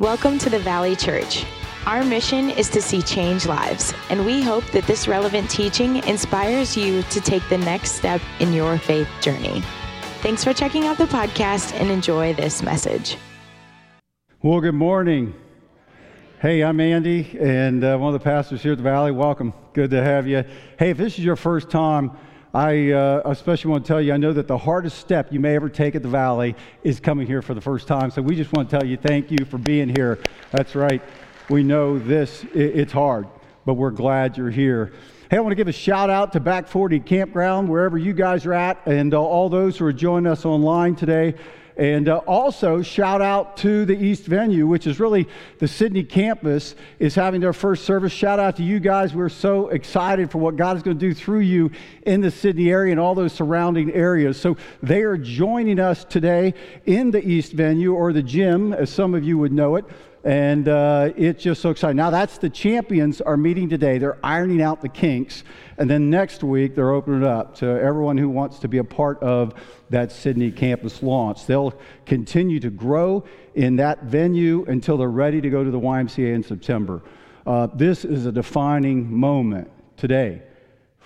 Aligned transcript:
Welcome 0.00 0.38
to 0.38 0.48
the 0.48 0.58
Valley 0.58 0.96
Church. 0.96 1.44
Our 1.84 2.02
mission 2.02 2.48
is 2.48 2.70
to 2.70 2.80
see 2.80 3.02
change 3.02 3.44
lives, 3.44 3.92
and 4.08 4.24
we 4.24 4.40
hope 4.40 4.64
that 4.70 4.86
this 4.86 5.06
relevant 5.06 5.50
teaching 5.50 5.96
inspires 6.04 6.74
you 6.74 7.02
to 7.02 7.20
take 7.20 7.46
the 7.50 7.58
next 7.58 7.92
step 7.92 8.22
in 8.38 8.54
your 8.54 8.78
faith 8.78 9.06
journey. 9.20 9.62
Thanks 10.22 10.42
for 10.42 10.54
checking 10.54 10.86
out 10.86 10.96
the 10.96 11.04
podcast 11.04 11.78
and 11.78 11.90
enjoy 11.90 12.32
this 12.32 12.62
message. 12.62 13.18
Well, 14.40 14.62
good 14.62 14.74
morning. 14.74 15.34
Hey, 16.40 16.62
I'm 16.62 16.80
Andy, 16.80 17.36
and 17.38 17.84
uh, 17.84 17.98
one 17.98 18.14
of 18.14 18.18
the 18.18 18.24
pastors 18.24 18.62
here 18.62 18.72
at 18.72 18.78
the 18.78 18.82
Valley. 18.82 19.12
Welcome. 19.12 19.52
Good 19.74 19.90
to 19.90 20.02
have 20.02 20.26
you. 20.26 20.44
Hey, 20.78 20.92
if 20.92 20.96
this 20.96 21.18
is 21.18 21.24
your 21.26 21.36
first 21.36 21.68
time, 21.68 22.12
I 22.52 22.90
uh, 22.90 23.22
especially 23.26 23.70
want 23.70 23.84
to 23.84 23.88
tell 23.88 24.00
you, 24.00 24.12
I 24.12 24.16
know 24.16 24.32
that 24.32 24.48
the 24.48 24.58
hardest 24.58 24.98
step 24.98 25.32
you 25.32 25.38
may 25.38 25.54
ever 25.54 25.68
take 25.68 25.94
at 25.94 26.02
the 26.02 26.08
Valley 26.08 26.56
is 26.82 26.98
coming 26.98 27.26
here 27.26 27.42
for 27.42 27.54
the 27.54 27.60
first 27.60 27.86
time. 27.86 28.10
So 28.10 28.22
we 28.22 28.34
just 28.34 28.52
want 28.52 28.68
to 28.68 28.78
tell 28.78 28.86
you 28.86 28.96
thank 28.96 29.30
you 29.30 29.44
for 29.44 29.58
being 29.58 29.88
here. 29.88 30.18
That's 30.50 30.74
right. 30.74 31.00
We 31.48 31.62
know 31.62 31.98
this, 31.98 32.44
it's 32.52 32.92
hard, 32.92 33.28
but 33.66 33.74
we're 33.74 33.92
glad 33.92 34.36
you're 34.36 34.50
here. 34.50 34.92
Hey, 35.30 35.36
I 35.36 35.40
want 35.40 35.52
to 35.52 35.56
give 35.56 35.68
a 35.68 35.72
shout 35.72 36.10
out 36.10 36.32
to 36.32 36.40
Back 36.40 36.66
40 36.66 36.98
Campground, 37.00 37.68
wherever 37.68 37.96
you 37.96 38.12
guys 38.12 38.44
are 38.46 38.54
at, 38.54 38.84
and 38.84 39.14
uh, 39.14 39.22
all 39.22 39.48
those 39.48 39.78
who 39.78 39.84
are 39.84 39.92
joining 39.92 40.26
us 40.26 40.44
online 40.44 40.96
today. 40.96 41.36
And 41.80 42.10
uh, 42.10 42.18
also, 42.18 42.82
shout 42.82 43.22
out 43.22 43.56
to 43.58 43.86
the 43.86 43.96
East 43.96 44.26
venue, 44.26 44.66
which 44.66 44.86
is 44.86 45.00
really 45.00 45.26
the 45.60 45.66
Sidney 45.66 46.04
campus, 46.04 46.74
is 46.98 47.14
having 47.14 47.40
their 47.40 47.54
first 47.54 47.86
service. 47.86 48.12
Shout 48.12 48.38
out 48.38 48.56
to 48.56 48.62
you 48.62 48.80
guys. 48.80 49.14
We're 49.14 49.30
so 49.30 49.68
excited 49.68 50.30
for 50.30 50.36
what 50.36 50.56
God 50.56 50.76
is 50.76 50.82
going 50.82 50.98
to 50.98 51.00
do 51.00 51.14
through 51.14 51.38
you 51.38 51.70
in 52.04 52.20
the 52.20 52.30
Sidney 52.30 52.68
area 52.68 52.90
and 52.90 53.00
all 53.00 53.14
those 53.14 53.32
surrounding 53.32 53.92
areas. 53.92 54.38
So, 54.38 54.58
they 54.82 55.00
are 55.00 55.16
joining 55.16 55.80
us 55.80 56.04
today 56.04 56.52
in 56.84 57.12
the 57.12 57.26
East 57.26 57.52
venue, 57.52 57.94
or 57.94 58.12
the 58.12 58.22
gym, 58.22 58.74
as 58.74 58.90
some 58.90 59.14
of 59.14 59.24
you 59.24 59.38
would 59.38 59.52
know 59.52 59.76
it 59.76 59.86
and 60.22 60.68
uh, 60.68 61.12
it's 61.16 61.42
just 61.42 61.62
so 61.62 61.70
exciting. 61.70 61.96
Now, 61.96 62.10
that's 62.10 62.38
the 62.38 62.50
champions 62.50 63.20
are 63.20 63.36
meeting 63.36 63.68
today. 63.68 63.98
They're 63.98 64.18
ironing 64.22 64.60
out 64.60 64.82
the 64.82 64.88
kinks, 64.88 65.44
and 65.78 65.88
then 65.88 66.10
next 66.10 66.42
week 66.44 66.74
they're 66.74 66.90
opening 66.90 67.22
it 67.22 67.26
up 67.26 67.54
to 67.56 67.66
everyone 67.66 68.18
who 68.18 68.28
wants 68.28 68.58
to 68.60 68.68
be 68.68 68.78
a 68.78 68.84
part 68.84 69.22
of 69.22 69.54
that 69.88 70.12
Sidney 70.12 70.50
campus 70.50 71.02
launch. 71.02 71.46
They'll 71.46 71.72
continue 72.04 72.60
to 72.60 72.70
grow 72.70 73.24
in 73.54 73.76
that 73.76 74.04
venue 74.04 74.64
until 74.68 74.98
they're 74.98 75.08
ready 75.08 75.40
to 75.40 75.48
go 75.48 75.64
to 75.64 75.70
the 75.70 75.80
YMCA 75.80 76.34
in 76.34 76.42
September. 76.42 77.02
Uh, 77.46 77.68
this 77.74 78.04
is 78.04 78.26
a 78.26 78.32
defining 78.32 79.10
moment 79.10 79.70
today 79.96 80.42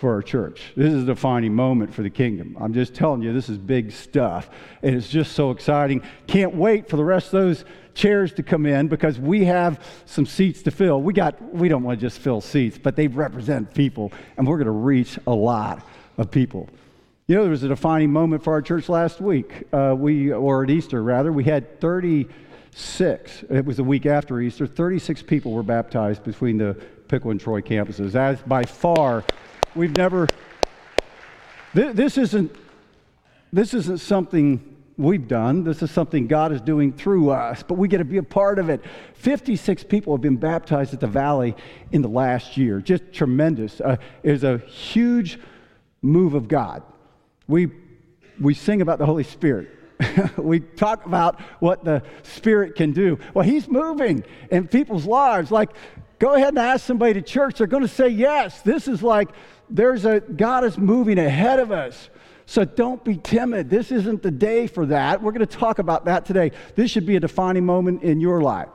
for 0.05 0.12
our 0.12 0.22
church. 0.22 0.74
This 0.77 0.92
is 0.92 1.05
a 1.05 1.06
defining 1.06 1.55
moment 1.55 1.94
for 1.94 2.02
the 2.02 2.10
kingdom. 2.10 2.58
I'm 2.60 2.74
just 2.74 2.94
telling 2.94 3.22
you, 3.22 3.33
this 3.33 3.48
is 3.48 3.56
big 3.56 3.91
stuff. 3.91 4.50
And 4.83 4.94
it's 4.94 5.08
just 5.08 5.33
so 5.33 5.50
exciting. 5.50 6.02
Can't 6.27 6.55
wait 6.55 6.91
for 6.91 6.98
the 6.98 7.05
rest 7.05 7.28
of 7.28 7.41
those 7.41 7.64
chairs 7.94 8.30
to 8.34 8.42
come 8.42 8.66
in 8.66 8.88
because 8.88 9.19
we 9.19 9.46
have 9.46 9.83
some 10.05 10.27
seats 10.27 10.61
to 10.64 10.70
fill. 10.70 11.00
We 11.00 11.14
got 11.14 11.41
we 11.55 11.70
don't 11.70 11.83
want 11.83 11.98
to 11.98 12.06
just 12.06 12.19
fill 12.19 12.42
seats, 12.42 12.77
but 12.77 12.96
they 12.96 13.06
represent 13.06 13.72
people, 13.72 14.12
and 14.36 14.46
we're 14.46 14.58
going 14.58 14.66
to 14.66 14.72
reach 14.72 15.19
a 15.27 15.33
lot 15.33 15.83
of 16.18 16.30
people. 16.30 16.68
You 17.27 17.36
know, 17.36 17.41
there 17.41 17.50
was 17.50 17.62
a 17.62 17.68
defining 17.68 18.12
moment 18.12 18.44
for 18.44 18.52
our 18.52 18.61
church 18.61 18.91
last 18.91 19.22
week. 19.22 19.62
Uh, 19.72 19.94
we, 19.96 20.30
or 20.34 20.64
at 20.64 20.68
Easter 20.68 21.02
rather, 21.02 21.33
we 21.33 21.44
had 21.44 21.80
36. 21.80 23.44
It 23.48 23.64
was 23.64 23.78
the 23.78 23.84
week 23.84 24.05
after 24.05 24.39
Easter. 24.42 24.66
36 24.66 25.22
people 25.22 25.52
were 25.52 25.62
baptized 25.62 26.24
between 26.24 26.58
the 26.58 26.77
Piqua 27.08 27.30
and 27.30 27.41
Troy 27.41 27.62
campuses. 27.62 28.12
That's 28.12 28.42
by 28.42 28.64
far, 28.64 29.24
we've 29.75 29.97
never. 29.97 30.28
This, 31.72 31.94
this 31.97 32.19
isn't. 32.19 32.55
This 33.53 33.72
isn't 33.72 33.98
something 33.98 34.75
we've 34.97 35.27
done. 35.27 35.64
This 35.64 35.83
is 35.83 35.91
something 35.91 36.27
God 36.27 36.53
is 36.53 36.61
doing 36.61 36.92
through 36.92 37.30
us, 37.30 37.62
but 37.62 37.75
we 37.75 37.89
get 37.89 37.98
to 37.98 38.05
be 38.05 38.19
a 38.19 38.22
part 38.22 38.58
of 38.58 38.69
it. 38.69 38.80
56 39.14 39.84
people 39.84 40.14
have 40.14 40.20
been 40.20 40.36
baptized 40.36 40.95
at 40.95 41.00
the 41.00 41.06
Valley 41.06 41.55
in 41.92 42.02
the 42.02 42.08
last 42.08 42.56
year. 42.56 42.80
Just 42.80 43.12
tremendous. 43.12 43.80
Uh, 43.80 43.97
it 44.22 44.33
is 44.33 44.45
a 44.45 44.58
huge 44.58 45.39
move 46.02 46.34
of 46.34 46.48
God. 46.48 46.83
We, 47.48 47.70
we 48.40 48.55
sing 48.55 48.83
about 48.83 48.98
the 48.98 49.07
Holy 49.07 49.24
Spirit. 49.24 49.70
we 50.36 50.61
talk 50.61 51.07
about 51.07 51.40
what 51.61 51.84
the 51.84 52.02
Spirit 52.23 52.74
can 52.74 52.92
do. 52.92 53.18
Well, 53.33 53.45
He's 53.45 53.68
moving 53.68 54.24
in 54.51 54.68
people's 54.68 55.07
lives. 55.07 55.51
Like, 55.51 55.70
go 56.18 56.34
ahead 56.34 56.48
and 56.48 56.58
ask 56.58 56.84
somebody 56.84 57.14
to 57.14 57.23
church. 57.23 57.58
They're 57.58 57.67
going 57.67 57.83
to 57.83 57.89
say 57.89 58.08
yes. 58.08 58.63
This 58.63 58.89
is 58.89 59.02
like, 59.02 59.30
there's 59.70 60.05
a, 60.05 60.20
God 60.20 60.64
is 60.64 60.79
moving 60.79 61.19
ahead 61.19 61.58
of 61.58 61.73
us. 61.73 62.11
So 62.47 62.64
don't 62.64 63.02
be 63.02 63.17
timid. 63.17 63.70
This 63.70 63.91
isn't 63.91 64.23
the 64.23 64.30
day 64.30 64.67
for 64.67 64.86
that. 64.86 65.23
We're 65.23 65.33
going 65.33 65.47
to 65.47 65.58
talk 65.58 65.79
about 65.79 66.05
that 66.05 66.27
today. 66.27 66.52
This 66.75 66.91
should 66.91 67.07
be 67.07 67.17
a 67.17 67.20
defining 67.20 67.64
moment 67.64 68.02
in 68.02 68.20
your 68.20 68.42
life. 68.42 68.69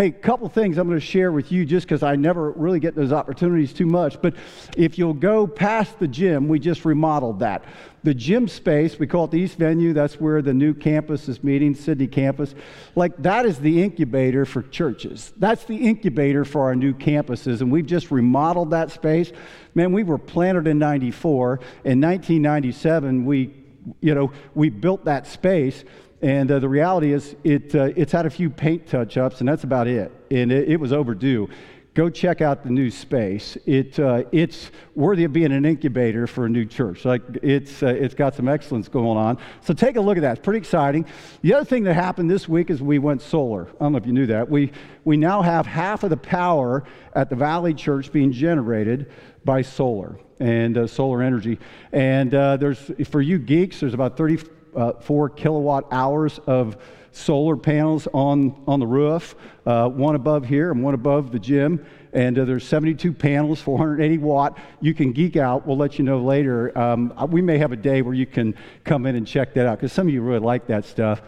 Hey, 0.00 0.06
a 0.06 0.12
couple 0.12 0.48
things 0.48 0.78
I'm 0.78 0.88
going 0.88 0.98
to 0.98 1.04
share 1.04 1.30
with 1.30 1.52
you 1.52 1.66
just 1.66 1.86
because 1.86 2.02
I 2.02 2.16
never 2.16 2.52
really 2.52 2.80
get 2.80 2.94
those 2.94 3.12
opportunities 3.12 3.74
too 3.74 3.84
much. 3.84 4.18
But 4.22 4.34
if 4.74 4.96
you'll 4.96 5.12
go 5.12 5.46
past 5.46 5.98
the 5.98 6.08
gym, 6.08 6.48
we 6.48 6.58
just 6.58 6.86
remodeled 6.86 7.40
that. 7.40 7.66
The 8.02 8.14
gym 8.14 8.48
space, 8.48 8.98
we 8.98 9.06
call 9.06 9.26
it 9.26 9.30
the 9.30 9.36
East 9.40 9.58
Venue, 9.58 9.92
that's 9.92 10.18
where 10.18 10.40
the 10.40 10.54
new 10.54 10.72
campus 10.72 11.28
is 11.28 11.44
meeting, 11.44 11.74
Sidney 11.74 12.06
campus. 12.06 12.54
Like 12.96 13.14
that 13.18 13.44
is 13.44 13.58
the 13.58 13.82
incubator 13.82 14.46
for 14.46 14.62
churches. 14.62 15.34
That's 15.36 15.64
the 15.64 15.76
incubator 15.76 16.46
for 16.46 16.62
our 16.62 16.74
new 16.74 16.94
campuses. 16.94 17.60
And 17.60 17.70
we've 17.70 17.84
just 17.84 18.10
remodeled 18.10 18.70
that 18.70 18.90
space. 18.90 19.32
Man, 19.74 19.92
we 19.92 20.02
were 20.02 20.16
planted 20.16 20.66
in 20.66 20.78
94. 20.78 21.60
In 21.84 22.00
1997, 22.00 23.26
we, 23.26 23.52
you 24.00 24.14
know, 24.14 24.32
we 24.54 24.70
built 24.70 25.04
that 25.04 25.26
space. 25.26 25.84
And 26.22 26.50
uh, 26.50 26.58
the 26.58 26.68
reality 26.68 27.12
is, 27.12 27.34
it, 27.44 27.74
uh, 27.74 27.90
it's 27.96 28.12
had 28.12 28.26
a 28.26 28.30
few 28.30 28.50
paint 28.50 28.86
touch 28.86 29.16
ups, 29.16 29.40
and 29.40 29.48
that's 29.48 29.64
about 29.64 29.86
it. 29.86 30.12
And 30.30 30.52
it, 30.52 30.68
it 30.68 30.76
was 30.76 30.92
overdue. 30.92 31.48
Go 31.94 32.08
check 32.08 32.40
out 32.40 32.62
the 32.62 32.70
new 32.70 32.88
space. 32.88 33.56
It, 33.66 33.98
uh, 33.98 34.22
it's 34.30 34.70
worthy 34.94 35.24
of 35.24 35.32
being 35.32 35.50
an 35.50 35.64
incubator 35.64 36.28
for 36.28 36.46
a 36.46 36.48
new 36.48 36.64
church. 36.64 37.04
Like 37.04 37.22
it's, 37.42 37.82
uh, 37.82 37.88
it's 37.88 38.14
got 38.14 38.36
some 38.36 38.48
excellence 38.48 38.86
going 38.86 39.18
on. 39.18 39.38
So 39.62 39.74
take 39.74 39.96
a 39.96 40.00
look 40.00 40.16
at 40.16 40.20
that. 40.20 40.38
It's 40.38 40.44
pretty 40.44 40.58
exciting. 40.58 41.04
The 41.42 41.54
other 41.54 41.64
thing 41.64 41.82
that 41.84 41.94
happened 41.94 42.30
this 42.30 42.48
week 42.48 42.70
is 42.70 42.80
we 42.80 43.00
went 43.00 43.22
solar. 43.22 43.66
I 43.66 43.78
don't 43.80 43.92
know 43.92 43.98
if 43.98 44.06
you 44.06 44.12
knew 44.12 44.26
that. 44.26 44.48
We, 44.48 44.70
we 45.04 45.16
now 45.16 45.42
have 45.42 45.66
half 45.66 46.04
of 46.04 46.10
the 46.10 46.16
power 46.16 46.84
at 47.14 47.28
the 47.28 47.36
Valley 47.36 47.74
Church 47.74 48.12
being 48.12 48.30
generated 48.30 49.10
by 49.44 49.62
solar 49.62 50.20
and 50.38 50.78
uh, 50.78 50.86
solar 50.86 51.22
energy. 51.22 51.58
And 51.92 52.32
uh, 52.34 52.56
there's, 52.56 52.90
for 53.08 53.20
you 53.20 53.38
geeks, 53.38 53.80
there's 53.80 53.94
about 53.94 54.16
30 54.16 54.38
uh, 54.74 54.92
four 55.00 55.28
kilowatt 55.28 55.86
hours 55.90 56.38
of 56.46 56.76
solar 57.12 57.56
panels 57.56 58.06
on, 58.12 58.62
on 58.66 58.80
the 58.80 58.86
roof, 58.86 59.34
uh, 59.66 59.88
one 59.88 60.14
above 60.14 60.46
here 60.46 60.70
and 60.70 60.82
one 60.82 60.94
above 60.94 61.32
the 61.32 61.38
gym. 61.38 61.84
And 62.12 62.38
uh, 62.38 62.44
there's 62.44 62.66
72 62.66 63.12
panels, 63.12 63.60
480 63.60 64.18
watt. 64.18 64.58
You 64.80 64.94
can 64.94 65.12
geek 65.12 65.36
out. 65.36 65.66
We'll 65.66 65.76
let 65.76 65.98
you 65.98 66.04
know 66.04 66.20
later. 66.20 66.76
Um, 66.76 67.12
we 67.28 67.42
may 67.42 67.58
have 67.58 67.72
a 67.72 67.76
day 67.76 68.02
where 68.02 68.14
you 68.14 68.26
can 68.26 68.54
come 68.84 69.06
in 69.06 69.16
and 69.16 69.26
check 69.26 69.54
that 69.54 69.66
out 69.66 69.78
because 69.78 69.92
some 69.92 70.08
of 70.08 70.14
you 70.14 70.22
really 70.22 70.40
like 70.40 70.66
that 70.68 70.84
stuff. 70.84 71.22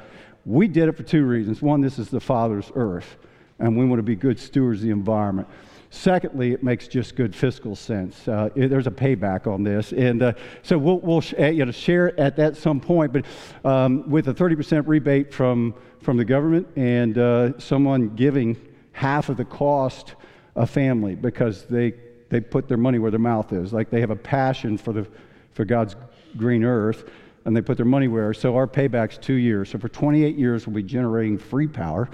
We 0.45 0.67
did 0.67 0.89
it 0.89 0.97
for 0.97 1.05
two 1.05 1.25
reasons. 1.25 1.63
One, 1.63 1.81
this 1.81 1.99
is 1.99 2.09
the 2.09 2.21
Father's 2.21 2.71
earth, 2.75 3.17
and 3.61 3.79
we 3.79 3.85
want 3.85 4.01
to 4.01 4.05
be 4.05 4.17
good 4.17 4.41
stewards 4.41 4.81
of 4.81 4.87
the 4.87 4.91
environment. 4.91 5.47
Secondly, 5.95 6.53
it 6.53 6.63
makes 6.63 6.89
just 6.89 7.17
good 7.17 7.37
fiscal 7.37 7.77
sense. 7.77 8.27
Uh, 8.27 8.49
there's 8.57 8.87
a 8.87 8.91
payback 8.91 9.47
on 9.47 9.63
this, 9.63 9.93
and 9.93 10.23
uh, 10.23 10.33
so 10.63 10.79
we'll, 10.79 10.99
we'll 11.01 11.21
sh- 11.21 11.35
you 11.39 11.67
know, 11.67 11.71
share 11.71 12.19
at 12.19 12.35
that 12.37 12.57
some 12.57 12.81
point. 12.81 13.13
But 13.13 13.27
um, 13.63 14.09
with 14.09 14.27
a 14.29 14.33
30% 14.33 14.85
rebate 14.87 15.35
from 15.35 15.75
from 16.01 16.17
the 16.17 16.25
government 16.25 16.67
and 16.77 17.19
uh, 17.19 17.59
someone 17.59 18.09
giving 18.17 18.57
half 18.93 19.29
of 19.29 19.37
the 19.37 19.45
cost 19.45 20.15
a 20.57 20.67
family 20.67 21.15
because 21.15 21.67
they 21.67 21.93
they 22.31 22.41
put 22.41 22.69
their 22.69 22.79
money 22.79 22.99
where 22.99 23.11
their 23.11 23.21
mouth 23.21 23.53
is, 23.53 23.75
like 23.75 23.91
they 23.91 24.01
have 24.01 24.11
a 24.11 24.17
passion 24.17 24.79
for 24.79 24.95
the 24.95 25.07
for 25.53 25.67
God's 25.67 25.95
green 26.39 26.65
earth, 26.65 27.05
and 27.45 27.55
they 27.55 27.61
put 27.61 27.77
their 27.77 27.85
money 27.85 28.09
where. 28.09 28.33
So 28.33 28.57
our 28.57 28.67
payback's 28.67 29.19
two 29.19 29.35
years. 29.35 29.69
So 29.69 29.79
for 29.79 29.91
28 29.91 30.37
years, 30.39 30.67
we'll 30.67 30.75
be 30.75 30.83
generating 30.83 31.37
free 31.37 31.69
power, 31.69 32.09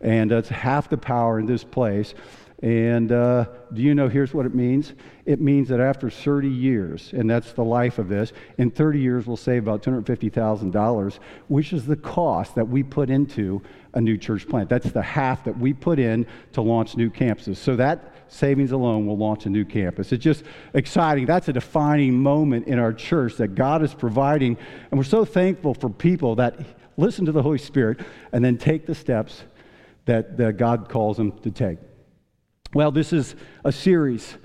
and 0.00 0.30
that's 0.30 0.48
half 0.48 0.88
the 0.88 0.96
power 0.96 1.38
in 1.38 1.44
this 1.44 1.62
place. 1.62 2.14
And 2.60 3.12
uh, 3.12 3.44
do 3.72 3.82
you 3.82 3.94
know, 3.94 4.08
here's 4.08 4.34
what 4.34 4.44
it 4.44 4.54
means? 4.54 4.94
It 5.26 5.40
means 5.40 5.68
that 5.68 5.78
after 5.78 6.10
30 6.10 6.48
years, 6.48 7.12
and 7.12 7.30
that's 7.30 7.52
the 7.52 7.62
life 7.62 8.00
of 8.00 8.08
this, 8.08 8.32
in 8.56 8.72
30 8.72 8.98
years 8.98 9.26
we'll 9.26 9.36
save 9.36 9.62
about 9.62 9.82
$250,000, 9.84 11.18
which 11.46 11.72
is 11.72 11.86
the 11.86 11.94
cost 11.94 12.56
that 12.56 12.66
we 12.66 12.82
put 12.82 13.10
into 13.10 13.62
a 13.94 14.00
new 14.00 14.16
church 14.16 14.48
plant. 14.48 14.68
That's 14.68 14.90
the 14.90 15.02
half 15.02 15.44
that 15.44 15.56
we 15.56 15.72
put 15.72 16.00
in 16.00 16.26
to 16.52 16.60
launch 16.60 16.96
new 16.96 17.10
campuses. 17.10 17.58
So 17.58 17.76
that 17.76 18.12
savings 18.26 18.72
alone 18.72 19.06
will 19.06 19.16
launch 19.16 19.46
a 19.46 19.50
new 19.50 19.64
campus. 19.64 20.10
It's 20.10 20.24
just 20.24 20.42
exciting. 20.74 21.26
That's 21.26 21.48
a 21.48 21.52
defining 21.52 22.14
moment 22.20 22.66
in 22.66 22.80
our 22.80 22.92
church 22.92 23.36
that 23.36 23.54
God 23.54 23.82
is 23.84 23.94
providing. 23.94 24.58
And 24.90 24.98
we're 24.98 25.04
so 25.04 25.24
thankful 25.24 25.74
for 25.74 25.90
people 25.90 26.34
that 26.36 26.58
listen 26.96 27.24
to 27.26 27.32
the 27.32 27.42
Holy 27.42 27.58
Spirit 27.58 28.00
and 28.32 28.44
then 28.44 28.58
take 28.58 28.84
the 28.84 28.96
steps 28.96 29.44
that, 30.06 30.36
that 30.38 30.56
God 30.56 30.88
calls 30.88 31.16
them 31.16 31.32
to 31.40 31.52
take. 31.52 31.78
Well, 32.74 32.90
this 32.90 33.14
is 33.14 33.34
a 33.64 33.72
series 33.72 34.36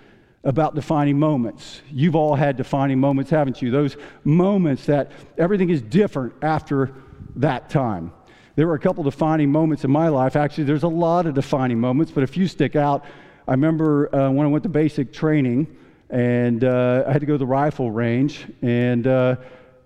about 0.45 0.75
defining 0.75 1.19
moments. 1.19 1.81
You've 1.91 2.15
all 2.15 2.35
had 2.35 2.55
defining 2.55 2.97
moments, 2.97 3.29
haven't 3.29 3.61
you? 3.61 3.69
Those 3.69 3.97
moments 4.23 4.85
that 4.85 5.11
everything 5.37 5.69
is 5.69 5.81
different 5.81 6.33
after 6.41 6.93
that 7.35 7.69
time. 7.69 8.13
There 8.55 8.65
were 8.65 8.75
a 8.75 8.79
couple 8.79 9.03
defining 9.03 9.51
moments 9.51 9.83
in 9.83 9.91
my 9.91 10.07
life. 10.07 10.37
Actually, 10.37 10.63
there's 10.65 10.83
a 10.83 10.87
lot 10.87 11.25
of 11.25 11.33
defining 11.33 11.81
moments, 11.81 12.13
but 12.13 12.23
a 12.23 12.27
few 12.27 12.47
stick 12.47 12.77
out. 12.77 13.03
I 13.45 13.51
remember 13.51 14.13
uh, 14.15 14.31
when 14.31 14.47
I 14.47 14.49
went 14.49 14.63
to 14.63 14.69
basic 14.69 15.11
training, 15.11 15.75
and 16.09 16.63
uh, 16.63 17.03
I 17.05 17.11
had 17.11 17.19
to 17.19 17.25
go 17.25 17.33
to 17.33 17.37
the 17.37 17.45
rifle 17.45 17.91
range, 17.91 18.45
and, 18.61 19.05
uh, 19.05 19.35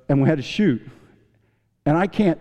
and 0.09 0.21
we 0.21 0.29
had 0.29 0.37
to 0.37 0.43
shoot. 0.43 0.87
And 1.87 1.97
I 1.97 2.05
can't, 2.05 2.39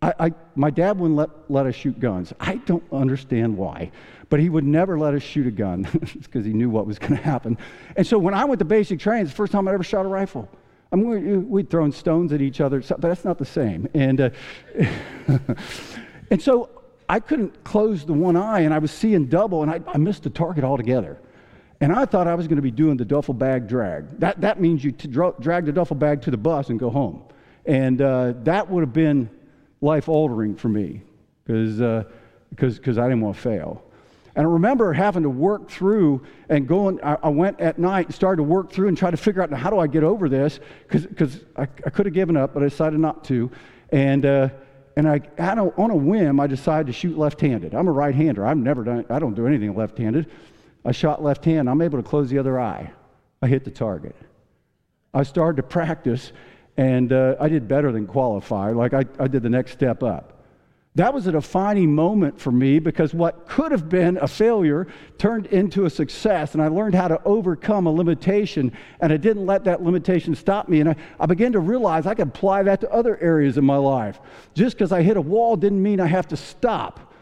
I, 0.00 0.14
I, 0.18 0.32
my 0.54 0.70
dad 0.70 0.98
wouldn't 0.98 1.16
let, 1.16 1.30
let 1.48 1.66
us 1.66 1.74
shoot 1.74 1.98
guns. 1.98 2.32
I 2.38 2.56
don't 2.56 2.84
understand 2.92 3.56
why, 3.56 3.90
but 4.28 4.38
he 4.38 4.48
would 4.48 4.64
never 4.64 4.98
let 4.98 5.14
us 5.14 5.22
shoot 5.22 5.46
a 5.46 5.50
gun 5.50 5.88
because 6.22 6.44
he 6.44 6.52
knew 6.52 6.70
what 6.70 6.86
was 6.86 6.98
going 6.98 7.16
to 7.16 7.22
happen. 7.22 7.58
And 7.96 8.06
so 8.06 8.18
when 8.18 8.34
I 8.34 8.44
went 8.44 8.60
to 8.60 8.64
basic 8.64 9.00
training, 9.00 9.22
it's 9.22 9.32
the 9.32 9.36
first 9.36 9.52
time 9.52 9.66
I 9.66 9.74
ever 9.74 9.82
shot 9.82 10.04
a 10.04 10.08
rifle. 10.08 10.48
I 10.92 10.96
mean, 10.96 11.48
we'd 11.48 11.68
thrown 11.68 11.92
stones 11.92 12.32
at 12.32 12.40
each 12.40 12.60
other, 12.60 12.80
but 12.80 13.00
that's 13.00 13.24
not 13.24 13.38
the 13.38 13.44
same. 13.44 13.88
And, 13.92 14.20
uh, 14.20 14.30
and 16.30 16.40
so 16.40 16.70
I 17.08 17.20
couldn't 17.20 17.64
close 17.64 18.06
the 18.06 18.14
one 18.14 18.36
eye, 18.36 18.60
and 18.60 18.72
I 18.72 18.78
was 18.78 18.90
seeing 18.90 19.26
double, 19.26 19.62
and 19.62 19.70
I, 19.70 19.80
I 19.86 19.98
missed 19.98 20.22
the 20.22 20.30
target 20.30 20.64
altogether. 20.64 21.18
And 21.80 21.92
I 21.92 22.06
thought 22.06 22.26
I 22.26 22.34
was 22.34 22.48
going 22.48 22.56
to 22.56 22.62
be 22.62 22.70
doing 22.70 22.96
the 22.96 23.04
duffel 23.04 23.34
bag 23.34 23.68
drag. 23.68 24.08
That, 24.18 24.40
that 24.40 24.60
means 24.60 24.82
you 24.82 24.92
dra- 24.92 25.34
drag 25.38 25.66
the 25.66 25.72
duffel 25.72 25.96
bag 25.96 26.22
to 26.22 26.30
the 26.30 26.36
bus 26.36 26.70
and 26.70 26.78
go 26.78 26.90
home. 26.90 27.22
And 27.66 28.00
uh, 28.00 28.32
that 28.44 28.68
would 28.68 28.80
have 28.80 28.92
been 28.92 29.30
life 29.80 30.08
altering 30.08 30.56
for 30.56 30.68
me 30.68 31.02
because 31.44 31.80
uh, 31.80 32.04
cause, 32.56 32.78
cause 32.78 32.98
I 32.98 33.04
didn't 33.04 33.20
want 33.20 33.36
to 33.36 33.42
fail. 33.42 33.84
And 34.38 34.46
I 34.46 34.50
remember 34.50 34.92
having 34.92 35.24
to 35.24 35.30
work 35.30 35.68
through 35.68 36.24
and 36.48 36.68
going, 36.68 37.02
I, 37.02 37.16
I 37.24 37.28
went 37.28 37.60
at 37.60 37.78
night 37.78 38.06
and 38.06 38.14
started 38.14 38.36
to 38.36 38.44
work 38.44 38.70
through 38.70 38.86
and 38.86 38.96
try 38.96 39.10
to 39.10 39.16
figure 39.16 39.42
out 39.42 39.52
how 39.52 39.68
do 39.68 39.80
I 39.80 39.88
get 39.88 40.04
over 40.04 40.28
this 40.28 40.60
because 40.88 41.40
I, 41.56 41.62
I 41.62 41.90
could 41.90 42.06
have 42.06 42.14
given 42.14 42.36
up, 42.36 42.54
but 42.54 42.62
I 42.62 42.68
decided 42.68 43.00
not 43.00 43.24
to. 43.24 43.50
And, 43.90 44.24
uh, 44.24 44.50
and 44.96 45.08
I, 45.08 45.22
had 45.38 45.58
a, 45.58 45.62
on 45.76 45.90
a 45.90 45.96
whim, 45.96 46.38
I 46.38 46.46
decided 46.46 46.86
to 46.86 46.92
shoot 46.92 47.18
left 47.18 47.40
handed. 47.40 47.74
I'm 47.74 47.88
a 47.88 47.92
right 47.92 48.14
hander. 48.14 48.46
I've 48.46 48.56
never 48.58 48.84
done, 48.84 49.04
I 49.10 49.18
don't 49.18 49.34
do 49.34 49.46
anything 49.48 49.74
left 49.74 49.98
handed. 49.98 50.30
I 50.84 50.92
shot 50.92 51.20
left 51.20 51.44
hand. 51.44 51.68
I'm 51.68 51.82
able 51.82 52.00
to 52.00 52.08
close 52.08 52.30
the 52.30 52.38
other 52.38 52.60
eye. 52.60 52.92
I 53.42 53.48
hit 53.48 53.64
the 53.64 53.72
target. 53.72 54.14
I 55.12 55.24
started 55.24 55.56
to 55.56 55.62
practice, 55.64 56.32
and 56.78 57.12
uh, 57.12 57.34
I 57.40 57.48
did 57.48 57.68
better 57.68 57.92
than 57.92 58.06
qualify. 58.06 58.70
Like 58.70 58.94
I, 58.94 59.04
I 59.18 59.26
did 59.26 59.42
the 59.42 59.50
next 59.50 59.72
step 59.72 60.02
up. 60.02 60.34
That 60.94 61.12
was 61.12 61.26
a 61.26 61.32
defining 61.32 61.94
moment 61.94 62.40
for 62.40 62.50
me 62.50 62.78
because 62.78 63.12
what 63.12 63.46
could 63.46 63.72
have 63.72 63.88
been 63.88 64.16
a 64.16 64.26
failure 64.26 64.86
turned 65.18 65.46
into 65.46 65.84
a 65.84 65.90
success, 65.90 66.54
and 66.54 66.62
I 66.62 66.68
learned 66.68 66.94
how 66.94 67.08
to 67.08 67.22
overcome 67.24 67.86
a 67.86 67.90
limitation, 67.90 68.72
and 69.00 69.12
I 69.12 69.16
didn't 69.16 69.44
let 69.44 69.64
that 69.64 69.82
limitation 69.82 70.34
stop 70.34 70.68
me. 70.68 70.80
And 70.80 70.90
I, 70.90 70.96
I 71.20 71.26
began 71.26 71.52
to 71.52 71.60
realize 71.60 72.06
I 72.06 72.14
could 72.14 72.28
apply 72.28 72.62
that 72.64 72.80
to 72.80 72.90
other 72.90 73.16
areas 73.18 73.56
of 73.58 73.64
my 73.64 73.76
life. 73.76 74.20
Just 74.54 74.76
because 74.76 74.90
I 74.90 75.02
hit 75.02 75.16
a 75.16 75.20
wall 75.20 75.56
didn't 75.56 75.82
mean 75.82 76.00
I 76.00 76.06
have 76.06 76.28
to 76.28 76.36
stop. 76.36 77.12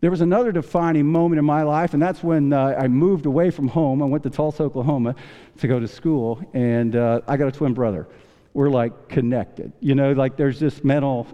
There 0.00 0.10
was 0.10 0.22
another 0.22 0.52
defining 0.52 1.06
moment 1.06 1.38
in 1.38 1.44
my 1.44 1.62
life, 1.62 1.92
and 1.92 2.02
that's 2.02 2.22
when 2.22 2.54
uh, 2.54 2.74
I 2.78 2.88
moved 2.88 3.26
away 3.26 3.50
from 3.50 3.68
home. 3.68 4.02
I 4.02 4.06
went 4.06 4.22
to 4.24 4.30
Tulsa, 4.30 4.62
Oklahoma 4.62 5.14
to 5.58 5.68
go 5.68 5.78
to 5.78 5.88
school, 5.88 6.40
and 6.54 6.96
uh, 6.96 7.20
I 7.26 7.36
got 7.36 7.48
a 7.48 7.52
twin 7.52 7.74
brother. 7.74 8.06
We're 8.52 8.70
like 8.70 9.08
connected. 9.08 9.72
You 9.80 9.94
know, 9.94 10.12
like 10.12 10.36
there's 10.36 10.58
this 10.58 10.82
mental, 10.82 11.26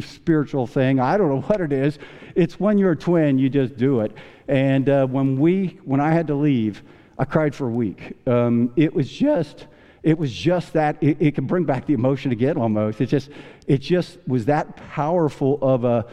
spiritual 0.00 0.66
thing. 0.66 1.00
I 1.00 1.16
don't 1.16 1.28
know 1.28 1.40
what 1.46 1.60
it 1.60 1.72
is. 1.72 1.98
It's 2.34 2.58
when 2.60 2.78
you're 2.78 2.92
a 2.92 2.96
twin, 2.96 3.38
you 3.38 3.48
just 3.48 3.76
do 3.76 4.00
it. 4.00 4.12
And 4.48 4.88
uh, 4.88 5.06
when 5.06 5.38
we, 5.38 5.78
when 5.84 6.00
I 6.00 6.12
had 6.12 6.26
to 6.28 6.34
leave, 6.34 6.82
I 7.18 7.24
cried 7.24 7.54
for 7.54 7.66
a 7.68 7.70
week. 7.70 8.16
Um, 8.26 8.72
it 8.76 8.92
was 8.92 9.10
just, 9.10 9.66
it 10.02 10.18
was 10.18 10.32
just 10.32 10.72
that. 10.74 10.98
It, 11.00 11.16
it 11.20 11.34
can 11.34 11.46
bring 11.46 11.64
back 11.64 11.86
the 11.86 11.94
emotion 11.94 12.32
again 12.32 12.58
almost. 12.58 13.00
It 13.00 13.06
just, 13.06 13.30
it 13.66 13.78
just 13.78 14.18
was 14.26 14.46
that 14.46 14.76
powerful 14.76 15.58
of 15.62 15.84
a 15.84 16.06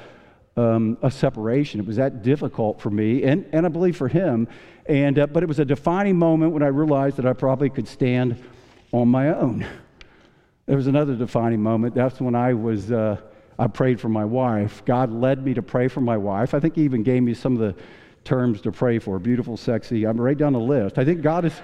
um, 0.57 0.97
a 1.01 1.09
separation. 1.09 1.79
It 1.79 1.85
was 1.85 1.95
that 1.97 2.23
difficult 2.23 2.81
for 2.81 2.89
me, 2.89 3.23
and, 3.23 3.45
and 3.51 3.65
I 3.65 3.69
believe 3.69 3.97
for 3.97 4.07
him. 4.07 4.47
And, 4.85 5.19
uh, 5.19 5.27
but 5.27 5.43
it 5.43 5.45
was 5.45 5.59
a 5.59 5.65
defining 5.65 6.17
moment 6.17 6.53
when 6.53 6.63
I 6.63 6.67
realized 6.67 7.17
that 7.17 7.25
I 7.25 7.33
probably 7.33 7.69
could 7.69 7.87
stand 7.87 8.41
on 8.91 9.07
my 9.07 9.29
own. 9.29 9.65
There 10.71 10.77
was 10.77 10.87
another 10.87 11.17
defining 11.17 11.61
moment. 11.61 11.95
That's 11.95 12.21
when 12.21 12.33
I 12.33 12.53
was, 12.53 12.93
uh, 12.93 13.17
I 13.59 13.67
prayed 13.67 13.99
for 13.99 14.07
my 14.07 14.23
wife. 14.23 14.85
God 14.85 15.11
led 15.11 15.43
me 15.43 15.53
to 15.53 15.61
pray 15.61 15.89
for 15.89 15.99
my 15.99 16.15
wife. 16.15 16.53
I 16.53 16.61
think 16.61 16.75
He 16.75 16.83
even 16.83 17.03
gave 17.03 17.23
me 17.23 17.33
some 17.33 17.57
of 17.57 17.59
the 17.59 17.75
terms 18.23 18.61
to 18.61 18.71
pray 18.71 18.97
for 18.97 19.19
beautiful, 19.19 19.57
sexy. 19.57 20.05
I'm 20.05 20.15
right 20.15 20.37
down 20.37 20.53
the 20.53 20.59
list. 20.61 20.97
I 20.97 21.03
think 21.03 21.23
God 21.23 21.43
is, 21.43 21.61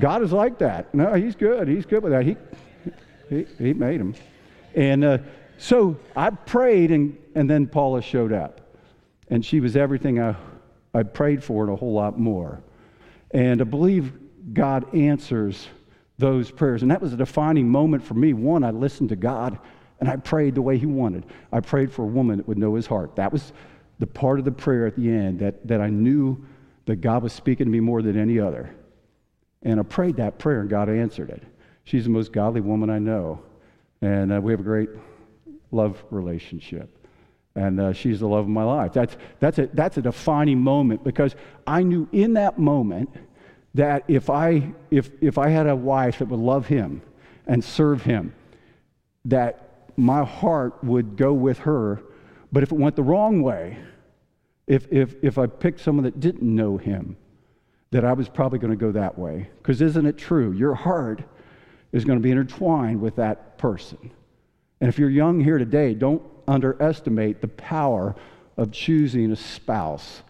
God 0.00 0.24
is 0.24 0.32
like 0.32 0.58
that. 0.58 0.92
No, 0.92 1.14
He's 1.14 1.36
good. 1.36 1.68
He's 1.68 1.86
good 1.86 2.02
with 2.02 2.10
that. 2.10 2.26
He, 2.26 2.36
he, 3.28 3.46
he 3.64 3.74
made 3.74 4.00
him. 4.00 4.12
And, 4.74 5.04
uh, 5.04 5.18
so 5.56 5.96
I 6.16 6.30
prayed, 6.30 6.90
and, 6.90 7.16
and 7.36 7.48
then 7.48 7.68
Paula 7.68 8.02
showed 8.02 8.32
up. 8.32 8.60
And 9.28 9.46
she 9.46 9.60
was 9.60 9.76
everything 9.76 10.20
I, 10.20 10.34
I 10.92 11.04
prayed 11.04 11.44
for 11.44 11.62
and 11.62 11.72
a 11.72 11.76
whole 11.76 11.92
lot 11.92 12.18
more. 12.18 12.60
And 13.30 13.60
I 13.60 13.64
believe 13.64 14.12
God 14.52 14.92
answers 14.96 15.68
those 16.22 16.52
prayers. 16.52 16.82
And 16.82 16.90
that 16.92 17.02
was 17.02 17.12
a 17.12 17.16
defining 17.16 17.68
moment 17.68 18.04
for 18.04 18.14
me. 18.14 18.32
One, 18.32 18.62
I 18.62 18.70
listened 18.70 19.08
to 19.08 19.16
God 19.16 19.58
and 19.98 20.08
I 20.08 20.16
prayed 20.16 20.54
the 20.54 20.62
way 20.62 20.78
He 20.78 20.86
wanted. 20.86 21.26
I 21.50 21.58
prayed 21.60 21.92
for 21.92 22.04
a 22.04 22.06
woman 22.06 22.38
that 22.38 22.46
would 22.46 22.58
know 22.58 22.76
His 22.76 22.86
heart. 22.86 23.16
That 23.16 23.32
was 23.32 23.52
the 23.98 24.06
part 24.06 24.38
of 24.38 24.44
the 24.44 24.52
prayer 24.52 24.86
at 24.86 24.96
the 24.96 25.10
end 25.10 25.40
that, 25.40 25.66
that 25.66 25.80
I 25.80 25.90
knew 25.90 26.44
that 26.86 26.96
God 26.96 27.24
was 27.24 27.32
speaking 27.32 27.66
to 27.66 27.70
me 27.70 27.80
more 27.80 28.02
than 28.02 28.16
any 28.16 28.38
other. 28.38 28.72
And 29.64 29.80
I 29.80 29.82
prayed 29.82 30.16
that 30.16 30.38
prayer 30.38 30.60
and 30.60 30.70
God 30.70 30.88
answered 30.88 31.30
it. 31.30 31.42
She's 31.84 32.04
the 32.04 32.10
most 32.10 32.32
godly 32.32 32.60
woman 32.60 32.88
I 32.88 33.00
know. 33.00 33.42
And 34.00 34.32
uh, 34.32 34.40
we 34.40 34.52
have 34.52 34.60
a 34.60 34.64
great 34.64 34.90
love 35.72 36.02
relationship. 36.10 36.88
And 37.56 37.80
uh, 37.80 37.92
she's 37.92 38.20
the 38.20 38.28
love 38.28 38.44
of 38.44 38.48
my 38.48 38.64
life. 38.64 38.92
That's, 38.92 39.16
that's, 39.40 39.58
a, 39.58 39.68
that's 39.72 39.96
a 39.96 40.02
defining 40.02 40.60
moment 40.60 41.02
because 41.02 41.34
I 41.66 41.82
knew 41.82 42.08
in 42.12 42.34
that 42.34 42.58
moment 42.58 43.10
that 43.74 44.04
if 44.08 44.28
I, 44.30 44.72
if, 44.90 45.10
if 45.20 45.38
I 45.38 45.48
had 45.48 45.66
a 45.66 45.76
wife 45.76 46.18
that 46.18 46.28
would 46.28 46.40
love 46.40 46.66
him 46.66 47.02
and 47.46 47.64
serve 47.64 48.02
him, 48.02 48.34
that 49.24 49.88
my 49.96 50.24
heart 50.24 50.82
would 50.82 51.16
go 51.16 51.32
with 51.32 51.60
her. 51.60 52.02
But 52.50 52.62
if 52.62 52.72
it 52.72 52.78
went 52.78 52.96
the 52.96 53.02
wrong 53.02 53.42
way, 53.42 53.78
if, 54.66 54.86
if, 54.92 55.14
if 55.22 55.38
I 55.38 55.46
picked 55.46 55.80
someone 55.80 56.04
that 56.04 56.20
didn't 56.20 56.42
know 56.42 56.76
him, 56.76 57.16
that 57.90 58.04
I 58.04 58.12
was 58.12 58.28
probably 58.28 58.58
going 58.58 58.70
to 58.70 58.76
go 58.76 58.92
that 58.92 59.18
way. 59.18 59.50
Because 59.58 59.80
isn't 59.82 60.06
it 60.06 60.16
true? 60.16 60.52
Your 60.52 60.74
heart 60.74 61.22
is 61.92 62.04
going 62.04 62.18
to 62.18 62.22
be 62.22 62.30
intertwined 62.30 63.00
with 63.00 63.16
that 63.16 63.58
person. 63.58 64.10
And 64.80 64.88
if 64.88 64.98
you're 64.98 65.10
young 65.10 65.40
here 65.40 65.58
today, 65.58 65.94
don't 65.94 66.22
underestimate 66.48 67.40
the 67.40 67.48
power 67.48 68.16
of 68.56 68.72
choosing 68.72 69.30
a 69.30 69.36
spouse 69.36 70.22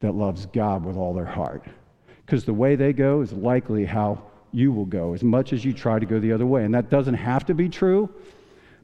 that 0.00 0.14
loves 0.14 0.46
God 0.46 0.84
with 0.84 0.96
all 0.96 1.14
their 1.14 1.24
heart. 1.24 1.64
Because 2.28 2.44
the 2.44 2.52
way 2.52 2.76
they 2.76 2.92
go 2.92 3.22
is 3.22 3.32
likely 3.32 3.86
how 3.86 4.20
you 4.52 4.70
will 4.70 4.84
go, 4.84 5.14
as 5.14 5.24
much 5.24 5.54
as 5.54 5.64
you 5.64 5.72
try 5.72 5.98
to 5.98 6.04
go 6.04 6.20
the 6.20 6.30
other 6.30 6.44
way. 6.44 6.62
And 6.62 6.74
that 6.74 6.90
doesn't 6.90 7.14
have 7.14 7.46
to 7.46 7.54
be 7.54 7.70
true, 7.70 8.10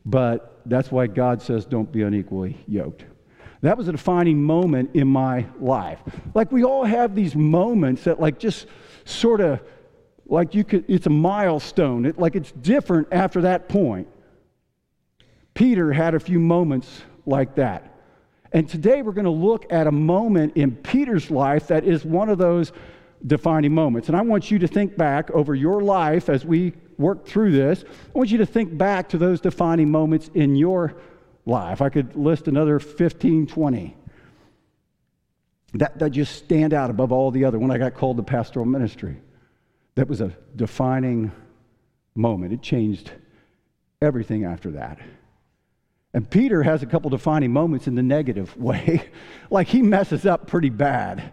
but 0.07 0.63
that's 0.65 0.91
why 0.91 1.09
God 1.09 1.43
says 1.43 1.67
don't 1.67 1.93
be 1.93 2.01
unequally 2.01 2.57
yoked. 2.67 3.05
That 3.61 3.77
was 3.77 3.87
a 3.87 3.93
defining 3.93 4.43
moment 4.43 4.93
in 4.95 5.07
my 5.07 5.45
life. 5.61 5.99
Like 6.33 6.53
we 6.53 6.65
all 6.65 6.85
have 6.85 7.15
these 7.15 7.37
moments 7.37 8.05
that 8.05 8.19
like 8.19 8.39
just 8.39 8.67
sort 9.05 9.43
of 9.43 9.61
like 10.25 10.55
you 10.55 10.65
could 10.65 10.87
it's 10.89 11.05
a 11.05 11.11
milestone. 11.11 12.07
It, 12.07 12.19
like 12.19 12.37
it's 12.37 12.51
different 12.51 13.09
after 13.13 13.43
that 13.43 13.69
point. 13.69 14.09
Peter 15.53 15.93
had 15.93 16.15
a 16.15 16.21
few 16.21 16.41
moments 16.41 17.03
like 17.27 17.57
that. 17.57 17.95
And 18.53 18.67
today 18.67 19.03
we're 19.03 19.13
going 19.13 19.25
to 19.25 19.31
look 19.31 19.71
at 19.71 19.87
a 19.87 19.93
moment 19.93 20.57
in 20.57 20.77
Peter's 20.77 21.31
life 21.31 21.67
that 21.67 21.85
is 21.85 22.07
one 22.07 22.31
of 22.31 22.39
those 22.39 22.73
defining 23.27 23.75
moments. 23.75 24.09
And 24.09 24.17
I 24.17 24.23
want 24.23 24.51
you 24.51 24.59
to 24.59 24.69
think 24.69 24.97
back 24.97 25.31
over 25.31 25.55
your 25.55 25.83
life 25.83 26.29
as 26.29 26.45
we 26.45 26.75
work 26.99 27.27
through 27.27 27.53
this. 27.53 27.85
I 27.85 28.19
want 28.19 28.31
you 28.31 28.39
to 28.39 28.47
think 28.47 28.77
back 28.77 29.09
to 29.11 29.19
those 29.19 29.41
defining 29.41 29.91
moments 29.91 30.31
in 30.35 30.57
your 30.57 30.95
life. 31.47 31.81
I 31.81 31.89
could 31.89 32.17
list 32.17 32.49
another 32.49 32.79
15, 32.79 33.47
20 33.47 33.97
that, 35.75 35.99
that 35.99 36.11
just 36.11 36.37
stand 36.37 36.73
out 36.73 36.91
above 36.91 37.11
all 37.13 37.31
the 37.31 37.45
other 37.45 37.59
when 37.59 37.71
I 37.71 37.79
got 37.79 37.95
called 37.95 38.17
to 38.19 38.23
pastoral 38.23 38.65
ministry. 38.65 39.17
That 39.97 40.09
was 40.09 40.21
a 40.21 40.33
defining 40.55 41.33
moment. 42.15 42.53
It 42.53 42.63
changed 42.63 43.11
everything 44.01 44.45
after 44.45 44.73
that. 44.73 44.99
And 46.13 46.29
Peter 46.31 46.63
has 46.63 46.85
a 46.85 46.87
couple 46.87 47.11
defining 47.11 47.53
moments 47.53 47.89
in 47.89 47.97
the 47.97 48.03
negative 48.03 48.57
way. 48.61 49.09
like 49.51 49.67
he 49.69 49.83
messes 49.83 50.27
up 50.27 50.47
pretty 50.47 50.71
bad. 50.71 51.33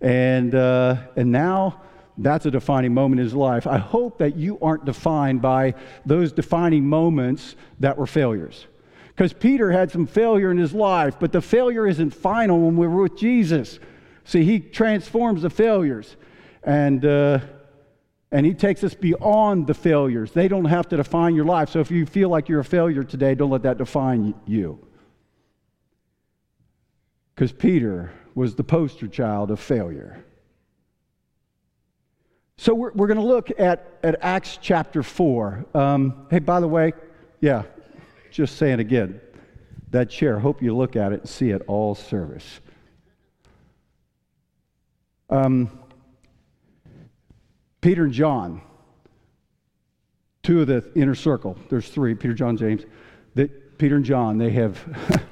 And, 0.00 0.54
uh, 0.54 0.96
and 1.16 1.30
now 1.30 1.82
that's 2.16 2.46
a 2.46 2.50
defining 2.50 2.94
moment 2.94 3.20
in 3.20 3.24
his 3.24 3.34
life. 3.34 3.66
I 3.66 3.78
hope 3.78 4.18
that 4.18 4.36
you 4.36 4.58
aren't 4.60 4.84
defined 4.84 5.40
by 5.42 5.74
those 6.04 6.32
defining 6.32 6.86
moments 6.86 7.56
that 7.80 7.96
were 7.96 8.06
failures. 8.06 8.66
Because 9.08 9.32
Peter 9.32 9.70
had 9.70 9.90
some 9.90 10.06
failure 10.06 10.50
in 10.50 10.58
his 10.58 10.72
life, 10.72 11.16
but 11.20 11.32
the 11.32 11.42
failure 11.42 11.86
isn't 11.86 12.10
final 12.10 12.60
when 12.60 12.76
we're 12.76 12.88
with 12.88 13.16
Jesus. 13.16 13.78
See, 14.24 14.44
he 14.44 14.60
transforms 14.60 15.42
the 15.42 15.50
failures. 15.50 16.16
And, 16.62 17.04
uh, 17.04 17.40
and 18.32 18.46
he 18.46 18.54
takes 18.54 18.84
us 18.84 18.94
beyond 18.94 19.66
the 19.66 19.74
failures. 19.74 20.32
They 20.32 20.48
don't 20.48 20.66
have 20.66 20.88
to 20.90 20.96
define 20.96 21.34
your 21.34 21.44
life. 21.44 21.70
So 21.70 21.80
if 21.80 21.90
you 21.90 22.06
feel 22.06 22.28
like 22.28 22.48
you're 22.48 22.60
a 22.60 22.64
failure 22.64 23.02
today, 23.02 23.34
don't 23.34 23.50
let 23.50 23.62
that 23.62 23.78
define 23.78 24.34
you. 24.46 24.78
because 27.34 27.52
Peter 27.52 28.12
was 28.34 28.54
the 28.54 28.64
poster 28.64 29.08
child 29.08 29.50
of 29.50 29.60
failure. 29.60 30.24
So 32.56 32.74
we're, 32.74 32.92
we're 32.92 33.06
going 33.06 33.18
to 33.18 33.26
look 33.26 33.50
at, 33.58 33.98
at 34.02 34.18
Acts 34.22 34.58
chapter 34.60 35.02
4. 35.02 35.64
Um, 35.74 36.26
hey, 36.30 36.40
by 36.40 36.60
the 36.60 36.68
way, 36.68 36.92
yeah, 37.40 37.62
just 38.30 38.56
saying 38.56 38.80
again, 38.80 39.20
that 39.90 40.10
chair, 40.10 40.38
hope 40.38 40.62
you 40.62 40.76
look 40.76 40.94
at 40.94 41.12
it 41.12 41.20
and 41.20 41.28
see 41.28 41.50
it 41.50 41.62
all 41.66 41.94
service. 41.94 42.60
Um, 45.30 45.70
Peter 47.80 48.04
and 48.04 48.12
John, 48.12 48.60
two 50.42 50.60
of 50.60 50.66
the 50.66 50.90
inner 50.94 51.14
circle, 51.14 51.56
there's 51.70 51.88
three, 51.88 52.14
Peter, 52.14 52.34
John, 52.34 52.56
James. 52.56 52.84
That 53.34 53.78
Peter 53.78 53.96
and 53.96 54.04
John, 54.04 54.36
they 54.36 54.50
have, 54.50 54.78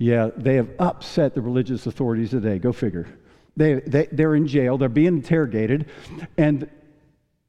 yeah, 0.00 0.30
they 0.34 0.54
have 0.54 0.70
upset 0.78 1.34
the 1.34 1.42
religious 1.42 1.86
authorities 1.86 2.30
today. 2.30 2.58
Go 2.58 2.72
figure. 2.72 3.06
They, 3.54 3.74
they, 3.74 4.08
they're 4.10 4.34
in 4.34 4.46
jail, 4.46 4.78
they're 4.78 4.88
being 4.88 5.08
interrogated, 5.08 5.90
and, 6.38 6.70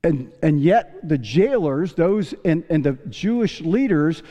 and, 0.04 0.34
and 0.44 0.60
yet 0.60 1.08
the 1.08 1.18
jailers, 1.18 1.94
those 1.94 2.34
and, 2.44 2.66
and 2.70 2.84
the 2.84 2.98
Jewish 3.10 3.62
leaders, 3.62 4.22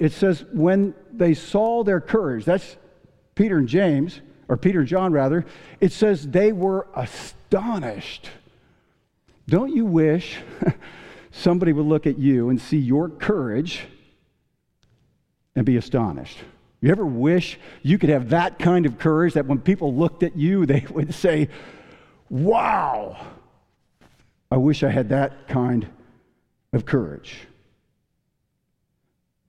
it 0.00 0.12
says 0.12 0.46
when 0.54 0.94
they 1.12 1.34
saw 1.34 1.84
their 1.84 2.00
courage, 2.00 2.46
that's 2.46 2.78
Peter 3.34 3.58
and 3.58 3.68
James, 3.68 4.22
or 4.48 4.56
Peter 4.56 4.78
and 4.78 4.88
John 4.88 5.12
rather, 5.12 5.44
it 5.82 5.92
says 5.92 6.26
they 6.26 6.50
were 6.52 6.88
astonished. 6.96 8.30
Don't 9.46 9.76
you 9.76 9.84
wish 9.84 10.38
somebody 11.30 11.74
would 11.74 11.84
look 11.84 12.06
at 12.06 12.18
you 12.18 12.48
and 12.48 12.58
see 12.58 12.78
your 12.78 13.10
courage 13.10 13.82
and 15.54 15.66
be 15.66 15.76
astonished? 15.76 16.38
You 16.82 16.90
ever 16.90 17.06
wish 17.06 17.58
you 17.82 17.96
could 17.96 18.10
have 18.10 18.30
that 18.30 18.58
kind 18.58 18.86
of 18.86 18.98
courage 18.98 19.34
that 19.34 19.46
when 19.46 19.60
people 19.60 19.94
looked 19.94 20.24
at 20.24 20.36
you, 20.36 20.66
they 20.66 20.84
would 20.90 21.14
say, 21.14 21.48
Wow, 22.28 23.16
I 24.50 24.56
wish 24.56 24.82
I 24.82 24.90
had 24.90 25.10
that 25.10 25.48
kind 25.48 25.86
of 26.72 26.84
courage. 26.84 27.38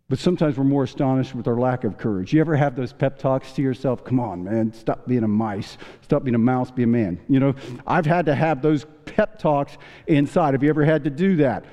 But 0.09 0.19
sometimes 0.19 0.57
we're 0.57 0.65
more 0.65 0.83
astonished 0.83 1.33
with 1.33 1.47
our 1.47 1.57
lack 1.57 1.85
of 1.85 1.97
courage. 1.97 2.33
You 2.33 2.41
ever 2.41 2.55
have 2.55 2.75
those 2.75 2.93
pep 2.93 3.17
talks 3.17 3.53
to 3.53 3.61
yourself? 3.61 4.03
Come 4.03 4.19
on, 4.19 4.43
man, 4.43 4.71
stop 4.73 5.07
being 5.07 5.23
a 5.23 5.27
mice. 5.27 5.77
Stop 6.01 6.25
being 6.25 6.35
a 6.35 6.39
mouse, 6.39 6.69
be 6.69 6.83
a 6.83 6.87
man. 6.87 7.19
You 7.27 7.39
know, 7.39 7.55
I've 7.87 8.05
had 8.05 8.27
to 8.27 8.35
have 8.35 8.61
those 8.61 8.85
pep 9.05 9.39
talks 9.39 9.77
inside. 10.05 10.53
Have 10.53 10.61
you 10.61 10.69
ever 10.69 10.85
had 10.85 11.05
to 11.05 11.09
do 11.09 11.37
that? 11.37 11.65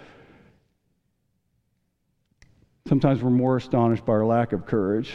Sometimes 2.88 3.22
we're 3.22 3.30
more 3.30 3.56
astonished 3.58 4.06
by 4.06 4.14
our 4.14 4.24
lack 4.24 4.52
of 4.52 4.64
courage. 4.64 5.12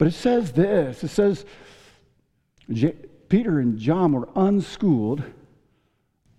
But 0.00 0.08
it 0.08 0.14
says 0.14 0.52
this 0.52 1.04
it 1.04 1.08
says, 1.08 1.44
Peter 3.28 3.58
and 3.58 3.78
John 3.78 4.12
were 4.12 4.30
unschooled, 4.34 5.22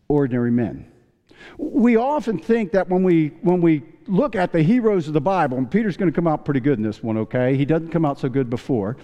ordinary 0.08 0.50
men. 0.50 0.92
We 1.60 1.96
often 1.96 2.40
think 2.40 2.72
that 2.72 2.90
when 2.90 3.04
we, 3.04 3.28
when 3.44 3.62
we 3.62 3.84
look 4.08 4.36
at 4.36 4.52
the 4.52 4.64
heroes 4.64 5.08
of 5.08 5.14
the 5.14 5.22
Bible, 5.22 5.60
and 5.60 5.70
Peter's 5.70 5.96
going 5.96 6.12
to 6.12 6.16
come 6.16 6.26
out 6.26 6.44
pretty 6.44 6.60
good 6.60 6.80
in 6.80 6.84
this 6.84 7.04
one, 7.04 7.20
okay? 7.20 7.56
He 7.56 7.66
doesn't 7.66 7.90
come 7.90 8.04
out 8.04 8.18
so 8.20 8.30
good 8.30 8.50
before. 8.50 8.98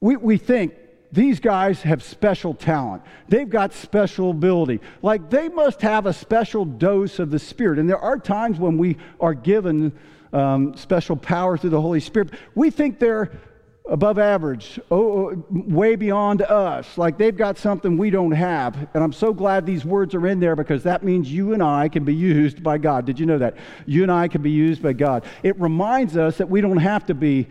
We, 0.00 0.14
we 0.14 0.36
think 0.36 0.74
these 1.10 1.40
guys 1.40 1.82
have 1.82 2.00
special 2.00 2.54
talent. 2.54 3.02
They've 3.28 3.50
got 3.50 3.72
special 3.72 4.30
ability. 4.30 4.82
Like 5.02 5.30
they 5.30 5.48
must 5.48 5.80
have 5.82 6.06
a 6.06 6.12
special 6.12 6.64
dose 6.64 7.18
of 7.18 7.32
the 7.32 7.40
Spirit. 7.40 7.80
And 7.80 7.90
there 7.90 7.98
are 7.98 8.20
times 8.20 8.60
when 8.60 8.78
we 8.78 8.98
are 9.18 9.34
given 9.34 9.98
um, 10.32 10.76
special 10.76 11.16
power 11.16 11.58
through 11.58 11.70
the 11.70 11.80
Holy 11.80 11.98
Spirit. 11.98 12.30
We 12.54 12.70
think 12.70 13.00
they're 13.00 13.32
above 13.86 14.18
average, 14.18 14.80
oh, 14.90 15.30
oh, 15.30 15.44
way 15.50 15.94
beyond 15.94 16.40
us. 16.42 16.96
Like 16.96 17.18
they've 17.18 17.36
got 17.36 17.58
something 17.58 17.98
we 17.98 18.10
don't 18.10 18.32
have. 18.32 18.76
And 18.94 19.04
I'm 19.04 19.12
so 19.12 19.32
glad 19.32 19.66
these 19.66 19.84
words 19.84 20.14
are 20.14 20.26
in 20.26 20.40
there 20.40 20.56
because 20.56 20.84
that 20.84 21.02
means 21.02 21.30
you 21.30 21.52
and 21.52 21.62
I 21.62 21.88
can 21.88 22.04
be 22.04 22.14
used 22.14 22.62
by 22.62 22.78
God. 22.78 23.04
Did 23.04 23.20
you 23.20 23.26
know 23.26 23.38
that? 23.38 23.56
You 23.84 24.02
and 24.02 24.10
I 24.10 24.28
can 24.28 24.40
be 24.40 24.50
used 24.50 24.82
by 24.82 24.94
God. 24.94 25.24
It 25.42 25.60
reminds 25.60 26.16
us 26.16 26.38
that 26.38 26.48
we 26.48 26.60
don't 26.60 26.78
have 26.78 27.06
to 27.06 27.14
be 27.14 27.48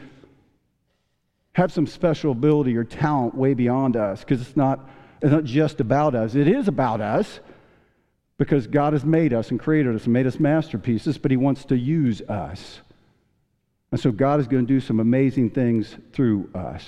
have 1.54 1.72
some 1.72 1.86
special 1.86 2.32
ability 2.32 2.76
or 2.76 2.84
talent 2.84 3.36
way 3.36 3.54
beyond 3.54 3.96
us 3.96 4.22
because 4.22 4.42
it's 4.42 4.58
not 4.58 4.90
it's 5.22 5.32
not 5.32 5.44
just 5.44 5.80
about 5.80 6.16
us. 6.16 6.34
It 6.34 6.48
is 6.48 6.68
about 6.68 7.00
us 7.00 7.40
because 8.38 8.66
God 8.66 8.94
has 8.94 9.06
made 9.06 9.34
us 9.34 9.52
and 9.52 9.60
created 9.60 9.96
us 9.96 10.06
and 10.06 10.14
made 10.14 10.26
us 10.26 10.40
masterpieces, 10.40 11.20
but 11.20 11.30
he 11.30 11.38
wants 11.38 11.64
to 11.66 11.78
use 11.78 12.22
us. 12.24 12.82
And 13.94 14.00
so 14.00 14.12
God 14.12 14.40
is 14.40 14.48
going 14.48 14.66
to 14.66 14.68
do 14.68 14.80
some 14.80 15.00
amazing 15.00 15.52
things 15.52 15.96
through 16.14 16.50
us. 16.56 16.84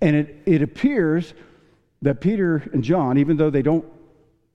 And 0.00 0.16
it, 0.16 0.38
it 0.46 0.62
appears 0.62 1.34
that 2.00 2.22
Peter 2.22 2.66
and 2.72 2.82
John, 2.82 3.18
even 3.18 3.36
though 3.36 3.50
they 3.50 3.60
don't, 3.60 3.84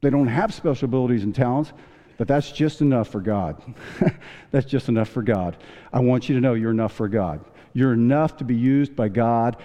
they 0.02 0.10
don't 0.10 0.26
have 0.26 0.52
special 0.56 0.86
abilities 0.86 1.24
and 1.24 1.36
talents, 1.36 1.72
that 2.18 2.28
that's 2.28 2.52
just 2.52 2.82
enough 2.82 3.10
for 3.10 3.22
God. 3.22 3.62
that's 4.50 4.66
just 4.66 4.90
enough 4.90 5.10
for 5.10 5.22
God. 5.22 5.56
I 5.94 6.00
want 6.00 6.28
you 6.28 6.34
to 6.34 6.42
know 6.42 6.56
you're 6.56 6.72
enough 6.72 6.94
for 6.94 7.08
God. 7.08 7.46
You're 7.74 7.94
enough 7.94 8.38
to 8.38 8.44
be 8.44 8.56
used 8.56 8.96
by 8.96 9.10
God 9.10 9.58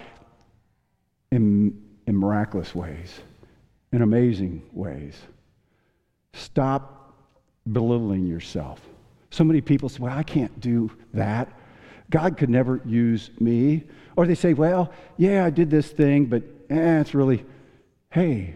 in, 1.31 1.81
in 2.05 2.15
miraculous 2.15 2.75
ways, 2.75 3.21
in 3.91 4.03
amazing 4.03 4.69
ways. 4.71 5.19
Stop 6.33 7.11
belittling 7.71 8.27
yourself. 8.27 8.79
So 9.31 9.43
many 9.43 9.61
people 9.61 9.89
say, 9.89 9.97
Well, 10.03 10.15
I 10.15 10.21
can't 10.21 10.59
do 10.59 10.91
that. 11.15 11.51
God 12.09 12.37
could 12.37 12.49
never 12.49 12.81
use 12.85 13.29
me. 13.39 13.83
Or 14.15 14.25
they 14.25 14.35
say, 14.35 14.53
well, 14.53 14.91
yeah, 15.17 15.45
I 15.45 15.49
did 15.49 15.69
this 15.69 15.89
thing, 15.89 16.25
but 16.25 16.43
eh, 16.69 16.99
it's 16.99 17.13
really, 17.13 17.45
hey, 18.09 18.55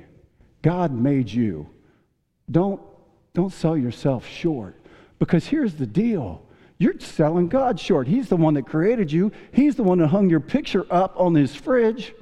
God 0.62 0.92
made 0.92 1.30
you. 1.30 1.70
Don't, 2.50 2.82
don't 3.34 3.54
sell 3.54 3.78
yourself 3.78 4.28
short. 4.28 4.76
Because 5.20 5.46
here's 5.46 5.76
the 5.76 5.88
deal 5.88 6.42
you're 6.80 7.00
selling 7.00 7.48
God 7.48 7.80
short. 7.80 8.08
He's 8.08 8.28
the 8.28 8.36
one 8.36 8.56
that 8.56 8.66
created 8.66 9.12
you, 9.12 9.32
He's 9.52 9.76
the 9.76 9.84
one 9.84 10.00
that 10.00 10.08
hung 10.08 10.30
your 10.30 10.40
picture 10.40 10.86
up 10.90 11.14
on 11.18 11.34
His 11.36 11.56
fridge. 11.56 12.14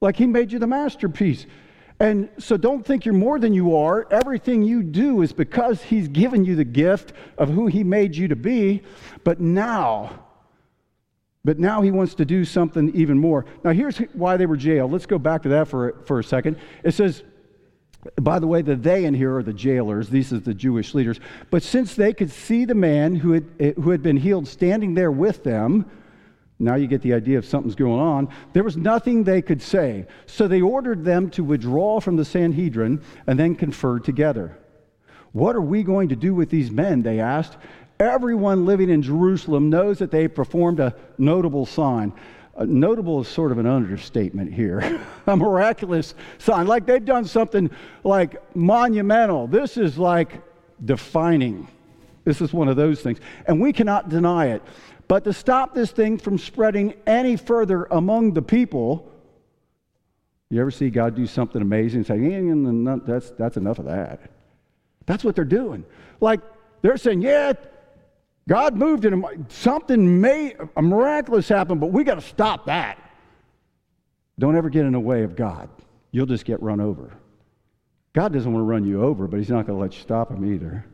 Like 0.00 0.16
He 0.16 0.26
made 0.26 0.52
you 0.52 0.58
the 0.58 0.66
masterpiece. 0.66 1.46
And 2.00 2.28
so 2.38 2.56
don't 2.56 2.84
think 2.84 3.04
you're 3.04 3.14
more 3.14 3.38
than 3.38 3.54
you 3.54 3.76
are. 3.76 4.10
Everything 4.10 4.62
you 4.62 4.82
do 4.82 5.22
is 5.22 5.32
because 5.32 5.82
He's 5.82 6.08
given 6.08 6.44
you 6.44 6.56
the 6.56 6.64
gift 6.64 7.12
of 7.36 7.50
who 7.50 7.66
He 7.66 7.84
made 7.84 8.16
you 8.16 8.28
to 8.28 8.36
be. 8.36 8.82
But 9.22 9.40
now, 9.40 10.23
but 11.44 11.58
now 11.58 11.82
he 11.82 11.90
wants 11.90 12.14
to 12.14 12.24
do 12.24 12.44
something 12.44 12.90
even 12.94 13.18
more. 13.18 13.44
Now, 13.62 13.72
here's 13.72 13.98
why 14.14 14.36
they 14.36 14.46
were 14.46 14.56
jailed. 14.56 14.92
Let's 14.92 15.06
go 15.06 15.18
back 15.18 15.42
to 15.42 15.50
that 15.50 15.68
for, 15.68 15.96
for 16.06 16.18
a 16.18 16.24
second. 16.24 16.56
It 16.82 16.92
says, 16.92 17.22
by 18.20 18.38
the 18.38 18.46
way, 18.46 18.62
the 18.62 18.76
they 18.76 19.04
in 19.04 19.14
here 19.14 19.36
are 19.36 19.42
the 19.42 19.52
jailers. 19.52 20.08
These 20.08 20.32
are 20.32 20.38
the 20.38 20.54
Jewish 20.54 20.94
leaders. 20.94 21.20
But 21.50 21.62
since 21.62 21.94
they 21.94 22.12
could 22.12 22.30
see 22.30 22.64
the 22.64 22.74
man 22.74 23.14
who 23.14 23.32
had, 23.32 23.44
eh, 23.60 23.72
who 23.72 23.90
had 23.90 24.02
been 24.02 24.16
healed 24.16 24.48
standing 24.48 24.94
there 24.94 25.10
with 25.10 25.44
them, 25.44 25.90
now 26.58 26.76
you 26.76 26.86
get 26.86 27.02
the 27.02 27.14
idea 27.14 27.36
of 27.36 27.44
something's 27.44 27.74
going 27.74 28.00
on. 28.00 28.28
There 28.52 28.62
was 28.62 28.76
nothing 28.76 29.24
they 29.24 29.42
could 29.42 29.60
say. 29.60 30.06
So 30.26 30.48
they 30.48 30.60
ordered 30.60 31.04
them 31.04 31.28
to 31.30 31.44
withdraw 31.44 32.00
from 32.00 32.16
the 32.16 32.24
Sanhedrin 32.24 33.02
and 33.26 33.38
then 33.38 33.54
confer 33.54 33.98
together. 33.98 34.56
What 35.32 35.56
are 35.56 35.60
we 35.60 35.82
going 35.82 36.10
to 36.10 36.16
do 36.16 36.32
with 36.32 36.48
these 36.48 36.70
men? 36.70 37.02
They 37.02 37.20
asked. 37.20 37.56
Everyone 38.00 38.66
living 38.66 38.90
in 38.90 39.02
Jerusalem 39.02 39.70
knows 39.70 39.98
that 39.98 40.10
they 40.10 40.26
performed 40.26 40.80
a 40.80 40.94
notable 41.16 41.64
sign. 41.64 42.12
Uh, 42.56 42.64
notable 42.64 43.20
is 43.20 43.28
sort 43.28 43.52
of 43.52 43.58
an 43.58 43.66
understatement 43.66 44.52
here. 44.52 45.00
a 45.26 45.36
miraculous 45.36 46.14
sign. 46.38 46.66
Like 46.66 46.86
they've 46.86 47.04
done 47.04 47.24
something 47.24 47.70
like 48.02 48.42
monumental. 48.56 49.46
This 49.46 49.76
is 49.76 49.98
like 49.98 50.42
defining. 50.84 51.68
This 52.24 52.40
is 52.40 52.52
one 52.52 52.68
of 52.68 52.76
those 52.76 53.00
things. 53.00 53.18
And 53.46 53.60
we 53.60 53.72
cannot 53.72 54.08
deny 54.08 54.46
it. 54.46 54.62
But 55.06 55.24
to 55.24 55.32
stop 55.32 55.74
this 55.74 55.90
thing 55.90 56.18
from 56.18 56.38
spreading 56.38 56.94
any 57.06 57.36
further 57.36 57.84
among 57.84 58.32
the 58.32 58.42
people, 58.42 59.12
you 60.50 60.60
ever 60.60 60.70
see 60.70 60.90
God 60.90 61.14
do 61.14 61.26
something 61.26 61.60
amazing 61.60 61.98
and 61.98 62.06
say, 62.06 62.14
eh, 62.14 62.96
that's, 63.06 63.30
that's 63.32 63.56
enough 63.56 63.78
of 63.78 63.84
that? 63.86 64.30
That's 65.06 65.22
what 65.22 65.36
they're 65.36 65.44
doing. 65.44 65.84
Like 66.20 66.40
they're 66.82 66.96
saying, 66.96 67.22
yeah, 67.22 67.52
God 68.48 68.76
moved 68.76 69.04
in 69.04 69.46
something 69.48 70.20
may 70.20 70.54
a 70.76 70.82
miraculous 70.82 71.48
happened, 71.48 71.80
but 71.80 71.92
we 71.92 72.04
got 72.04 72.16
to 72.16 72.20
stop 72.20 72.66
that. 72.66 72.98
Don't 74.38 74.56
ever 74.56 74.68
get 74.68 74.84
in 74.84 74.92
the 74.92 75.00
way 75.00 75.22
of 75.22 75.36
God. 75.36 75.70
You'll 76.10 76.26
just 76.26 76.44
get 76.44 76.62
run 76.62 76.80
over. 76.80 77.12
God 78.12 78.32
doesn't 78.32 78.52
want 78.52 78.62
to 78.62 78.66
run 78.66 78.84
you 78.84 79.02
over, 79.02 79.26
but 79.26 79.38
He's 79.38 79.48
not 79.48 79.66
going 79.66 79.78
to 79.78 79.82
let 79.82 79.94
you 79.94 80.00
stop 80.00 80.30
Him 80.30 80.44
either. 80.52 80.84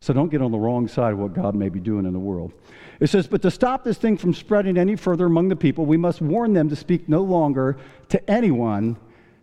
So 0.00 0.12
don't 0.12 0.30
get 0.30 0.42
on 0.42 0.50
the 0.50 0.58
wrong 0.58 0.88
side 0.88 1.12
of 1.12 1.18
what 1.20 1.32
God 1.32 1.54
may 1.54 1.68
be 1.68 1.78
doing 1.78 2.06
in 2.06 2.12
the 2.12 2.18
world. 2.18 2.52
It 2.98 3.08
says, 3.08 3.28
But 3.28 3.40
to 3.42 3.50
stop 3.52 3.84
this 3.84 3.98
thing 3.98 4.16
from 4.16 4.34
spreading 4.34 4.76
any 4.76 4.96
further 4.96 5.26
among 5.26 5.48
the 5.48 5.56
people, 5.56 5.86
we 5.86 5.96
must 5.96 6.20
warn 6.20 6.52
them 6.52 6.68
to 6.70 6.76
speak 6.76 7.08
no 7.08 7.22
longer 7.22 7.78
to 8.08 8.30
anyone 8.30 8.96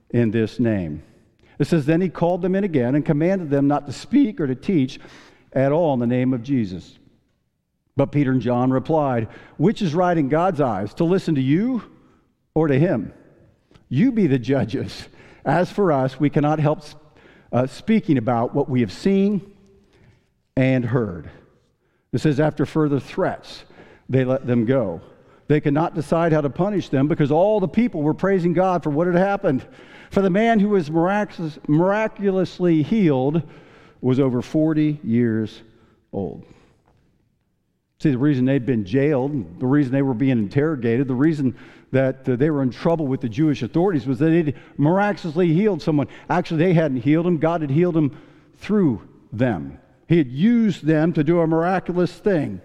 in 0.09 0.31
this 0.31 0.59
name. 0.59 1.01
It 1.59 1.67
says, 1.67 1.85
Then 1.85 2.01
he 2.01 2.09
called 2.09 2.41
them 2.41 2.55
in 2.55 2.65
again 2.65 2.95
and 2.95 3.05
commanded 3.05 3.49
them 3.49 3.67
not 3.67 3.85
to 3.87 3.93
speak 3.93 4.41
or 4.41 4.47
to 4.47 4.55
teach 4.55 4.99
at 5.53 5.71
all 5.71 5.93
in 5.93 5.99
the 5.99 6.07
name 6.07 6.33
of 6.33 6.43
Jesus. 6.43 6.99
But 7.99 8.13
Peter 8.13 8.31
and 8.31 8.41
John 8.41 8.71
replied, 8.71 9.27
Which 9.57 9.81
is 9.81 9.93
right 9.93 10.17
in 10.17 10.29
God's 10.29 10.61
eyes, 10.61 10.93
to 10.93 11.03
listen 11.03 11.35
to 11.35 11.41
you 11.41 11.83
or 12.53 12.69
to 12.69 12.79
him? 12.79 13.11
You 13.89 14.13
be 14.13 14.25
the 14.25 14.39
judges. 14.39 15.09
As 15.43 15.69
for 15.69 15.91
us, 15.91 16.17
we 16.17 16.29
cannot 16.29 16.61
help 16.61 16.83
uh, 17.51 17.67
speaking 17.67 18.17
about 18.17 18.55
what 18.55 18.69
we 18.69 18.79
have 18.79 18.93
seen 18.93 19.53
and 20.55 20.85
heard. 20.85 21.29
It 22.13 22.19
says, 22.19 22.39
after 22.39 22.65
further 22.65 23.01
threats, 23.01 23.65
they 24.07 24.23
let 24.23 24.47
them 24.47 24.63
go. 24.63 25.01
They 25.49 25.59
could 25.59 25.73
not 25.73 25.93
decide 25.93 26.31
how 26.31 26.39
to 26.39 26.49
punish 26.49 26.87
them 26.87 27.09
because 27.09 27.31
all 27.31 27.59
the 27.59 27.67
people 27.67 28.01
were 28.01 28.13
praising 28.13 28.53
God 28.53 28.81
for 28.81 28.91
what 28.91 29.07
had 29.07 29.17
happened. 29.17 29.67
For 30.09 30.21
the 30.21 30.29
man 30.29 30.61
who 30.61 30.69
was 30.69 30.89
miraculous, 30.89 31.59
miraculously 31.67 32.81
healed 32.81 33.43
was 33.99 34.21
over 34.21 34.41
40 34.41 35.01
years 35.03 35.63
old. 36.13 36.45
See, 38.01 38.11
the 38.11 38.17
reason 38.17 38.45
they'd 38.45 38.65
been 38.65 38.85
jailed, 38.85 39.59
the 39.59 39.65
reason 39.65 39.91
they 39.91 40.01
were 40.01 40.13
being 40.13 40.31
interrogated, 40.39 41.09
the 41.09 41.15
reason 41.15 41.57
that 41.91 42.29
uh, 42.29 42.37
they 42.37 42.49
were 42.49 42.63
in 42.63 42.69
trouble 42.69 43.07
with 43.07 43.19
the 43.19 43.27
Jewish 43.27 43.61
authorities 43.61 44.07
was 44.07 44.19
that 44.19 44.29
they'd 44.29 44.55
miraculously 44.77 45.53
healed 45.53 45.81
someone. 45.81 46.07
Actually, 46.29 46.59
they 46.59 46.73
hadn't 46.73 47.01
healed 47.01 47.27
him, 47.27 47.39
God 47.39 47.59
had 47.59 47.69
healed 47.69 47.97
him 47.97 48.17
through 48.57 49.05
them. 49.33 49.79
He 50.07 50.17
had 50.17 50.31
used 50.31 50.85
them 50.85 51.11
to 51.11 51.25
do 51.25 51.41
a 51.41 51.47
miraculous 51.47 52.13
thing. 52.13 52.61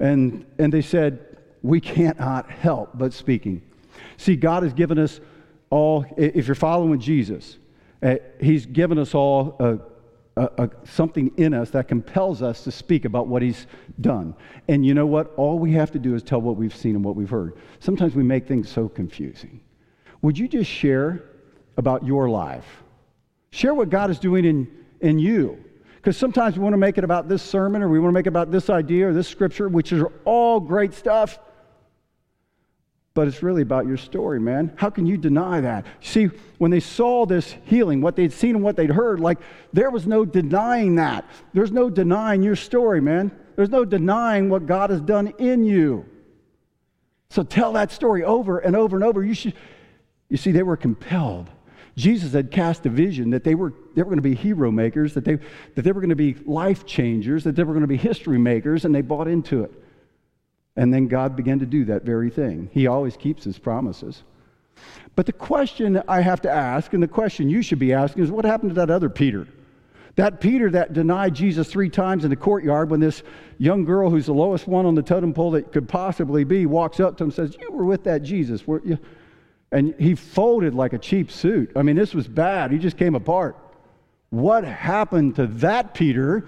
And, 0.00 0.44
and 0.58 0.70
they 0.70 0.82
said, 0.82 1.38
We 1.62 1.80
cannot 1.80 2.50
help 2.50 2.90
but 2.92 3.14
speaking. 3.14 3.62
See, 4.18 4.36
God 4.36 4.64
has 4.64 4.74
given 4.74 4.98
us 4.98 5.18
all, 5.70 6.04
if 6.18 6.46
you're 6.46 6.54
following 6.54 7.00
Jesus, 7.00 7.56
uh, 8.02 8.16
He's 8.38 8.66
given 8.66 8.98
us 8.98 9.14
all 9.14 9.56
a 9.60 9.78
a, 10.38 10.64
a, 10.64 10.70
something 10.84 11.32
in 11.36 11.52
us 11.52 11.70
that 11.70 11.88
compels 11.88 12.42
us 12.42 12.62
to 12.64 12.70
speak 12.70 13.04
about 13.04 13.26
what 13.26 13.42
he's 13.42 13.66
done. 14.00 14.34
And 14.68 14.86
you 14.86 14.94
know 14.94 15.06
what? 15.06 15.34
All 15.36 15.58
we 15.58 15.72
have 15.72 15.90
to 15.92 15.98
do 15.98 16.14
is 16.14 16.22
tell 16.22 16.40
what 16.40 16.56
we've 16.56 16.74
seen 16.74 16.94
and 16.94 17.04
what 17.04 17.16
we've 17.16 17.28
heard. 17.28 17.58
Sometimes 17.80 18.14
we 18.14 18.22
make 18.22 18.46
things 18.46 18.68
so 18.70 18.88
confusing. 18.88 19.60
Would 20.22 20.38
you 20.38 20.48
just 20.48 20.70
share 20.70 21.24
about 21.76 22.06
your 22.06 22.28
life? 22.30 22.66
Share 23.50 23.74
what 23.74 23.90
God 23.90 24.10
is 24.10 24.18
doing 24.18 24.44
in, 24.44 24.68
in 25.00 25.18
you. 25.18 25.62
Because 25.96 26.16
sometimes 26.16 26.56
we 26.56 26.62
want 26.62 26.74
to 26.74 26.78
make 26.78 26.98
it 26.98 27.04
about 27.04 27.28
this 27.28 27.42
sermon 27.42 27.82
or 27.82 27.88
we 27.88 27.98
want 27.98 28.10
to 28.10 28.14
make 28.14 28.26
it 28.26 28.30
about 28.30 28.52
this 28.52 28.70
idea 28.70 29.08
or 29.08 29.12
this 29.12 29.26
scripture, 29.26 29.68
which 29.68 29.92
are 29.92 30.12
all 30.24 30.60
great 30.60 30.94
stuff 30.94 31.40
but 33.18 33.26
it's 33.26 33.42
really 33.42 33.62
about 33.62 33.84
your 33.84 33.96
story, 33.96 34.38
man. 34.38 34.72
How 34.76 34.90
can 34.90 35.04
you 35.04 35.16
deny 35.16 35.60
that? 35.60 35.86
See, 36.00 36.26
when 36.58 36.70
they 36.70 36.78
saw 36.78 37.26
this 37.26 37.52
healing, 37.64 38.00
what 38.00 38.14
they'd 38.14 38.32
seen 38.32 38.54
and 38.54 38.62
what 38.62 38.76
they'd 38.76 38.92
heard, 38.92 39.18
like 39.18 39.40
there 39.72 39.90
was 39.90 40.06
no 40.06 40.24
denying 40.24 40.94
that. 40.94 41.28
There's 41.52 41.72
no 41.72 41.90
denying 41.90 42.44
your 42.44 42.54
story, 42.54 43.00
man. 43.00 43.36
There's 43.56 43.70
no 43.70 43.84
denying 43.84 44.50
what 44.50 44.66
God 44.66 44.90
has 44.90 45.00
done 45.00 45.34
in 45.40 45.64
you. 45.64 46.06
So 47.30 47.42
tell 47.42 47.72
that 47.72 47.90
story 47.90 48.22
over 48.22 48.60
and 48.60 48.76
over 48.76 48.94
and 48.94 49.04
over. 49.04 49.24
You 49.24 49.34
should 49.34 49.54
you 50.28 50.36
see, 50.36 50.52
they 50.52 50.62
were 50.62 50.76
compelled. 50.76 51.50
Jesus 51.96 52.34
had 52.34 52.52
cast 52.52 52.86
a 52.86 52.88
vision 52.88 53.30
that 53.30 53.42
they 53.42 53.56
were, 53.56 53.74
they 53.96 54.02
were 54.02 54.10
going 54.10 54.18
to 54.18 54.22
be 54.22 54.36
hero 54.36 54.70
makers, 54.70 55.12
that 55.14 55.24
they, 55.24 55.40
that 55.74 55.82
they 55.82 55.90
were 55.90 56.00
going 56.00 56.10
to 56.10 56.14
be 56.14 56.34
life 56.46 56.86
changers, 56.86 57.42
that 57.42 57.56
they 57.56 57.64
were 57.64 57.72
going 57.72 57.80
to 57.80 57.88
be 57.88 57.96
history 57.96 58.38
makers, 58.38 58.84
and 58.84 58.94
they 58.94 59.00
bought 59.00 59.26
into 59.26 59.64
it. 59.64 59.72
And 60.78 60.94
then 60.94 61.08
God 61.08 61.34
began 61.34 61.58
to 61.58 61.66
do 61.66 61.84
that 61.86 62.04
very 62.04 62.30
thing. 62.30 62.70
He 62.72 62.86
always 62.86 63.16
keeps 63.16 63.42
his 63.42 63.58
promises. 63.58 64.22
But 65.16 65.26
the 65.26 65.32
question 65.32 66.00
I 66.06 66.20
have 66.20 66.40
to 66.42 66.50
ask, 66.50 66.92
and 66.92 67.02
the 67.02 67.08
question 67.08 67.50
you 67.50 67.62
should 67.62 67.80
be 67.80 67.92
asking, 67.92 68.22
is 68.22 68.30
what 68.30 68.44
happened 68.44 68.70
to 68.70 68.74
that 68.76 68.88
other 68.88 69.10
Peter? 69.10 69.48
That 70.14 70.40
Peter 70.40 70.70
that 70.70 70.92
denied 70.92 71.34
Jesus 71.34 71.66
three 71.68 71.90
times 71.90 72.22
in 72.22 72.30
the 72.30 72.36
courtyard 72.36 72.90
when 72.90 73.00
this 73.00 73.24
young 73.58 73.84
girl, 73.84 74.08
who's 74.08 74.26
the 74.26 74.32
lowest 74.32 74.68
one 74.68 74.86
on 74.86 74.94
the 74.94 75.02
totem 75.02 75.34
pole 75.34 75.50
that 75.50 75.72
could 75.72 75.88
possibly 75.88 76.44
be, 76.44 76.64
walks 76.64 77.00
up 77.00 77.16
to 77.16 77.24
him 77.24 77.30
and 77.30 77.34
says, 77.34 77.56
You 77.60 77.72
were 77.72 77.84
with 77.84 78.04
that 78.04 78.22
Jesus, 78.22 78.64
weren't 78.64 78.86
you? 78.86 79.00
And 79.72 79.96
he 79.98 80.14
folded 80.14 80.76
like 80.76 80.92
a 80.92 80.98
cheap 80.98 81.32
suit. 81.32 81.72
I 81.74 81.82
mean, 81.82 81.96
this 81.96 82.14
was 82.14 82.28
bad. 82.28 82.70
He 82.70 82.78
just 82.78 82.96
came 82.96 83.16
apart. 83.16 83.56
What 84.30 84.62
happened 84.62 85.34
to 85.36 85.48
that 85.48 85.92
Peter 85.94 86.46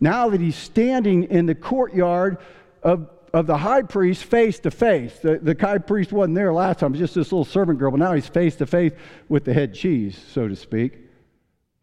now 0.00 0.30
that 0.30 0.40
he's 0.40 0.56
standing 0.56 1.24
in 1.24 1.44
the 1.44 1.54
courtyard 1.54 2.38
of 2.82 3.10
of 3.36 3.46
the 3.46 3.58
high 3.58 3.82
priest 3.82 4.24
face 4.24 4.58
to 4.60 4.70
face. 4.70 5.18
The, 5.18 5.38
the 5.38 5.54
high 5.60 5.76
priest 5.76 6.10
wasn't 6.10 6.36
there 6.36 6.54
last 6.54 6.78
time, 6.78 6.94
just 6.94 7.14
this 7.14 7.32
little 7.32 7.44
servant 7.44 7.78
girl, 7.78 7.90
but 7.90 8.00
now 8.00 8.14
he's 8.14 8.26
face 8.26 8.56
to 8.56 8.66
face 8.66 8.92
with 9.28 9.44
the 9.44 9.52
head 9.52 9.74
cheese, 9.74 10.18
so 10.32 10.48
to 10.48 10.56
speak, 10.56 10.98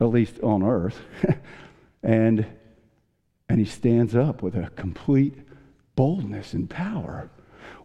at 0.01 0.07
least 0.07 0.39
on 0.41 0.63
earth. 0.63 0.99
and, 2.03 2.43
and 3.47 3.59
he 3.59 3.65
stands 3.65 4.15
up 4.15 4.41
with 4.41 4.55
a 4.55 4.71
complete 4.71 5.35
boldness 5.95 6.53
and 6.53 6.67
power. 6.67 7.29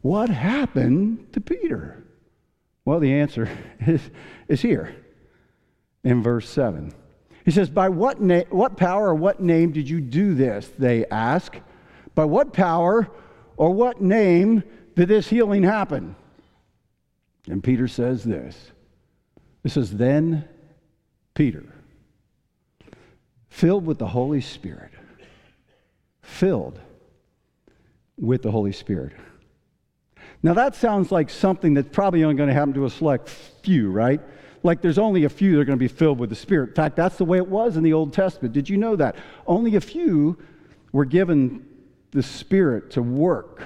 What 0.01 0.31
happened 0.31 1.31
to 1.35 1.41
Peter? 1.43 2.03
Well, 2.87 3.01
the 3.01 3.13
answer 3.13 3.51
is, 3.87 4.01
is 4.49 4.63
here 4.63 4.97
in 6.05 6.23
verse 6.23 6.49
7. 6.49 6.95
He 7.45 7.51
says, 7.51 7.69
By 7.69 7.91
what, 7.91 8.19
na- 8.19 8.45
what 8.49 8.79
power 8.79 9.09
or 9.09 9.15
what 9.15 9.43
name 9.43 9.73
did 9.73 9.91
you 9.91 10.01
do 10.01 10.33
this? 10.33 10.73
They 10.79 11.05
ask. 11.05 11.55
By 12.15 12.25
what 12.25 12.55
power 12.55 13.11
or 13.59 13.75
what 13.75 14.01
name 14.01 14.63
did 14.95 15.09
this 15.09 15.29
healing 15.29 15.65
happen? 15.65 16.15
And 17.49 17.63
Peter 17.63 17.89
says 17.89 18.25
this. 18.25 18.57
This 19.63 19.77
is 19.77 19.97
Then 19.97 20.49
Peter, 21.35 21.65
filled 23.49 23.85
with 23.85 23.99
the 23.99 24.07
Holy 24.07 24.41
Spirit, 24.41 24.93
filled 26.23 26.81
with 28.17 28.43
the 28.43 28.51
Holy 28.51 28.73
Spirit. 28.73 29.13
Now 30.43 30.55
that 30.55 30.77
sounds 30.77 31.11
like 31.11 31.29
something 31.29 31.75
that's 31.75 31.89
probably 31.89 32.23
only 32.23 32.37
going 32.37 32.49
to 32.49 32.55
happen 32.55 32.75
to 32.75 32.85
a 32.85 32.91
select 32.91 33.29
few, 33.29 33.91
right? 33.91 34.21
Like 34.63 34.81
there's 34.81 34.99
only 34.99 35.25
a 35.25 35.29
few 35.29 35.57
that 35.57 35.61
are 35.61 35.65
going 35.65 35.79
to 35.79 35.85
be 35.85 35.89
filled 35.89 36.21
with 36.21 36.31
the 36.31 36.37
Spirit. 36.37 36.71
In 36.71 36.75
fact, 36.77 36.95
that's 36.95 37.17
the 37.17 37.25
way 37.25 37.39
it 37.39 37.49
was 37.49 37.77
in 37.77 37.83
the 37.83 37.93
Old 37.93 38.13
Testament. 38.13 38.55
Did 38.55 38.69
you 38.69 38.77
know 38.77 38.95
that? 38.97 39.17
Only 39.47 39.75
a 39.75 39.81
few 39.81 40.39
were 40.93 41.05
given 41.05 41.68
the 42.11 42.23
Spirit 42.23 42.91
to 42.93 43.03
work. 43.03 43.63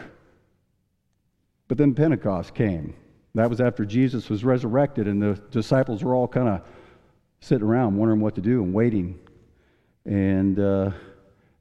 But 1.68 1.78
then 1.78 1.94
Pentecost 1.94 2.54
came. 2.54 2.94
That 3.34 3.48
was 3.48 3.60
after 3.60 3.84
Jesus 3.84 4.28
was 4.28 4.44
resurrected, 4.44 5.08
and 5.08 5.22
the 5.22 5.40
disciples 5.50 6.04
were 6.04 6.14
all 6.14 6.28
kind 6.28 6.48
of 6.48 6.62
sitting 7.40 7.66
around 7.66 7.96
wondering 7.96 8.20
what 8.20 8.34
to 8.34 8.40
do 8.40 8.62
and 8.62 8.74
waiting. 8.74 9.18
And, 10.04 10.58
uh, 10.58 10.90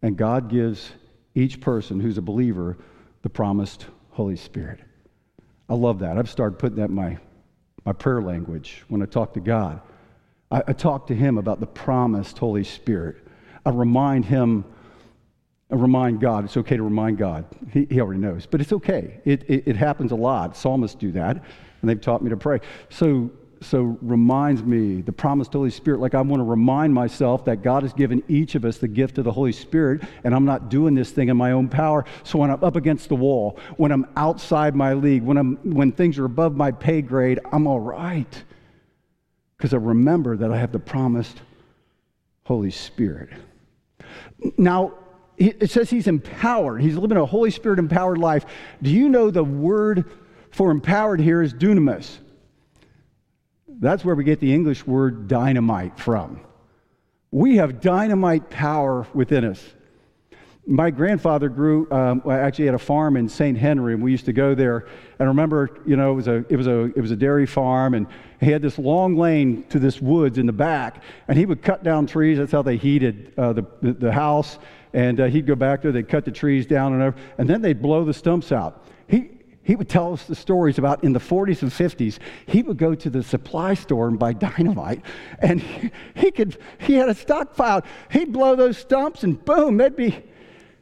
and 0.02 0.18
God 0.18 0.50
gives 0.50 0.92
each 1.34 1.62
person 1.62 2.00
who's 2.00 2.18
a 2.18 2.22
believer 2.22 2.78
the 3.22 3.30
promised 3.30 3.86
Holy 4.10 4.36
Spirit. 4.36 4.80
I 5.70 5.76
love 5.76 6.00
that. 6.00 6.18
I've 6.18 6.30
started 6.30 6.60
putting 6.60 6.78
that 6.78 6.90
in 6.90 6.96
my, 6.96 7.18
my 7.86 7.94
prayer 7.94 8.22
language 8.22 8.84
when 8.90 9.02
I 9.02 9.06
talk 9.06 9.34
to 9.36 9.40
God. 9.40 9.82
I, 10.52 10.64
I 10.68 10.74
talk 10.74 11.08
to 11.08 11.16
Him 11.16 11.38
about 11.38 11.60
the 11.60 11.68
promised 11.68 12.38
Holy 12.38 12.64
Spirit. 12.64 13.26
I 13.66 13.70
remind 13.70 14.26
Him 14.26 14.66
Uh, 15.72 15.78
remind 15.78 16.20
God. 16.20 16.46
It's 16.46 16.58
okay 16.58 16.78
to 16.78 16.84
remind 16.84 17.18
God. 17.18 17.46
He, 17.72 17.88
he 17.90 18.00
already 18.02 18.20
knows, 18.20 18.46
but 18.46 18.62
it's 18.62 18.74
okay. 18.74 19.20
It, 19.26 19.44
it, 19.50 19.64
it, 19.68 19.76
happens 19.76 20.12
a 20.12 20.16
lot. 20.16 20.56
Psalmists 20.56 20.96
do 20.96 21.12
that, 21.14 21.38
and 21.38 21.90
they've 21.90 22.02
taught 22.02 22.22
me 22.22 22.30
to 22.30 22.38
pray. 22.38 22.60
So, 22.90 23.32
so 23.62 23.98
reminds 24.02 24.64
me 24.64 25.02
the 25.02 25.12
promised 25.12 25.54
Holy 25.54 25.70
Spirit. 25.70 26.00
Like 26.00 26.16
I 26.16 26.22
want 26.22 26.40
to 26.40 26.46
remind 26.46 26.94
myself 26.94 27.46
that 27.46 27.62
God 27.62 27.84
has 27.84 27.94
given 27.94 28.24
each 28.28 28.56
of 28.56 28.66
us 28.66 28.78
the 28.78 28.88
gift 28.88 29.18
of 29.18 29.24
the 29.24 29.32
Holy 29.32 29.52
Spirit, 29.52 30.02
and 30.24 30.34
I'm 30.34 30.46
not 30.46 30.70
doing 30.70 30.96
this 30.96 31.12
thing 31.12 31.30
in 31.30 31.38
my 31.38 31.52
own 31.52 31.70
power. 31.70 32.06
So 32.24 32.40
when 32.40 32.50
I'm 32.50 32.64
up 32.64 32.76
against 32.76 33.10
the 33.10 33.16
wall, 33.16 33.60
when 33.78 33.92
I'm 33.92 34.08
outside 34.16 34.76
my 34.76 34.94
league, 34.94 35.24
when 35.24 35.38
I'm 35.38 35.56
when 35.64 35.92
things 35.92 36.18
are 36.18 36.26
above 36.26 36.56
my 36.56 36.72
pay 36.72 37.02
grade, 37.02 37.40
I'm 37.52 37.68
all 37.68 37.80
right 37.80 38.44
because 39.62 39.76
I 39.76 39.78
remember 39.78 40.36
that 40.38 40.52
I 40.52 40.58
have 40.58 40.72
the 40.72 40.80
promised 40.80 41.40
Holy 42.46 42.72
Spirit. 42.72 43.30
Now, 44.58 44.96
it 45.42 45.72
says 45.72 45.90
he's 45.90 46.08
empowered. 46.08 46.82
He's 46.82 46.96
living 46.96 47.18
a 47.18 47.26
Holy 47.26 47.52
Spirit 47.52 47.80
empowered 47.80 48.18
life. 48.18 48.46
Do 48.82 48.92
you 48.92 49.10
know 49.10 49.32
the 49.32 49.44
word 49.44 50.06
for 50.52 50.72
empowered 50.72 51.20
here 51.20 51.42
is 51.42 51.54
dunamis? 51.54 52.18
That's 53.68 54.06
where 54.06 54.14
we 54.14 54.24
get 54.24 54.40
the 54.40 54.54
English 54.54 54.86
word 54.86 55.28
dynamite 55.28 56.00
from. 56.00 56.42
We 57.32 57.56
have 57.56 57.82
dynamite 57.82 58.50
power 58.50 59.08
within 59.14 59.46
us. 59.46 59.64
My 60.68 60.92
grandfather 60.92 61.50
grew, 61.50 61.92
um, 61.92 62.22
actually 62.30 62.66
had 62.66 62.76
a 62.76 62.80
farm 62.80 63.18
in 63.18 63.28
St. 63.28 63.58
Henry, 63.58 63.96
and 63.96 64.04
we 64.04 64.12
used 64.12 64.26
to 64.26 64.34
go 64.34 64.54
there. 64.54 64.86
And 65.18 65.22
I 65.22 65.26
remember, 65.26 65.82
you 65.88 65.96
know, 65.96 66.12
it 66.12 66.16
was, 66.16 66.28
a, 66.28 66.46
it, 66.50 66.56
was 66.56 66.68
a, 66.68 66.80
it 66.96 67.02
was 67.02 67.10
a 67.10 67.16
dairy 67.16 67.48
farm, 67.48 67.96
and 67.96 68.06
he 68.40 68.52
had 68.52 68.62
this 68.62 68.78
long 68.78 69.18
lane 69.18 69.64
to 69.70 69.80
this 69.80 70.00
woods 70.00 70.38
in 70.38 70.46
the 70.46 70.54
back, 70.54 71.02
and 71.28 71.36
he 71.36 71.48
would 71.48 71.64
cut 71.64 71.84
down 71.84 72.06
trees. 72.06 72.38
That's 72.38 72.52
how 72.52 72.62
they 72.62 72.78
heated 72.78 73.34
uh, 73.38 73.54
the, 73.54 73.66
the, 73.82 73.94
the 73.94 74.12
house 74.12 74.60
and 74.94 75.20
uh, 75.20 75.26
he'd 75.26 75.46
go 75.46 75.56
back 75.56 75.82
there, 75.82 75.92
they'd 75.92 76.10
cut 76.10 76.26
the 76.26 76.32
trees 76.32 76.66
down 76.66 77.00
and 77.00 77.14
and 77.38 77.50
then 77.50 77.62
they'd 77.62 77.82
blow 77.82 78.04
the 78.04 78.14
stumps 78.14 78.52
out. 78.52 78.86
He, 79.08 79.30
he 79.64 79.76
would 79.76 79.90
tell 79.90 80.14
us 80.14 80.26
the 80.26 80.36
stories 80.36 80.78
about 80.78 81.04
in 81.04 81.14
the 81.14 81.20
40s 81.20 81.62
and 81.62 81.72
50s, 81.72 82.18
he 82.48 82.64
would 82.64 82.78
go 82.78 82.96
to 82.96 83.10
the 83.10 83.22
supply 83.22 83.74
store 83.74 84.08
and 84.08 84.18
buy 84.18 84.34
dynamite, 84.50 85.04
and 85.40 85.62
he, 85.62 85.92
he 86.16 86.32
could, 86.32 86.58
he 86.80 86.96
had 86.96 87.10
a 87.10 87.16
stockpile. 87.16 87.84
He'd 88.10 88.32
blow 88.32 88.56
those 88.56 88.78
stumps, 88.78 89.24
and 89.24 89.44
boom, 89.46 89.78
that'd 89.78 89.96
be, 89.96 90.24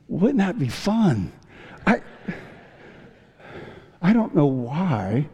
wouldn't 0.08 0.40
that 0.40 0.58
be 0.58 0.70
fun? 0.70 1.32
I, 1.86 2.02
I 4.02 4.14
don't 4.14 4.34
know 4.34 4.46
why 4.46 5.28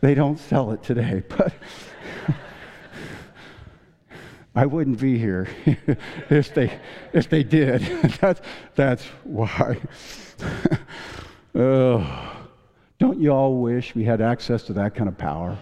They 0.00 0.14
don't 0.14 0.38
sell 0.38 0.70
it 0.72 0.82
today, 0.82 1.22
but 1.28 1.52
I 4.56 4.64
wouldn't 4.64 4.98
be 4.98 5.18
here 5.18 5.48
if 6.30 6.54
they 6.54 6.80
if 7.12 7.28
they 7.28 7.42
did. 7.42 7.82
that's 8.20 8.40
that's 8.74 9.04
why. 9.22 9.78
oh, 11.54 12.46
don't 12.98 13.20
you 13.20 13.30
all 13.30 13.60
wish 13.60 13.94
we 13.94 14.02
had 14.02 14.22
access 14.22 14.62
to 14.64 14.72
that 14.72 14.94
kind 14.94 15.08
of 15.08 15.18
power? 15.18 15.58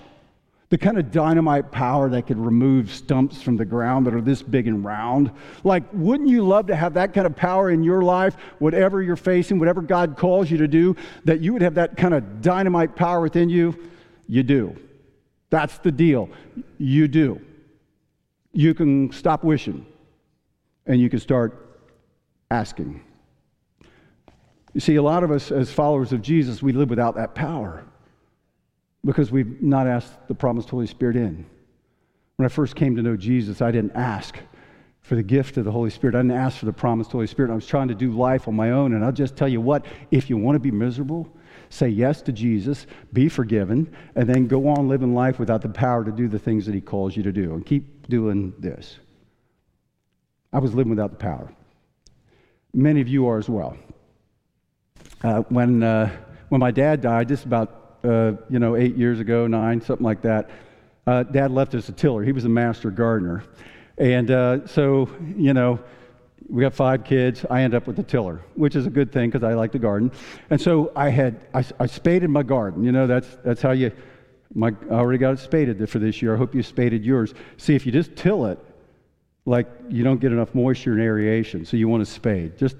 the 0.71 0.79
kind 0.79 0.99
of 0.99 1.13
dynamite 1.13 1.71
power 1.71 2.09
that 2.09 2.27
could 2.27 2.37
remove 2.37 2.91
stumps 2.91 3.41
from 3.41 3.57
the 3.57 3.65
ground 3.65 4.05
that 4.05 4.13
are 4.13 4.21
this 4.21 4.43
big 4.43 4.67
and 4.67 4.85
round. 4.85 5.31
Like, 5.63 5.85
wouldn't 5.93 6.29
you 6.29 6.45
love 6.45 6.67
to 6.67 6.75
have 6.75 6.95
that 6.95 7.15
kind 7.15 7.29
of 7.29 7.37
power 7.37 7.71
in 7.71 7.85
your 7.85 8.03
life, 8.03 8.35
whatever 8.59 9.01
you're 9.01 9.15
facing, 9.15 9.61
whatever 9.61 9.83
God 9.83 10.17
calls 10.17 10.51
you 10.51 10.59
to 10.59 10.67
do, 10.67 10.97
that 11.27 11.41
you 11.41 11.53
would 11.53 11.63
have 11.63 11.75
that 11.75 11.97
kind 11.97 12.13
of 12.13 12.43
dynamite 12.43 12.97
power 12.97 13.21
within 13.21 13.49
you? 13.49 13.89
You 14.27 14.43
do. 14.43 14.77
That's 15.49 15.79
the 15.79 15.93
deal. 15.93 16.29
You 16.79 17.07
do. 17.07 17.41
You 18.55 18.73
can 18.73 19.13
stop 19.13 19.45
wishing 19.45 19.85
and 20.87 21.01
you 21.01 21.11
can 21.11 21.19
start 21.19 21.83
asking. 22.51 23.03
You 24.73 24.81
see, 24.81 24.97
a 24.97 25.03
lot 25.03 25.25
of 25.25 25.31
us 25.31 25.51
as 25.51 25.71
followers 25.73 26.13
of 26.13 26.23
Jesus, 26.23 26.63
we 26.63 26.73
live 26.73 26.89
without 26.89 27.17
that 27.17 27.35
power 27.35 27.85
because 29.05 29.31
we've 29.31 29.61
not 29.61 29.87
asked 29.87 30.29
the 30.29 30.35
promised 30.35 30.71
Holy 30.71 30.87
Spirit 30.87 31.17
in. 31.17 31.45
When 32.37 32.47
I 32.47 32.49
first 32.49 32.75
came 32.75 32.97
to 32.97 33.03
know 33.03 33.17
Jesus, 33.17 33.61
I 33.61 33.71
didn't 33.71 33.95
ask 33.95 34.39
for 35.01 35.17
the 35.17 35.23
gift 35.23 35.57
of 35.57 35.65
the 35.65 35.71
Holy 35.71 35.91
Spirit. 35.91 36.15
I 36.15 36.19
didn't 36.19 36.33
ask 36.33 36.59
for 36.59 36.67
the 36.67 36.73
promised 36.73 37.13
Holy 37.13 37.27
Spirit. 37.27 37.51
I 37.51 37.55
was 37.55 37.67
trying 37.67 37.89
to 37.89 37.95
do 37.95 38.11
life 38.13 38.49
on 38.49 38.55
my 38.55 38.71
own. 38.71 38.95
And 38.95 39.05
I'll 39.05 39.13
just 39.13 39.37
tell 39.37 39.49
you 39.49 39.61
what 39.61 39.85
if 40.11 40.31
you 40.31 40.37
want 40.37 40.57
to 40.57 40.61
be 40.61 40.71
miserable, 40.71 41.29
say 41.69 41.89
yes 41.89 42.23
to 42.23 42.33
Jesus, 42.33 42.87
be 43.13 43.29
forgiven, 43.29 43.93
and 44.17 44.29
then 44.29 44.47
go 44.47 44.69
on 44.69 44.89
living 44.89 45.15
life 45.15 45.39
without 45.39 45.61
the 45.61 45.69
power 45.69 46.05
to 46.05 46.11
do 46.11 46.27
the 46.27 46.39
things 46.39 46.67
that 46.67 46.75
He 46.75 46.81
calls 46.81 47.17
you 47.17 47.23
to 47.23 47.33
do. 47.33 47.55
And 47.55 47.67
keep 47.67 47.94
doing 48.09 48.53
this. 48.59 48.99
I 50.53 50.59
was 50.59 50.75
living 50.75 50.91
without 50.91 51.11
the 51.11 51.17
power. 51.17 51.53
Many 52.73 53.01
of 53.01 53.09
you 53.09 53.27
are 53.29 53.39
as 53.39 53.49
well. 53.49 53.77
Uh, 55.23 55.43
when, 55.49 55.83
uh, 55.83 56.11
when 56.49 56.61
my 56.61 56.71
dad 56.71 57.01
died, 57.01 57.29
just 57.29 57.45
about 57.45 57.99
uh, 58.05 58.33
you 58.51 58.59
know, 58.59 58.77
eight 58.77 58.97
years 58.97 59.21
ago, 59.21 59.47
nine, 59.47 59.81
something 59.81 60.05
like 60.05 60.23
that, 60.23 60.51
uh, 61.07 61.23
Dad 61.23 61.51
left 61.51 61.75
us 61.75 61.89
a 61.89 61.93
tiller. 61.93 62.23
He 62.23 62.33
was 62.33 62.45
a 62.45 62.49
master 62.49 62.91
gardener. 62.91 63.45
And 63.99 64.31
uh, 64.31 64.67
so, 64.67 65.09
you 65.37 65.55
know, 65.55 65.81
we 66.49 66.63
got 66.63 66.75
five 66.75 67.05
kids. 67.05 67.45
I 67.49 67.63
end 67.63 67.75
up 67.75 67.87
with 67.87 67.97
the 67.97 68.03
tiller, 68.03 68.43
which 68.55 68.77
is 68.77 68.87
a 68.87 68.91
good 68.91 69.13
thing 69.13 69.31
because 69.31 69.45
I 69.45 69.55
like 69.55 69.73
to 69.73 69.79
garden. 69.79 70.13
And 70.51 70.61
so 70.61 70.93
I 70.95 71.09
had, 71.09 71.47
I, 71.55 71.65
I, 71.81 71.87
spaded 71.87 72.29
my 72.29 72.43
garden. 72.43 72.85
You 72.85 72.93
know, 72.93 73.07
that's, 73.07 73.37
that's 73.45 73.63
how 73.63 73.71
you, 73.71 73.93
my, 74.55 74.73
I 74.91 74.95
already 74.95 75.19
got 75.19 75.33
it 75.33 75.41
spaded 75.41 75.89
for 75.89 75.99
this 75.99 76.23
year. 76.23 76.35
I 76.35 76.39
hope 76.39 76.55
you 76.55 76.63
spaded 76.63 77.05
yours. 77.05 77.35
See, 77.57 77.75
if 77.75 77.85
you 77.85 77.93
just 77.93 78.15
till 78.17 78.47
it, 78.47 78.59
like 79.47 79.67
you 79.89 80.05
don't 80.05 80.21
get 80.21 80.33
enough 80.33 80.55
moisture 80.55 80.93
and 80.93 81.03
aeration, 81.03 81.65
so 81.65 81.77
you 81.77 81.89
want 81.89 82.05
to 82.05 82.11
spade. 82.11 82.57
Just 82.57 82.77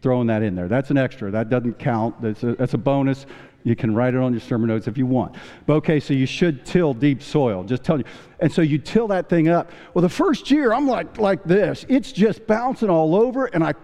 throwing 0.00 0.28
that 0.28 0.42
in 0.42 0.54
there. 0.54 0.68
That's 0.68 0.90
an 0.90 0.98
extra. 0.98 1.30
That 1.30 1.50
doesn't 1.50 1.78
count. 1.78 2.20
That's 2.22 2.42
a, 2.42 2.54
that's 2.54 2.74
a 2.74 2.78
bonus. 2.78 3.26
You 3.64 3.76
can 3.76 3.94
write 3.94 4.14
it 4.14 4.20
on 4.20 4.32
your 4.32 4.40
sermon 4.40 4.68
notes 4.68 4.86
if 4.86 4.96
you 4.96 5.06
want. 5.06 5.34
But 5.66 5.74
okay, 5.74 6.00
so 6.00 6.14
you 6.14 6.26
should 6.26 6.64
till 6.64 6.94
deep 6.94 7.22
soil. 7.22 7.64
Just 7.64 7.82
telling 7.82 8.02
you. 8.02 8.12
And 8.40 8.50
so 8.50 8.62
you 8.62 8.78
till 8.78 9.08
that 9.08 9.28
thing 9.28 9.48
up. 9.48 9.70
Well, 9.92 10.02
the 10.02 10.08
first 10.08 10.50
year 10.50 10.72
I'm 10.72 10.86
like 10.86 11.18
like 11.18 11.44
this. 11.44 11.84
It's 11.88 12.12
just 12.12 12.46
bouncing 12.46 12.88
all 12.88 13.14
over, 13.14 13.46
and 13.46 13.64
I 13.64 13.74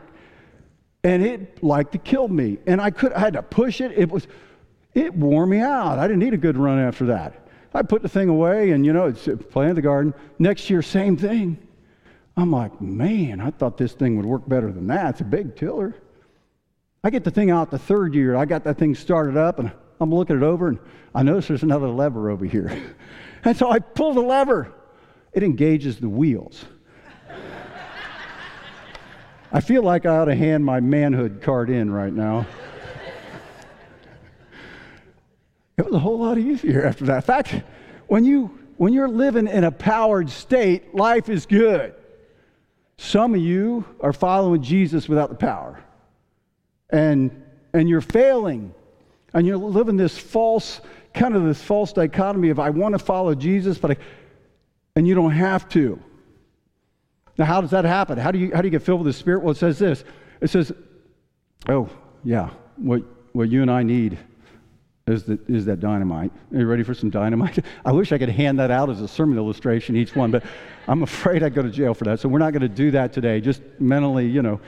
and 1.02 1.22
it 1.24 1.62
like 1.62 1.90
to 1.90 1.98
kill 1.98 2.28
me. 2.28 2.58
And 2.66 2.80
I 2.80 2.90
could 2.90 3.12
I 3.12 3.20
had 3.20 3.34
to 3.34 3.42
push 3.42 3.80
it. 3.80 3.92
It 3.92 4.10
was 4.10 4.26
it 4.94 5.14
wore 5.14 5.46
me 5.46 5.58
out. 5.58 5.98
I 5.98 6.06
didn't 6.06 6.20
need 6.20 6.34
a 6.34 6.38
good 6.38 6.56
run 6.56 6.78
after 6.78 7.06
that. 7.06 7.44
I 7.74 7.82
put 7.82 8.02
the 8.02 8.08
thing 8.08 8.28
away, 8.28 8.70
and 8.70 8.86
you 8.86 8.92
know, 8.92 9.06
it's 9.06 9.26
uh, 9.26 9.36
planted 9.50 9.74
the 9.74 9.82
garden. 9.82 10.14
Next 10.38 10.70
year, 10.70 10.80
same 10.80 11.16
thing. 11.16 11.58
I'm 12.36 12.50
like, 12.50 12.80
man, 12.80 13.40
I 13.40 13.50
thought 13.50 13.76
this 13.76 13.92
thing 13.92 14.16
would 14.16 14.26
work 14.26 14.48
better 14.48 14.72
than 14.72 14.86
that. 14.88 15.10
It's 15.10 15.20
a 15.20 15.24
big 15.24 15.56
tiller. 15.56 15.94
I 17.02 17.10
get 17.10 17.24
the 17.24 17.30
thing 17.30 17.50
out 17.50 17.70
the 17.70 17.78
third 17.78 18.14
year. 18.14 18.36
I 18.36 18.44
got 18.44 18.64
that 18.64 18.78
thing 18.78 18.94
started 18.94 19.36
up, 19.36 19.58
and 19.58 19.72
I'm 20.00 20.14
looking 20.14 20.36
it 20.36 20.42
over, 20.42 20.68
and 20.68 20.78
I 21.14 21.22
notice 21.22 21.48
there's 21.48 21.62
another 21.64 21.88
lever 21.88 22.30
over 22.30 22.44
here. 22.44 22.94
and 23.44 23.56
so 23.56 23.70
I 23.70 23.80
pull 23.80 24.14
the 24.14 24.20
lever. 24.20 24.72
It 25.32 25.42
engages 25.42 25.98
the 25.98 26.08
wheels. 26.08 26.64
I 29.52 29.60
feel 29.60 29.82
like 29.82 30.06
I 30.06 30.18
ought 30.18 30.24
to 30.26 30.34
hand 30.34 30.64
my 30.64 30.80
manhood 30.80 31.40
card 31.42 31.70
in 31.70 31.90
right 31.90 32.12
now. 32.12 32.46
It 35.76 35.84
was 35.84 35.94
a 35.94 35.98
whole 35.98 36.18
lot 36.18 36.38
easier 36.38 36.84
after 36.86 37.04
that. 37.06 37.16
In 37.16 37.22
fact, 37.22 37.62
when, 38.06 38.24
you, 38.24 38.58
when 38.76 38.92
you're 38.92 39.08
living 39.08 39.48
in 39.48 39.64
a 39.64 39.70
powered 39.70 40.30
state, 40.30 40.94
life 40.94 41.28
is 41.28 41.46
good. 41.46 41.94
Some 42.96 43.34
of 43.34 43.40
you 43.40 43.84
are 44.00 44.12
following 44.12 44.62
Jesus 44.62 45.08
without 45.08 45.30
the 45.30 45.34
power 45.34 45.82
and, 46.90 47.42
and 47.72 47.88
you're 47.88 48.00
failing 48.00 48.72
and 49.32 49.46
you're 49.46 49.56
living 49.56 49.96
this 49.96 50.16
false, 50.16 50.80
kind 51.12 51.34
of 51.34 51.42
this 51.42 51.60
false 51.60 51.92
dichotomy 51.92 52.50
of 52.50 52.60
I 52.60 52.70
want 52.70 52.92
to 52.92 53.00
follow 53.00 53.34
Jesus, 53.34 53.78
but 53.78 53.92
I, 53.92 53.96
and 54.94 55.08
you 55.08 55.16
don't 55.16 55.32
have 55.32 55.68
to. 55.70 56.00
Now, 57.36 57.46
how 57.46 57.60
does 57.60 57.72
that 57.72 57.84
happen? 57.84 58.16
How 58.16 58.30
do 58.30 58.38
you, 58.38 58.54
how 58.54 58.62
do 58.62 58.68
you 58.68 58.70
get 58.70 58.82
filled 58.82 59.00
with 59.00 59.12
the 59.12 59.18
Spirit? 59.18 59.42
Well, 59.42 59.50
it 59.50 59.56
says 59.56 59.76
this. 59.80 60.04
It 60.40 60.50
says, 60.50 60.72
oh, 61.68 61.90
yeah, 62.22 62.50
what, 62.76 63.02
what 63.32 63.48
you 63.48 63.62
and 63.62 63.70
I 63.70 63.82
need 63.82 64.18
is, 65.06 65.24
the, 65.24 65.38
is 65.48 65.66
that 65.66 65.80
dynamite. 65.80 66.32
Are 66.52 66.58
you 66.58 66.66
ready 66.66 66.82
for 66.82 66.94
some 66.94 67.10
dynamite? 67.10 67.64
I 67.84 67.92
wish 67.92 68.12
I 68.12 68.18
could 68.18 68.30
hand 68.30 68.58
that 68.58 68.70
out 68.70 68.88
as 68.88 69.00
a 69.00 69.08
sermon 69.08 69.36
illustration, 69.36 69.96
each 69.96 70.16
one, 70.16 70.30
but 70.30 70.44
I'm 70.88 71.02
afraid 71.02 71.42
I'd 71.42 71.54
go 71.54 71.62
to 71.62 71.70
jail 71.70 71.94
for 71.94 72.04
that. 72.04 72.20
So 72.20 72.28
we're 72.28 72.38
not 72.38 72.52
going 72.52 72.62
to 72.62 72.68
do 72.68 72.90
that 72.92 73.12
today. 73.12 73.40
Just 73.40 73.62
mentally, 73.78 74.26
you 74.26 74.42
know, 74.42 74.60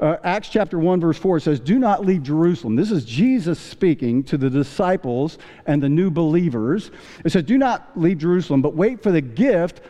uh, 0.00 0.16
Acts 0.24 0.48
chapter 0.48 0.78
1, 0.78 1.00
verse 1.00 1.18
4 1.18 1.40
says, 1.40 1.60
Do 1.60 1.78
not 1.78 2.06
leave 2.06 2.22
Jerusalem. 2.22 2.74
This 2.74 2.90
is 2.90 3.04
Jesus 3.04 3.58
speaking 3.58 4.22
to 4.24 4.38
the 4.38 4.48
disciples 4.48 5.38
and 5.66 5.82
the 5.82 5.90
new 5.90 6.10
believers. 6.10 6.90
It 7.24 7.32
says, 7.32 7.42
Do 7.42 7.58
not 7.58 7.90
leave 7.96 8.18
Jerusalem, 8.18 8.62
but 8.62 8.74
wait 8.74 9.02
for 9.02 9.12
the 9.12 9.20
gift 9.20 9.82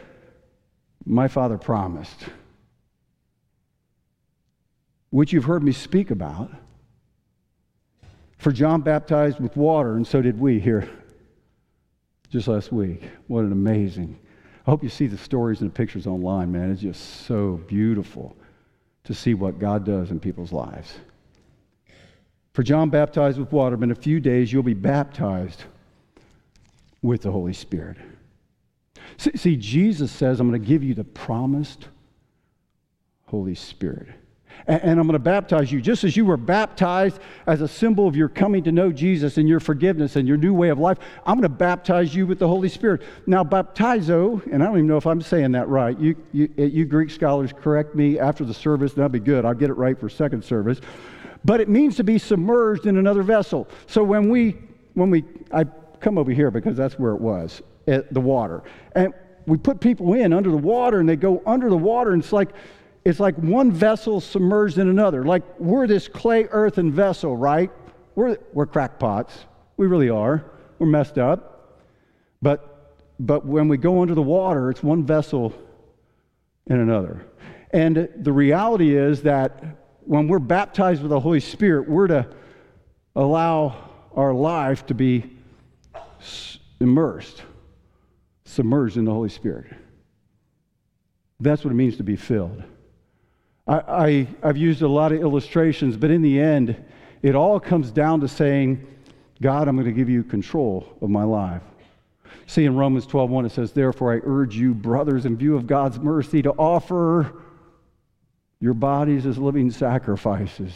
my 1.07 1.29
Father 1.29 1.57
promised, 1.59 2.25
which 5.11 5.33
you've 5.33 5.45
heard 5.45 5.63
me 5.63 5.73
speak 5.73 6.11
about. 6.11 6.51
For 8.41 8.53
John 8.53 8.81
baptized 8.81 9.39
with 9.39 9.55
water, 9.55 9.97
and 9.97 10.07
so 10.07 10.23
did 10.23 10.41
we 10.41 10.59
here 10.59 10.89
just 12.31 12.49
last 12.49 12.73
week. 12.73 13.03
What 13.27 13.45
an 13.45 13.53
amazing. 13.53 14.19
I 14.67 14.71
hope 14.71 14.83
you 14.83 14.89
see 14.89 15.07
the 15.07 15.19
stories 15.19 15.61
and 15.61 15.71
the 15.71 15.75
pictures 15.75 16.07
online, 16.07 16.51
man. 16.51 16.71
It's 16.71 16.81
just 16.81 17.27
so 17.27 17.61
beautiful 17.69 18.35
to 19.05 19.13
see 19.13 19.35
what 19.35 19.59
God 19.59 19.85
does 19.85 20.11
in 20.11 20.19
people's 20.21 20.53
lives. 20.53 20.95
For 22.55 22.63
John 22.63 22.89
baptized 22.89 23.39
with 23.39 23.53
water, 23.53 23.77
but 23.77 23.85
in 23.85 23.91
a 23.91 23.95
few 23.95 24.21
days 24.21 24.51
you'll 24.51 24.63
be 24.63 24.73
baptized 24.73 25.65
with 27.03 27.21
the 27.21 27.31
Holy 27.31 27.53
Spirit. 27.53 27.99
See, 29.19 29.37
see 29.37 29.57
Jesus 29.57 30.11
says, 30.11 30.41
I'm 30.41 30.49
going 30.49 30.61
to 30.61 30.67
give 30.67 30.83
you 30.83 30.95
the 30.95 31.05
promised 31.05 31.89
Holy 33.27 33.55
Spirit. 33.55 34.09
And, 34.67 34.83
and 34.83 35.01
I'm 35.01 35.07
going 35.07 35.15
to 35.15 35.19
baptize 35.19 35.71
you 35.71 35.81
just 35.81 36.05
as 36.05 36.17
you 36.17 36.25
were 36.25 36.37
baptized 36.37 37.19
as 37.47 37.61
a 37.61 37.69
symbol 37.69 38.07
of 38.07 38.17
your 38.17 38.29
coming 38.29 38.65
to 38.65 38.73
know 38.73 38.93
Jesus 38.93 39.37
and 39.37 39.49
your 39.49 39.61
forgiveness 39.61 40.17
and 40.17 40.27
your 40.27 40.37
new 40.37 40.55
way 40.55 40.69
of 40.69 40.79
life. 40.79 40.99
I'm 41.27 41.37
going 41.37 41.43
to 41.43 41.49
baptize 41.49 42.15
you 42.15 42.27
with 42.27 42.39
the 42.39 42.49
Holy 42.49 42.69
Spirit. 42.69 43.03
Now, 43.27 43.45
baptizo, 43.45 44.45
and 44.53 44.63
I 44.63 44.67
don't 44.67 44.77
even 44.77 44.87
know 44.87 44.97
if 44.97 45.07
I'm 45.07 45.23
saying 45.23 45.53
that 45.53 45.69
right. 45.69 45.99
You, 45.99 46.17
you, 46.33 46.53
eh, 46.59 46.65
you 46.65 46.85
Greek 46.85 47.11
scholars 47.11 47.53
correct 47.53 47.95
me 47.95 48.19
after 48.19 48.45
the 48.45 48.55
service. 48.55 48.93
and 48.93 48.99
That'll 48.99 49.11
be 49.11 49.21
good. 49.21 49.45
I'll 49.45 49.55
get 49.55 49.71
it 49.71 49.75
right 49.75 49.99
for 49.99 50.09
second 50.09 50.45
service. 50.45 50.81
But 51.45 51.61
it 51.61 51.69
means 51.69 51.97
to 51.97 52.05
be 52.05 52.19
submerged 52.19 52.87
in 52.87 52.99
another 52.99 53.23
vessel. 53.23 53.69
So 53.87 54.05
when 54.05 54.29
we, 54.29 54.59
when 54.95 55.11
we, 55.11 55.25
I 55.53 55.65
come 56.01 56.19
over 56.19 56.33
here 56.33 56.51
because 56.51 56.77
that's 56.77 56.99
where 56.99 57.13
it 57.13 57.21
was, 57.21 57.63
at 57.87 58.13
the 58.13 58.21
water. 58.21 58.63
And 58.95 59.15
we 59.47 59.57
put 59.57 59.81
people 59.81 60.15
in 60.15 60.33
under 60.33 60.51
the 60.51 60.57
water 60.57 61.01
and 61.01 61.09
they 61.09 61.17
go 61.17 61.43
under 61.47 61.71
the 61.71 61.77
water 61.77 62.13
and 62.13 62.23
it's 62.23 62.33
like 62.33 62.51
it's 63.11 63.21
like 63.21 63.35
one 63.37 63.73
vessel 63.73 64.21
submerged 64.21 64.79
in 64.79 64.89
another. 64.89 65.25
Like 65.25 65.43
we're 65.59 65.89
this 65.89 66.07
clay 66.07 66.47
earthen 66.51 66.93
vessel, 66.93 67.37
right? 67.37 67.71
We're, 68.15 68.39
we're 68.53 68.67
crackpots. 68.67 69.47
We 69.77 69.89
really 69.89 70.09
are. 70.09 70.45
We're 70.79 70.87
messed 70.87 71.19
up. 71.19 71.81
But, 72.41 72.95
but 73.19 73.45
when 73.45 73.67
we 73.67 73.79
go 73.79 74.01
under 74.01 74.15
the 74.15 74.23
water, 74.23 74.71
it's 74.71 74.83
one 74.83 75.05
vessel 75.05 75.53
in 76.69 76.79
another. 76.79 77.27
And 77.73 78.09
the 78.17 78.33
reality 78.33 78.97
is 78.97 79.23
that 79.23 79.63
when 80.03 80.29
we're 80.29 80.39
baptized 80.39 81.03
with 81.03 81.11
the 81.11 81.21
Holy 81.21 81.41
Spirit, 81.41 81.89
we're 81.89 82.07
to 82.07 82.29
allow 83.17 83.91
our 84.15 84.33
life 84.33 84.87
to 84.87 84.95
be 84.95 85.37
immersed, 86.81 87.43
submerged 88.45 88.97
in 88.97 89.05
the 89.05 89.13
Holy 89.13 89.29
Spirit. 89.29 89.75
That's 91.41 91.65
what 91.65 91.73
it 91.73 91.75
means 91.75 91.97
to 91.97 92.05
be 92.05 92.17
filled. 92.17 92.63
I, 93.71 94.27
I, 94.43 94.47
have 94.47 94.57
used 94.57 94.83
a 94.83 94.89
lot 94.89 95.13
of 95.13 95.21
illustrations, 95.21 95.97
but 95.97 96.11
in 96.11 96.23
the 96.23 96.41
end, 96.41 96.77
it 97.23 97.37
all 97.37 97.61
comes 97.61 97.93
down 97.93 98.21
to 98.21 98.29
saying, 98.29 98.85
God, 99.41 99.69
I'm 99.69 99.77
going 99.77 99.87
to 99.87 99.93
give 99.93 100.09
you 100.09 100.25
control 100.25 100.89
of 101.01 101.09
my 101.09 101.23
life. 101.23 101.63
See, 102.49 102.65
in 102.65 102.75
Romans 102.75 103.07
12 103.07 103.31
1, 103.31 103.47
it 103.47 103.53
says, 103.53 103.71
Therefore, 103.71 104.13
I 104.13 104.21
urge 104.25 104.57
you, 104.57 104.75
brothers, 104.75 105.25
in 105.25 105.37
view 105.37 105.57
of 105.57 105.69
God's 105.69 106.01
mercy, 106.01 106.43
to 106.43 106.51
offer 106.51 107.33
your 108.59 108.75
bodies 108.75 109.25
as 109.25 109.39
living 109.39 109.71
sacrifices, 109.71 110.73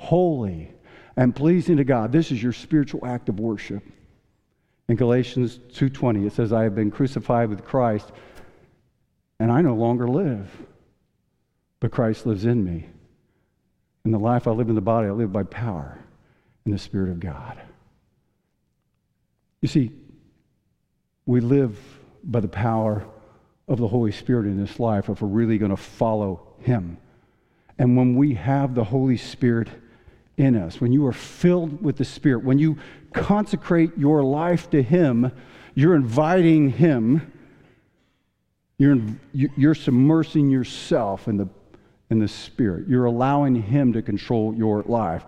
holy 0.00 0.72
and 1.16 1.34
pleasing 1.34 1.76
to 1.76 1.84
God. 1.84 2.10
This 2.10 2.32
is 2.32 2.42
your 2.42 2.52
spiritual 2.52 3.06
act 3.06 3.28
of 3.28 3.38
worship. 3.38 3.84
In 4.88 4.96
Galatians 4.96 5.60
2:20 5.74 6.26
it 6.26 6.32
says 6.32 6.52
I 6.52 6.64
have 6.64 6.74
been 6.74 6.90
crucified 6.90 7.48
with 7.48 7.64
Christ 7.64 8.10
and 9.38 9.52
I 9.52 9.62
no 9.62 9.74
longer 9.74 10.08
live 10.08 10.50
but 11.80 11.90
Christ 11.90 12.26
lives 12.26 12.44
in 12.44 12.64
me. 12.64 12.86
In 14.04 14.12
the 14.12 14.18
life 14.18 14.46
I 14.46 14.52
live 14.52 14.68
in 14.68 14.74
the 14.74 14.80
body 14.80 15.08
I 15.08 15.12
live 15.12 15.32
by 15.32 15.42
power 15.42 15.98
in 16.64 16.72
the 16.72 16.78
spirit 16.78 17.10
of 17.10 17.20
God. 17.20 17.60
You 19.60 19.68
see 19.68 19.92
we 21.26 21.40
live 21.40 21.78
by 22.24 22.40
the 22.40 22.48
power 22.48 23.06
of 23.68 23.78
the 23.78 23.88
Holy 23.88 24.12
Spirit 24.12 24.46
in 24.46 24.58
this 24.58 24.80
life 24.80 25.08
if 25.08 25.22
we're 25.22 25.28
really 25.28 25.58
going 25.58 25.70
to 25.70 25.76
follow 25.76 26.46
him. 26.58 26.98
And 27.78 27.96
when 27.96 28.14
we 28.14 28.34
have 28.34 28.74
the 28.74 28.84
Holy 28.84 29.16
Spirit 29.16 29.68
in 30.36 30.56
us, 30.56 30.80
when 30.80 30.92
you 30.92 31.06
are 31.06 31.12
filled 31.12 31.82
with 31.82 31.96
the 31.96 32.04
Spirit, 32.04 32.44
when 32.44 32.58
you 32.58 32.78
consecrate 33.12 33.96
your 33.96 34.22
life 34.22 34.70
to 34.70 34.82
Him, 34.82 35.32
you're 35.74 35.94
inviting 35.94 36.70
Him, 36.70 37.32
you're, 38.76 38.98
you're 39.32 39.74
submersing 39.74 40.50
yourself 40.50 41.28
in 41.28 41.36
the, 41.36 41.48
in 42.10 42.18
the 42.18 42.28
Spirit. 42.28 42.88
You're 42.88 43.06
allowing 43.06 43.54
Him 43.54 43.92
to 43.92 44.02
control 44.02 44.54
your 44.54 44.82
life. 44.82 45.24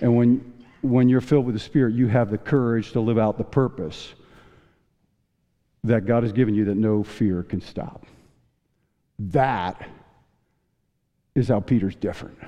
And 0.00 0.16
when, 0.16 0.52
when 0.82 1.08
you're 1.08 1.20
filled 1.20 1.46
with 1.46 1.54
the 1.54 1.60
Spirit, 1.60 1.94
you 1.94 2.08
have 2.08 2.30
the 2.30 2.38
courage 2.38 2.92
to 2.92 3.00
live 3.00 3.18
out 3.18 3.38
the 3.38 3.44
purpose 3.44 4.14
that 5.84 6.06
God 6.06 6.22
has 6.24 6.32
given 6.32 6.54
you 6.54 6.66
that 6.66 6.76
no 6.76 7.02
fear 7.02 7.42
can 7.42 7.60
stop. 7.60 8.06
That 9.18 9.88
is 11.34 11.48
how 11.48 11.60
Peter's 11.60 11.94
different. 11.94 12.38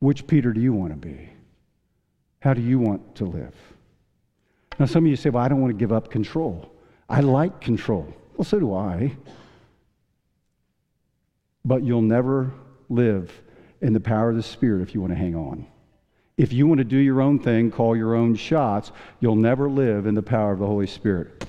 Which 0.00 0.26
Peter 0.26 0.52
do 0.52 0.60
you 0.60 0.72
want 0.72 0.90
to 0.92 0.96
be? 0.96 1.28
How 2.40 2.54
do 2.54 2.60
you 2.60 2.78
want 2.78 3.14
to 3.16 3.24
live? 3.24 3.54
Now, 4.78 4.86
some 4.86 5.04
of 5.04 5.10
you 5.10 5.16
say, 5.16 5.30
Well, 5.30 5.44
I 5.44 5.48
don't 5.48 5.60
want 5.60 5.72
to 5.72 5.78
give 5.78 5.92
up 5.92 6.10
control. 6.10 6.72
I 7.08 7.20
like 7.20 7.60
control. 7.60 8.12
Well, 8.36 8.44
so 8.44 8.58
do 8.58 8.74
I. 8.74 9.12
But 11.64 11.82
you'll 11.82 12.02
never 12.02 12.52
live 12.88 13.32
in 13.80 13.92
the 13.92 14.00
power 14.00 14.30
of 14.30 14.36
the 14.36 14.42
Spirit 14.42 14.82
if 14.82 14.94
you 14.94 15.00
want 15.00 15.12
to 15.12 15.18
hang 15.18 15.34
on. 15.34 15.66
If 16.36 16.52
you 16.52 16.66
want 16.66 16.78
to 16.78 16.84
do 16.84 16.96
your 16.96 17.20
own 17.20 17.38
thing, 17.38 17.70
call 17.70 17.96
your 17.96 18.14
own 18.14 18.34
shots, 18.34 18.90
you'll 19.20 19.36
never 19.36 19.68
live 19.68 20.06
in 20.06 20.14
the 20.14 20.22
power 20.22 20.52
of 20.52 20.58
the 20.58 20.66
Holy 20.66 20.86
Spirit. 20.86 21.44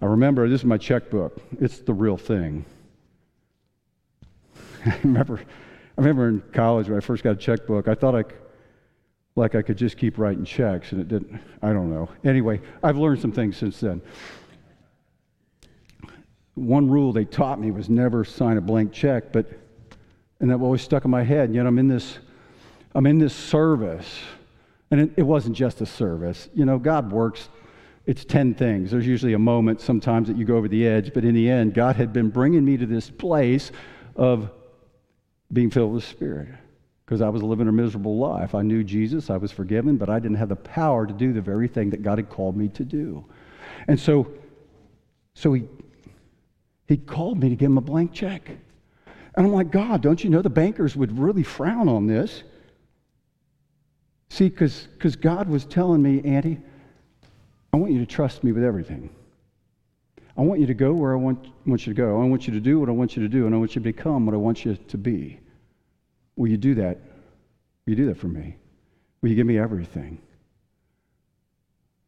I 0.00 0.06
remember 0.06 0.48
this 0.48 0.62
is 0.62 0.64
my 0.64 0.78
checkbook. 0.78 1.40
It's 1.60 1.78
the 1.78 1.94
real 1.94 2.16
thing. 2.16 2.64
I 4.86 4.98
remember 5.02 5.40
I 5.96 6.02
remember 6.02 6.28
in 6.28 6.42
college 6.52 6.88
when 6.88 6.98
I 6.98 7.00
first 7.00 7.24
got 7.24 7.30
a 7.30 7.36
checkbook, 7.36 7.88
I 7.88 7.94
thought 7.94 8.14
I, 8.14 8.24
like 9.34 9.54
I 9.54 9.62
could 9.62 9.78
just 9.78 9.96
keep 9.96 10.18
writing 10.18 10.44
checks, 10.44 10.92
and 10.92 11.00
it 11.00 11.08
didn't. 11.08 11.40
I 11.62 11.72
don't 11.72 11.90
know. 11.90 12.10
Anyway, 12.22 12.60
I've 12.82 12.98
learned 12.98 13.20
some 13.20 13.32
things 13.32 13.56
since 13.56 13.80
then. 13.80 14.02
One 16.56 16.90
rule 16.90 17.12
they 17.12 17.24
taught 17.24 17.60
me 17.60 17.70
was 17.70 17.88
never 17.88 18.24
sign 18.24 18.56
a 18.56 18.60
blank 18.60 18.92
check, 18.92 19.32
but 19.32 19.46
and 20.40 20.50
that 20.50 20.60
always 20.60 20.82
stuck 20.82 21.04
in 21.04 21.10
my 21.10 21.22
head. 21.22 21.54
Yet 21.54 21.66
I'm 21.66 21.78
in 21.78 21.88
this, 21.88 22.18
I'm 22.94 23.06
in 23.06 23.18
this 23.18 23.34
service, 23.34 24.18
and 24.90 25.00
it, 25.00 25.12
it 25.16 25.22
wasn't 25.22 25.56
just 25.56 25.80
a 25.80 25.86
service. 25.86 26.48
You 26.54 26.64
know, 26.64 26.78
God 26.78 27.12
works 27.12 27.48
it's 28.06 28.24
10 28.24 28.54
things. 28.54 28.92
There's 28.92 29.06
usually 29.06 29.32
a 29.32 29.38
moment 29.38 29.80
sometimes 29.80 30.28
that 30.28 30.36
you 30.36 30.44
go 30.44 30.56
over 30.56 30.68
the 30.68 30.86
edge, 30.86 31.12
but 31.12 31.24
in 31.24 31.34
the 31.34 31.50
end, 31.50 31.74
God 31.74 31.96
had 31.96 32.12
been 32.12 32.30
bringing 32.30 32.64
me 32.64 32.76
to 32.76 32.86
this 32.86 33.10
place 33.10 33.72
of 34.14 34.50
being 35.52 35.70
filled 35.70 35.92
with 35.92 36.04
Spirit 36.04 36.48
because 37.04 37.20
I 37.20 37.28
was 37.28 37.42
living 37.42 37.66
a 37.66 37.72
miserable 37.72 38.16
life. 38.16 38.54
I 38.54 38.62
knew 38.62 38.84
Jesus, 38.84 39.28
I 39.28 39.36
was 39.36 39.50
forgiven, 39.50 39.96
but 39.96 40.08
I 40.08 40.20
didn't 40.20 40.36
have 40.36 40.48
the 40.48 40.56
power 40.56 41.04
to 41.04 41.12
do 41.12 41.32
the 41.32 41.40
very 41.40 41.66
thing 41.66 41.90
that 41.90 42.02
God 42.02 42.18
had 42.18 42.30
called 42.30 42.56
me 42.56 42.68
to 42.70 42.84
do. 42.84 43.24
And 43.88 43.98
so, 43.98 44.28
so 45.34 45.52
he, 45.52 45.64
he 46.86 46.96
called 46.96 47.38
me 47.38 47.48
to 47.48 47.56
give 47.56 47.70
him 47.70 47.78
a 47.78 47.82
blank 47.82 48.12
check. 48.12 48.48
And 49.34 49.46
I'm 49.46 49.52
like, 49.52 49.70
God, 49.70 50.00
don't 50.00 50.22
you 50.22 50.30
know 50.30 50.42
the 50.42 50.48
bankers 50.50 50.96
would 50.96 51.18
really 51.18 51.42
frown 51.42 51.88
on 51.88 52.06
this? 52.06 52.42
See, 54.30 54.48
because 54.48 55.16
God 55.20 55.48
was 55.48 55.64
telling 55.64 56.02
me, 56.02 56.22
Andy, 56.24 56.58
I 57.72 57.76
want 57.76 57.92
you 57.92 57.98
to 57.98 58.06
trust 58.06 58.42
me 58.42 58.52
with 58.52 58.64
everything. 58.64 59.10
I 60.36 60.42
want 60.42 60.60
you 60.60 60.66
to 60.66 60.74
go 60.74 60.92
where 60.92 61.12
I 61.12 61.16
want, 61.16 61.48
want 61.64 61.86
you 61.86 61.94
to 61.94 61.96
go. 61.96 62.20
I 62.20 62.24
want 62.24 62.46
you 62.46 62.52
to 62.52 62.60
do 62.60 62.78
what 62.78 62.88
I 62.88 62.92
want 62.92 63.16
you 63.16 63.22
to 63.22 63.28
do, 63.28 63.46
and 63.46 63.54
I 63.54 63.58
want 63.58 63.74
you 63.74 63.80
to 63.80 63.84
become 63.84 64.26
what 64.26 64.34
I 64.34 64.38
want 64.38 64.64
you 64.64 64.76
to 64.76 64.98
be. 64.98 65.40
Will 66.36 66.48
you 66.48 66.58
do 66.58 66.74
that? 66.74 66.98
Will 67.84 67.92
you 67.92 67.96
do 67.96 68.06
that 68.06 68.18
for 68.18 68.28
me? 68.28 68.56
Will 69.22 69.30
you 69.30 69.36
give 69.36 69.46
me 69.46 69.58
everything? 69.58 70.18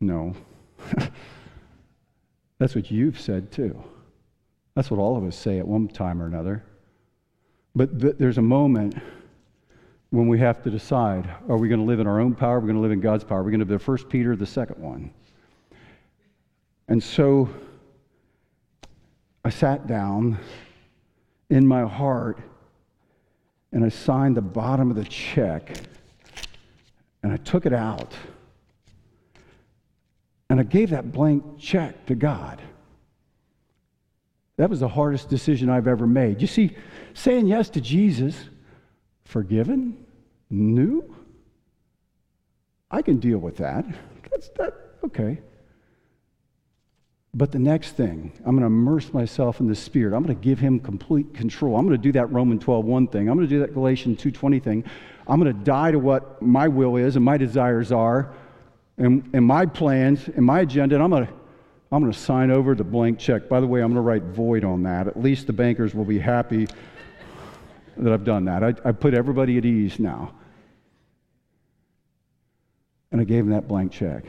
No. 0.01 0.35
That's 2.59 2.75
what 2.75 2.91
you've 2.91 3.19
said 3.19 3.51
too. 3.51 3.83
That's 4.79 4.93
what 4.93 5.01
all 5.01 5.17
of 5.17 5.25
us 5.25 5.35
say 5.35 5.59
at 5.59 5.67
one 5.67 5.88
time 5.88 6.23
or 6.23 6.27
another. 6.27 6.62
But 7.75 8.01
th- 8.01 8.14
there's 8.17 8.38
a 8.38 8.43
moment 8.43 8.95
when 10.11 10.29
we 10.29 10.38
have 10.38 10.62
to 10.62 10.71
decide 10.71 11.29
are 11.49 11.57
we 11.57 11.69
going 11.69 11.81
to 11.81 11.85
live 11.85 11.99
in 11.99 12.07
our 12.07 12.21
own 12.21 12.33
power? 12.33 12.59
Are 12.59 12.61
we 12.61 12.67
going 12.67 12.77
to 12.77 12.83
live 12.83 12.93
in 12.93 13.01
God's 13.01 13.25
power? 13.25 13.41
Are 13.41 13.43
we 13.43 13.51
going 13.51 13.59
to 13.59 13.67
be 13.67 13.75
the 13.75 13.81
first 13.81 14.09
Peter, 14.09 14.37
the 14.37 14.47
second 14.47 14.81
one? 14.81 15.11
And 16.87 17.03
so 17.03 17.49
I 19.45 19.51
sat 19.51 19.88
down 19.88 20.38
in 21.51 21.67
my 21.67 21.83
heart 21.83 22.38
and 23.73 23.85
I 23.85 23.88
signed 23.88 24.37
the 24.37 24.43
bottom 24.43 24.91
of 24.91 24.97
the 24.97 25.07
check 25.07 25.77
and 27.25 27.33
I 27.33 27.37
took 27.38 27.67
it 27.67 27.73
out 27.73 28.14
and 30.49 30.61
I 30.61 30.62
gave 30.62 30.91
that 30.91 31.11
blank 31.11 31.59
check 31.59 32.07
to 32.07 32.14
God. 32.14 32.62
That 34.59 34.68
was 34.68 34.81
the 34.81 34.88
hardest 34.88 35.29
decision 35.29 35.71
I've 35.71 35.87
ever 35.87 36.07
made. 36.07 36.42
You 36.42 36.49
see, 36.49 36.77
saying 37.14 37.47
yes 37.47 37.71
to 37.71 37.81
Jesus, 37.81 38.37
forgiven, 39.25 40.05
new, 40.51 41.14
I 42.90 43.03
can 43.03 43.18
deal 43.18 43.38
with 43.38 43.57
that. 43.59 43.85
That's 44.31 44.49
that 44.51 44.75
okay. 45.05 45.38
But 47.35 47.53
the 47.53 47.61
next 47.61 47.92
thing, 47.92 48.33
I'm 48.38 48.57
going 48.57 48.62
to 48.62 48.66
immerse 48.66 49.12
myself 49.12 49.61
in 49.61 49.68
the 49.68 49.77
Spirit. 49.77 50.12
I'm 50.12 50.25
going 50.25 50.37
to 50.37 50.42
give 50.42 50.59
him 50.59 50.81
complete 50.81 51.35
control. 51.35 51.77
I'm 51.77 51.87
going 51.87 51.97
to 51.97 52.03
do 52.03 52.12
that 52.12 52.27
Roman 52.33 52.59
12 52.59 52.85
1 52.85 53.07
thing. 53.09 53.29
I'm 53.29 53.37
going 53.37 53.49
to 53.49 53.55
do 53.55 53.61
that 53.61 53.75
Galatians 53.75 54.21
2.20 54.21 54.61
thing. 54.61 54.85
I'm 55.29 55.40
going 55.40 55.57
to 55.57 55.64
die 55.64 55.92
to 55.92 56.01
what 56.01 56.42
my 56.42 56.66
will 56.66 56.97
is 56.97 57.14
and 57.14 57.25
my 57.25 57.37
desires 57.37 57.92
are 57.92 58.35
and, 58.97 59.31
and 59.33 59.47
my 59.47 59.66
plans 59.66 60.27
and 60.27 60.44
my 60.44 60.61
agenda, 60.61 60.97
and 60.97 61.05
I'm 61.05 61.11
going 61.11 61.27
to 61.27 61.33
I'm 61.90 62.03
going 62.03 62.12
to 62.12 62.18
sign 62.18 62.51
over 62.51 62.74
the 62.74 62.85
blank 62.85 63.18
check. 63.18 63.48
By 63.48 63.61
the 63.61 63.66
way, 63.66 63.81
I'm 63.81 63.92
going 63.92 63.96
to 63.96 64.01
write 64.03 64.22
void 64.24 64.64
on 64.64 64.83
that. 64.83 65.07
At 65.07 65.20
least 65.20 65.46
the 65.46 65.55
bankers 65.55 65.94
will 65.94 66.05
be 66.05 66.18
happy 66.18 66.68
that 67.96 68.12
I've 68.12 68.24
done 68.24 68.44
that. 68.44 68.62
I, 68.62 68.74
I 68.85 68.92
put 68.92 69.14
everybody 69.14 69.57
at 69.57 69.64
ease 69.64 69.98
now. 69.98 70.35
And 73.11 73.20
I 73.20 73.24
gave 73.24 73.44
him 73.44 73.51
that 73.51 73.66
blank 73.66 73.92
check. 73.92 74.24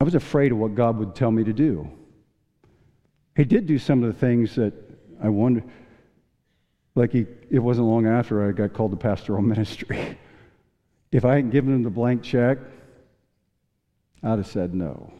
I 0.00 0.04
was 0.04 0.14
afraid 0.14 0.52
of 0.52 0.58
what 0.58 0.74
God 0.74 0.98
would 0.98 1.14
tell 1.14 1.30
me 1.30 1.44
to 1.44 1.52
do. 1.52 1.88
He 3.34 3.44
did 3.44 3.66
do 3.66 3.78
some 3.78 4.02
of 4.02 4.12
the 4.12 4.18
things 4.18 4.54
that 4.56 4.74
I 5.22 5.30
wondered. 5.30 5.64
Like 6.94 7.12
he, 7.12 7.26
it 7.50 7.58
wasn't 7.58 7.86
long 7.86 8.06
after 8.06 8.46
I 8.46 8.52
got 8.52 8.74
called 8.74 8.90
to 8.90 8.96
pastoral 8.98 9.40
ministry. 9.42 10.18
If 11.10 11.24
I 11.24 11.36
hadn't 11.36 11.50
given 11.50 11.74
him 11.74 11.82
the 11.82 11.90
blank 11.90 12.22
check, 12.22 12.58
I'd 14.22 14.38
have 14.38 14.46
said 14.46 14.74
no. 14.74 15.12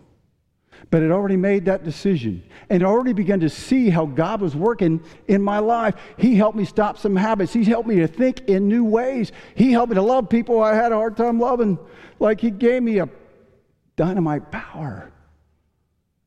But 0.91 1.03
it 1.03 1.11
already 1.11 1.37
made 1.37 1.65
that 1.67 1.85
decision 1.85 2.43
and 2.69 2.83
already 2.83 3.13
began 3.13 3.41
to 3.41 3.49
see 3.49 3.89
how 3.89 4.07
God 4.07 4.41
was 4.41 4.55
working 4.57 5.03
in 5.29 5.43
my 5.43 5.59
life. 5.59 5.95
He 6.17 6.37
helped 6.37 6.57
me 6.57 6.65
stop 6.65 6.99
some 6.99 7.17
habits. 7.17 7.53
He 7.53 7.65
helped 7.65 7.89
me 7.89 7.97
to 7.97 8.07
think 8.07 8.41
in 8.49 8.69
new 8.69 8.85
ways. 8.85 9.33
He 9.55 9.73
helped 9.73 9.91
me 9.91 9.95
to 9.95 10.03
love 10.03 10.29
people 10.29 10.63
I 10.63 10.75
had 10.75 10.93
a 10.93 10.97
hard 10.97 11.17
time 11.17 11.39
loving. 11.39 11.79
Like 12.19 12.41
He 12.41 12.51
gave 12.51 12.83
me 12.83 12.99
a 12.99 13.09
dynamite 13.97 14.51
power. 14.51 15.11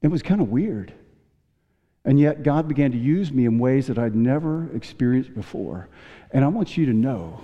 It 0.02 0.08
was 0.08 0.22
kind 0.22 0.42
of 0.42 0.50
weird. 0.50 0.94
And 2.06 2.20
yet, 2.20 2.44
God 2.44 2.68
began 2.68 2.92
to 2.92 2.98
use 2.98 3.32
me 3.32 3.46
in 3.46 3.58
ways 3.58 3.88
that 3.88 3.98
I'd 3.98 4.16
never 4.16 4.70
experienced 4.76 5.34
before. 5.34 5.90
And 6.32 6.46
I 6.46 6.48
want 6.48 6.78
you 6.78 6.86
to 6.86 6.94
know 6.94 7.42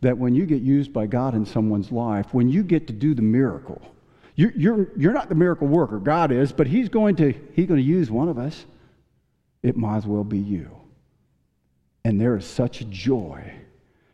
that 0.00 0.16
when 0.16 0.34
you 0.34 0.46
get 0.46 0.62
used 0.62 0.92
by 0.92 1.06
God 1.06 1.34
in 1.34 1.44
someone's 1.44 1.92
life, 1.92 2.32
when 2.32 2.48
you 2.48 2.62
get 2.62 2.86
to 2.86 2.94
do 2.94 3.14
the 3.14 3.22
miracle, 3.22 3.82
you're, 4.36 4.52
you're, 4.52 4.88
you're 4.96 5.12
not 5.12 5.28
the 5.28 5.34
miracle 5.34 5.66
worker, 5.66 5.98
God 5.98 6.30
is, 6.30 6.52
but 6.52 6.66
He's 6.66 6.88
going, 6.88 7.16
to, 7.16 7.32
he's 7.54 7.66
going 7.66 7.80
to 7.80 7.86
use 7.86 8.10
one 8.10 8.28
of 8.28 8.38
us. 8.38 8.64
It 9.62 9.76
might 9.76 9.96
as 9.96 10.06
well 10.06 10.22
be 10.22 10.38
you. 10.38 10.70
And 12.04 12.20
there 12.20 12.36
is 12.36 12.46
such 12.46 12.88
joy 12.88 13.52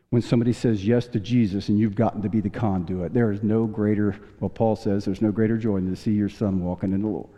when 0.09 0.23
somebody 0.23 0.53
says 0.53 0.87
yes 0.87 1.07
to 1.09 1.21
Jesus 1.21 1.69
and 1.69 1.79
you've 1.79 1.95
gotten 1.95 2.23
to 2.23 2.29
be 2.29 2.41
the 2.41 2.49
conduit. 2.49 3.13
There 3.13 3.33
is 3.33 3.43
no 3.43 3.67
greater, 3.67 4.17
well, 4.41 4.49
Paul 4.49 4.77
says, 4.77 5.05
there's 5.05 5.21
no 5.21 5.33
greater 5.33 5.59
joy 5.59 5.75
than 5.77 5.91
to 5.91 5.97
see 5.97 6.13
your 6.13 6.29
son 6.29 6.65
walking 6.65 6.93
in 6.93 7.03
the 7.03 7.09
Lord. 7.09 7.29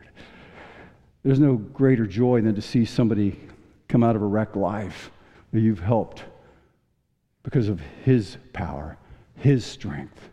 There's 1.24 1.40
no 1.40 1.54
greater 1.54 2.06
joy 2.06 2.42
than 2.42 2.54
to 2.54 2.62
see 2.62 2.84
somebody 2.84 3.40
come 3.88 4.04
out 4.04 4.14
of 4.14 4.22
a 4.22 4.26
wrecked 4.26 4.56
life 4.56 5.10
that 5.52 5.60
you've 5.60 5.80
helped 5.80 6.24
because 7.42 7.68
of 7.68 7.80
his 8.04 8.36
power, 8.52 8.98
his 9.36 9.64
strength. 9.64 10.28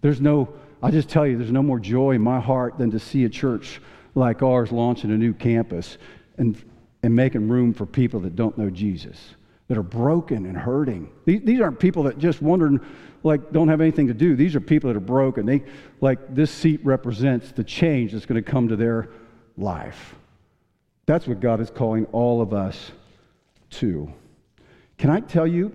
There's 0.00 0.20
no, 0.20 0.48
I 0.86 0.92
just 0.92 1.08
tell 1.08 1.26
you, 1.26 1.36
there's 1.36 1.50
no 1.50 1.64
more 1.64 1.80
joy 1.80 2.12
in 2.12 2.22
my 2.22 2.38
heart 2.38 2.78
than 2.78 2.92
to 2.92 3.00
see 3.00 3.24
a 3.24 3.28
church 3.28 3.80
like 4.14 4.40
ours 4.40 4.70
launching 4.70 5.10
a 5.10 5.16
new 5.16 5.34
campus 5.34 5.98
and, 6.38 6.56
and 7.02 7.12
making 7.12 7.48
room 7.48 7.74
for 7.74 7.86
people 7.86 8.20
that 8.20 8.36
don't 8.36 8.56
know 8.56 8.70
Jesus 8.70 9.34
that 9.66 9.76
are 9.76 9.82
broken 9.82 10.46
and 10.46 10.56
hurting. 10.56 11.10
These, 11.24 11.42
these 11.42 11.60
aren't 11.60 11.80
people 11.80 12.04
that 12.04 12.18
just 12.18 12.40
wondering, 12.40 12.78
like, 13.24 13.50
don't 13.50 13.66
have 13.66 13.80
anything 13.80 14.06
to 14.06 14.14
do. 14.14 14.36
These 14.36 14.54
are 14.54 14.60
people 14.60 14.86
that 14.86 14.96
are 14.96 15.00
broken. 15.00 15.44
They, 15.44 15.64
like, 16.00 16.32
this 16.32 16.52
seat 16.52 16.78
represents 16.84 17.50
the 17.50 17.64
change 17.64 18.12
that's 18.12 18.24
going 18.24 18.40
to 18.40 18.48
come 18.48 18.68
to 18.68 18.76
their 18.76 19.08
life. 19.56 20.14
That's 21.06 21.26
what 21.26 21.40
God 21.40 21.60
is 21.60 21.68
calling 21.68 22.04
all 22.12 22.40
of 22.40 22.54
us 22.54 22.92
to. 23.70 24.12
Can 24.98 25.10
I 25.10 25.18
tell 25.18 25.48
you 25.48 25.74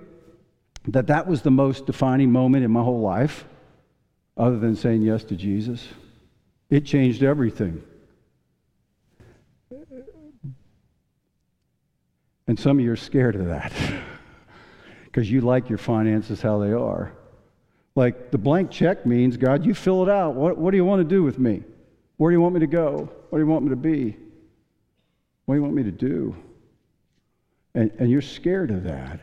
that 0.88 1.08
that 1.08 1.28
was 1.28 1.41
the 1.41 1.52
most 1.52 1.86
defining 1.86 2.32
moment 2.32 2.63
in 2.63 2.71
my 2.71 2.82
whole 2.82 3.02
life, 3.02 3.43
other 4.38 4.58
than 4.58 4.76
saying 4.76 5.02
yes 5.02 5.24
to 5.26 5.36
Jesus? 5.36 5.88
It 6.70 6.86
changed 6.86 7.24
everything. 7.24 7.84
And 12.48 12.60
some 12.60 12.80
of 12.80 12.84
you 12.84 12.91
are 12.91 12.98
scared 12.98 13.36
of 13.36 13.46
that 13.48 13.72
because 15.06 15.30
you 15.30 15.41
like 15.41 15.70
your 15.70 15.78
finances 15.78 16.41
how 16.41 16.60
they 16.60 16.72
are. 16.72 17.13
Like 17.96 18.32
the 18.32 18.38
blank 18.38 18.72
check 18.72 19.06
means, 19.06 19.38
God, 19.38 19.65
you 19.65 19.74
fill 19.74 20.04
it 20.04 20.10
out. 20.10 20.36
What, 20.36 20.58
what 20.58 20.72
do 20.72 20.78
you 20.78 20.86
want 20.86 21.00
to 21.02 21.04
do 21.08 21.24
with 21.24 21.39
me? 21.39 21.63
Where 22.17 22.32
do 22.32 22.36
you 22.36 22.41
want 22.41 22.54
me 22.54 22.60
to 22.62 22.67
go? 22.67 23.10
What 23.30 23.38
do 23.38 23.44
you 23.44 23.50
want 23.50 23.63
me 23.63 23.70
to 23.70 23.76
be? 23.76 24.17
What 25.46 25.56
do 25.56 25.60
you 25.60 25.63
want 25.63 25.76
me 25.76 25.84
to 25.84 25.91
do? 25.91 26.36
And, 27.74 27.91
and 28.00 28.10
you're 28.10 28.22
scared 28.22 28.72
of 28.72 28.84
that. 28.84 29.20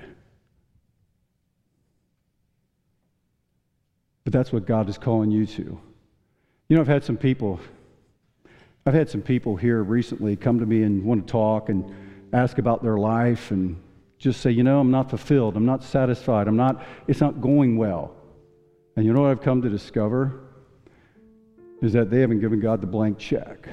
But 4.28 4.34
that's 4.34 4.52
what 4.52 4.66
God 4.66 4.90
is 4.90 4.98
calling 4.98 5.30
you 5.30 5.46
to. 5.46 5.80
You 6.68 6.76
know, 6.76 6.82
I've 6.82 6.86
had 6.86 7.02
some 7.02 7.16
people, 7.16 7.58
I've 8.84 8.92
had 8.92 9.08
some 9.08 9.22
people 9.22 9.56
here 9.56 9.82
recently 9.82 10.36
come 10.36 10.58
to 10.58 10.66
me 10.66 10.82
and 10.82 11.02
want 11.02 11.26
to 11.26 11.32
talk 11.32 11.70
and 11.70 11.90
ask 12.34 12.58
about 12.58 12.82
their 12.82 12.98
life 12.98 13.52
and 13.52 13.82
just 14.18 14.42
say, 14.42 14.50
you 14.50 14.62
know, 14.62 14.80
I'm 14.80 14.90
not 14.90 15.08
fulfilled. 15.08 15.56
I'm 15.56 15.64
not 15.64 15.82
satisfied. 15.82 16.46
I'm 16.46 16.58
not, 16.58 16.84
it's 17.06 17.22
not 17.22 17.40
going 17.40 17.78
well. 17.78 18.14
And 18.96 19.06
you 19.06 19.14
know 19.14 19.22
what 19.22 19.30
I've 19.30 19.40
come 19.40 19.62
to 19.62 19.70
discover? 19.70 20.40
Is 21.80 21.94
that 21.94 22.10
they 22.10 22.20
haven't 22.20 22.40
given 22.40 22.60
God 22.60 22.82
the 22.82 22.86
blank 22.86 23.18
check. 23.18 23.66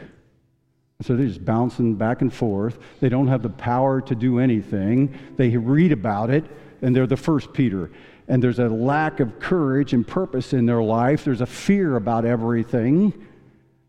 So 1.01 1.17
they're 1.17 1.27
just 1.27 1.43
bouncing 1.43 1.95
back 1.95 2.21
and 2.21 2.33
forth. 2.33 2.79
They 3.01 3.09
don't 3.09 3.27
have 3.27 3.41
the 3.41 3.49
power 3.49 3.99
to 3.99 4.15
do 4.15 4.39
anything. 4.39 5.19
They 5.35 5.57
read 5.57 5.91
about 5.91 6.29
it, 6.29 6.45
and 6.81 6.95
they're 6.95 7.07
the 7.07 7.17
first 7.17 7.51
Peter. 7.51 7.91
And 8.27 8.41
there's 8.41 8.59
a 8.59 8.67
lack 8.67 9.19
of 9.19 9.39
courage 9.39 9.93
and 9.93 10.05
purpose 10.05 10.53
in 10.53 10.65
their 10.65 10.81
life. 10.81 11.23
There's 11.23 11.41
a 11.41 11.45
fear 11.45 11.95
about 11.95 12.25
everything, 12.25 13.13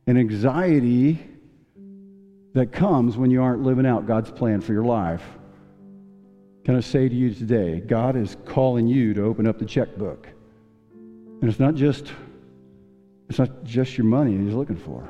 and 0.06 0.18
anxiety 0.18 1.26
that 2.52 2.72
comes 2.72 3.16
when 3.16 3.30
you 3.30 3.42
aren't 3.42 3.62
living 3.62 3.86
out 3.86 4.06
God's 4.06 4.30
plan 4.30 4.60
for 4.60 4.72
your 4.72 4.84
life. 4.84 5.22
Can 6.64 6.74
I 6.74 6.80
say 6.80 7.08
to 7.08 7.14
you 7.14 7.32
today, 7.32 7.80
God 7.80 8.16
is 8.16 8.36
calling 8.44 8.86
you 8.86 9.14
to 9.14 9.22
open 9.22 9.46
up 9.46 9.58
the 9.58 9.64
checkbook. 9.64 10.26
And 11.40 11.44
it's 11.44 11.60
not 11.60 11.74
just 11.74 12.12
it's 13.28 13.38
not 13.38 13.64
just 13.64 13.98
your 13.98 14.06
money 14.06 14.36
he's 14.36 14.54
looking 14.54 14.76
for. 14.76 15.08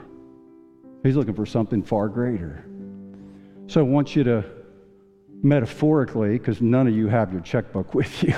He's 1.02 1.16
looking 1.16 1.34
for 1.34 1.46
something 1.46 1.82
far 1.82 2.08
greater. 2.08 2.64
So 3.68 3.80
I 3.80 3.84
want 3.84 4.16
you 4.16 4.24
to 4.24 4.44
metaphorically, 5.42 6.38
because 6.38 6.60
none 6.60 6.86
of 6.86 6.94
you 6.94 7.08
have 7.08 7.32
your 7.32 7.42
checkbook 7.42 7.94
with 7.94 8.22
you, 8.22 8.34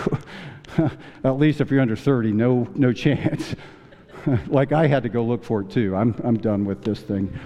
at 1.24 1.38
least 1.38 1.60
if 1.60 1.70
you're 1.70 1.80
under 1.80 1.96
30, 1.96 2.32
no, 2.32 2.68
no 2.74 2.92
chance. 2.92 3.54
like 4.46 4.72
I 4.72 4.86
had 4.86 5.02
to 5.04 5.08
go 5.08 5.24
look 5.24 5.44
for 5.44 5.62
it 5.62 5.70
too. 5.70 5.94
I'm, 5.96 6.14
I'm 6.24 6.38
done 6.38 6.64
with 6.64 6.82
this 6.82 7.00
thing. 7.00 7.38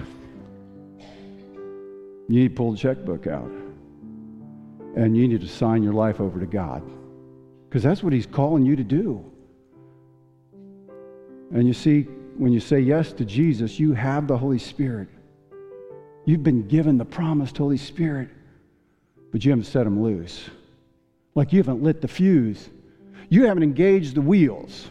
You 2.28 2.40
need 2.40 2.48
to 2.48 2.54
pull 2.54 2.72
the 2.72 2.78
checkbook 2.78 3.26
out. 3.26 3.50
And 4.96 5.16
you 5.16 5.26
need 5.26 5.40
to 5.40 5.48
sign 5.48 5.82
your 5.82 5.94
life 5.94 6.20
over 6.20 6.38
to 6.38 6.46
God. 6.46 6.82
Because 7.68 7.82
that's 7.82 8.02
what 8.02 8.12
He's 8.12 8.26
calling 8.26 8.64
you 8.64 8.76
to 8.76 8.84
do. 8.84 9.24
And 11.52 11.66
you 11.66 11.74
see, 11.74 12.02
when 12.36 12.52
you 12.52 12.60
say 12.60 12.80
yes 12.80 13.12
to 13.14 13.24
Jesus, 13.24 13.78
you 13.78 13.92
have 13.92 14.26
the 14.26 14.36
Holy 14.36 14.58
Spirit. 14.58 15.08
You've 16.24 16.42
been 16.42 16.68
given 16.68 16.98
the 16.98 17.04
promised 17.04 17.58
Holy 17.58 17.76
Spirit, 17.76 18.28
but 19.32 19.44
you 19.44 19.50
haven't 19.50 19.64
set 19.64 19.84
them 19.84 20.00
loose. 20.00 20.48
Like 21.34 21.52
you 21.52 21.58
haven't 21.58 21.82
lit 21.82 22.00
the 22.00 22.08
fuse, 22.08 22.68
you 23.28 23.46
haven't 23.46 23.62
engaged 23.62 24.14
the 24.14 24.20
wheels. 24.20 24.88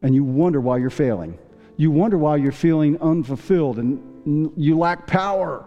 And 0.00 0.14
you 0.14 0.24
wonder 0.24 0.60
why 0.60 0.78
you're 0.78 0.90
failing. 0.90 1.38
You 1.76 1.90
wonder 1.90 2.18
why 2.18 2.36
you're 2.36 2.52
feeling 2.52 3.00
unfulfilled 3.00 3.78
and 3.78 4.52
you 4.56 4.78
lack 4.78 5.06
power. 5.06 5.64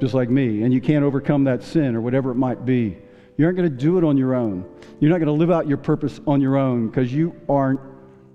Just 0.00 0.14
like 0.14 0.28
me. 0.28 0.62
And 0.62 0.74
you 0.74 0.80
can't 0.80 1.04
overcome 1.04 1.44
that 1.44 1.62
sin 1.62 1.94
or 1.94 2.00
whatever 2.00 2.30
it 2.30 2.34
might 2.34 2.64
be. 2.64 2.98
You 3.36 3.46
aren't 3.46 3.56
going 3.56 3.70
to 3.70 3.76
do 3.76 3.98
it 3.98 4.04
on 4.04 4.16
your 4.16 4.34
own. 4.34 4.64
You're 5.00 5.10
not 5.10 5.18
going 5.18 5.26
to 5.26 5.32
live 5.32 5.50
out 5.50 5.66
your 5.66 5.78
purpose 5.78 6.20
on 6.26 6.40
your 6.40 6.56
own 6.56 6.88
because 6.88 7.12
you 7.12 7.34
aren't 7.48 7.80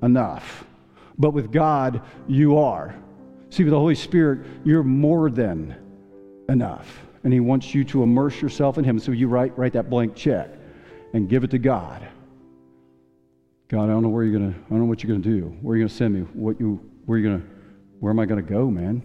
enough. 0.01 0.65
But 1.17 1.31
with 1.31 1.51
God, 1.51 2.01
you 2.27 2.57
are. 2.57 2.95
See, 3.49 3.63
with 3.63 3.71
the 3.71 3.79
Holy 3.79 3.95
Spirit, 3.95 4.45
you're 4.63 4.83
more 4.83 5.29
than 5.29 5.75
enough. 6.49 7.01
And 7.23 7.33
He 7.33 7.39
wants 7.39 7.73
you 7.73 7.83
to 7.85 8.03
immerse 8.03 8.41
yourself 8.41 8.77
in 8.77 8.83
Him. 8.83 8.99
So 8.99 9.12
you 9.12 9.27
write, 9.27 9.57
write 9.57 9.73
that 9.73 9.89
blank 9.89 10.15
check 10.15 10.49
and 11.13 11.27
give 11.27 11.43
it 11.43 11.51
to 11.51 11.59
God. 11.59 12.07
God, 13.69 13.83
I 13.83 13.88
don't 13.88 14.01
know 14.01 14.09
where 14.09 14.23
you're 14.23 14.39
gonna, 14.39 14.55
I 14.55 14.69
don't 14.69 14.79
know 14.79 14.85
what 14.85 15.03
you're 15.03 15.12
gonna 15.12 15.23
do. 15.23 15.55
Where 15.62 15.73
are 15.73 15.77
you 15.77 15.83
gonna 15.83 15.93
send 15.93 16.13
me? 16.13 16.21
What 16.33 16.59
you 16.59 16.79
where 17.05 17.17
you 17.17 17.29
gonna 17.29 17.43
where 17.99 18.12
am 18.12 18.19
I 18.19 18.25
gonna 18.25 18.41
go, 18.41 18.69
man? 18.69 19.03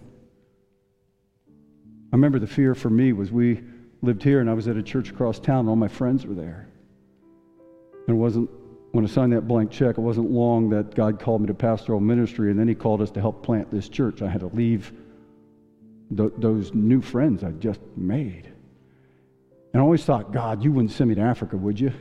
I 1.47 2.15
remember 2.15 2.39
the 2.39 2.47
fear 2.47 2.73
for 2.73 2.89
me 2.89 3.13
was 3.13 3.31
we 3.31 3.61
lived 4.01 4.23
here 4.23 4.39
and 4.39 4.49
I 4.49 4.53
was 4.53 4.67
at 4.67 4.77
a 4.77 4.83
church 4.83 5.09
across 5.09 5.39
town 5.39 5.61
and 5.61 5.69
all 5.69 5.75
my 5.75 5.87
friends 5.87 6.25
were 6.25 6.33
there. 6.33 6.67
And 8.07 8.15
it 8.15 8.19
wasn't 8.19 8.49
when 8.95 9.03
I 9.03 9.09
signed 9.09 9.33
that 9.33 9.45
blank 9.45 9.71
check, 9.71 9.97
it 9.97 10.01
wasn't 10.01 10.31
long 10.31 10.69
that 10.69 10.95
God 10.95 11.19
called 11.19 11.41
me 11.41 11.47
to 11.47 11.53
pastoral 11.53 11.99
ministry 11.99 12.49
and 12.49 12.57
then 12.57 12.69
he 12.69 12.75
called 12.75 13.01
us 13.01 13.11
to 13.11 13.19
help 13.19 13.43
plant 13.43 13.69
this 13.69 13.89
church. 13.89 14.21
I 14.21 14.29
had 14.29 14.39
to 14.39 14.47
leave 14.47 14.93
th- 16.15 16.31
those 16.37 16.73
new 16.73 17.01
friends 17.01 17.43
I 17.43 17.51
just 17.51 17.81
made. 17.97 18.49
And 19.73 19.81
I 19.81 19.83
always 19.83 20.05
thought, 20.05 20.31
God, 20.31 20.63
you 20.63 20.71
wouldn't 20.71 20.93
send 20.93 21.09
me 21.09 21.15
to 21.15 21.21
Africa, 21.21 21.57
would 21.57 21.77
you? 21.77 21.91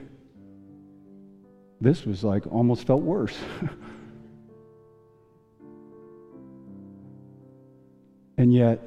This 1.81 2.07
was 2.07 2.23
like 2.23 2.47
almost 2.47 2.87
felt 2.87 3.03
worse. 3.03 3.37
And 8.37 8.53
yet, 8.53 8.81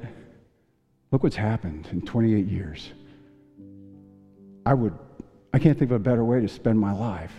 look 1.10 1.22
what's 1.22 1.34
happened 1.34 1.88
in 1.90 2.02
28 2.02 2.46
years. 2.46 2.92
I 4.66 4.74
would, 4.74 4.92
I 5.54 5.58
can't 5.58 5.78
think 5.78 5.90
of 5.90 5.96
a 5.96 5.98
better 5.98 6.22
way 6.22 6.42
to 6.42 6.48
spend 6.48 6.78
my 6.78 6.92
life. 6.92 7.32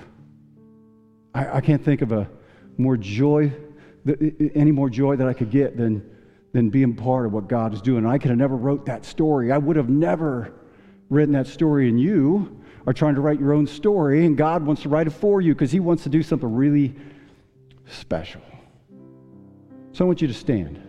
I, 1.39 1.57
I 1.57 1.61
can't 1.61 1.83
think 1.83 2.01
of 2.01 2.11
a 2.11 2.29
more 2.77 2.97
joy, 2.97 3.51
any 4.55 4.71
more 4.71 4.89
joy 4.89 5.15
that 5.15 5.27
I 5.27 5.33
could 5.33 5.49
get 5.49 5.77
than, 5.77 6.03
than 6.51 6.69
being 6.69 6.95
part 6.95 7.25
of 7.25 7.31
what 7.31 7.47
God 7.47 7.73
is 7.73 7.81
doing. 7.81 8.05
I 8.05 8.17
could 8.17 8.29
have 8.29 8.37
never 8.37 8.57
wrote 8.57 8.85
that 8.87 9.05
story. 9.05 9.51
I 9.51 9.57
would 9.57 9.77
have 9.77 9.89
never 9.89 10.53
written 11.09 11.33
that 11.33 11.47
story, 11.47 11.87
and 11.87 11.99
you 11.99 12.61
are 12.85 12.93
trying 12.93 13.15
to 13.15 13.21
write 13.21 13.39
your 13.39 13.53
own 13.53 13.67
story, 13.67 14.25
and 14.25 14.37
God 14.37 14.65
wants 14.65 14.81
to 14.81 14.89
write 14.89 15.07
it 15.07 15.11
for 15.11 15.39
you 15.39 15.53
because 15.53 15.71
He 15.71 15.79
wants 15.79 16.03
to 16.03 16.09
do 16.09 16.21
something 16.21 16.53
really 16.53 16.93
special. 17.87 18.41
So 19.93 20.03
I 20.03 20.07
want 20.07 20.21
you 20.21 20.27
to 20.27 20.33
stand 20.33 20.81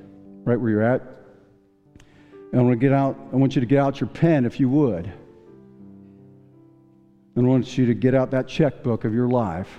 right 0.45 0.59
where 0.59 0.70
you're 0.70 0.83
at. 0.83 1.03
And 2.53 2.61
I 2.61 2.64
want 2.64 2.81
to 2.81 2.85
get 2.85 2.93
out, 2.93 3.16
I 3.33 3.37
want 3.37 3.55
you 3.55 3.61
to 3.61 3.66
get 3.66 3.79
out 3.79 4.01
your 4.01 4.09
pen 4.09 4.45
if 4.45 4.59
you 4.59 4.68
would. 4.68 5.12
And 7.37 7.47
I 7.47 7.49
want 7.49 7.79
you 7.79 7.87
to 7.87 7.95
get 7.95 8.16
out 8.16 8.33
that 8.33 8.49
checkbook 8.49 9.05
of 9.05 9.14
your 9.14 9.29
life. 9.29 9.79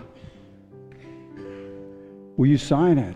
Will 2.37 2.47
you 2.47 2.57
sign 2.57 2.97
it? 2.97 3.15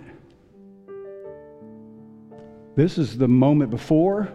This 2.75 2.97
is 2.97 3.17
the 3.17 3.27
moment 3.27 3.71
before, 3.71 4.27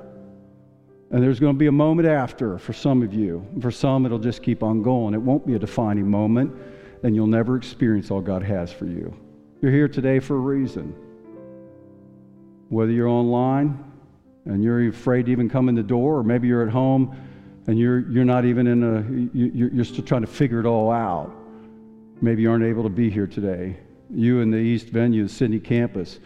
and 1.11 1.22
there's 1.22 1.39
going 1.39 1.55
to 1.55 1.59
be 1.59 1.66
a 1.66 1.72
moment 1.72 2.09
after 2.09 2.57
for 2.59 2.72
some 2.72 3.03
of 3.03 3.12
you. 3.12 3.47
For 3.61 3.70
some, 3.70 4.07
it'll 4.07 4.18
just 4.18 4.43
keep 4.43 4.62
on 4.62 4.83
going. 4.83 5.12
It 5.12 5.20
won't 5.20 5.47
be 5.47 5.55
a 5.55 5.59
defining 5.59 6.11
moment, 6.11 6.55
and 7.03 7.14
you'll 7.14 7.26
never 7.26 7.57
experience 7.57 8.11
all 8.11 8.22
God 8.22 8.43
has 8.43 8.72
for 8.72 8.87
you. 8.87 9.14
You're 9.61 9.72
here 9.72 9.89
today 9.89 10.20
for 10.20 10.37
a 10.37 10.41
reason. 10.41 10.95
Whether 12.70 12.93
you're 12.93 13.09
online 13.09 13.85
and 14.47 14.64
you're 14.64 14.89
afraid 14.89 15.26
to 15.26 15.33
even 15.33 15.51
come 15.51 15.68
in 15.68 15.74
the 15.74 15.83
door, 15.83 16.18
or 16.18 16.22
maybe 16.22 16.49
you're 16.49 16.66
at 16.66 16.72
home 16.72 17.14
and 17.66 17.78
you're, 17.78 18.11
you're 18.11 18.24
not 18.24 18.47
even 18.47 18.66
in 18.66 18.83
a, 18.83 19.37
you, 19.37 19.70
you're 19.74 19.85
still 19.85 20.05
trying 20.05 20.22
to 20.22 20.26
figure 20.26 20.61
it 20.61 20.66
all 20.66 20.91
out. 20.91 21.31
Maybe 22.22 22.43
you 22.43 22.51
aren't 22.51 22.64
able 22.64 22.85
to 22.85 22.89
be 22.89 23.11
here 23.11 23.26
today. 23.26 23.76
You 24.12 24.40
in 24.40 24.50
the 24.50 24.58
East 24.58 24.88
venue, 24.88 25.24
the 25.24 25.28
Sidney 25.28 25.61
campus, 25.61 26.18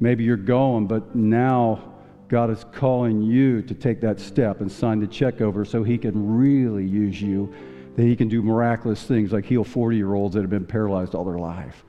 maybe 0.00 0.24
you're 0.24 0.36
going, 0.36 0.86
but 0.86 1.14
now 1.14 1.94
God 2.28 2.50
is 2.50 2.64
calling 2.72 3.22
you 3.22 3.62
to 3.62 3.74
take 3.74 4.00
that 4.00 4.18
step 4.18 4.60
and 4.60 4.70
sign 4.70 5.00
the 5.00 5.06
check 5.06 5.40
over 5.40 5.64
so 5.64 5.82
He 5.82 5.98
can 5.98 6.36
really 6.36 6.84
use 6.84 7.20
you, 7.20 7.52
that 7.94 8.02
He 8.02 8.16
can 8.16 8.28
do 8.28 8.42
miraculous 8.42 9.02
things 9.04 9.32
like 9.32 9.44
heal 9.44 9.64
40 9.64 9.96
year 9.96 10.14
olds 10.14 10.34
that 10.34 10.40
have 10.40 10.50
been 10.50 10.66
paralyzed 10.66 11.14
all 11.14 11.24
their 11.24 11.38
life. 11.38 11.84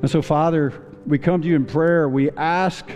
And 0.00 0.10
so, 0.10 0.22
Father, 0.22 0.72
we 1.06 1.18
come 1.18 1.42
to 1.42 1.48
you 1.48 1.56
in 1.56 1.66
prayer. 1.66 2.08
We 2.08 2.30
ask 2.32 2.86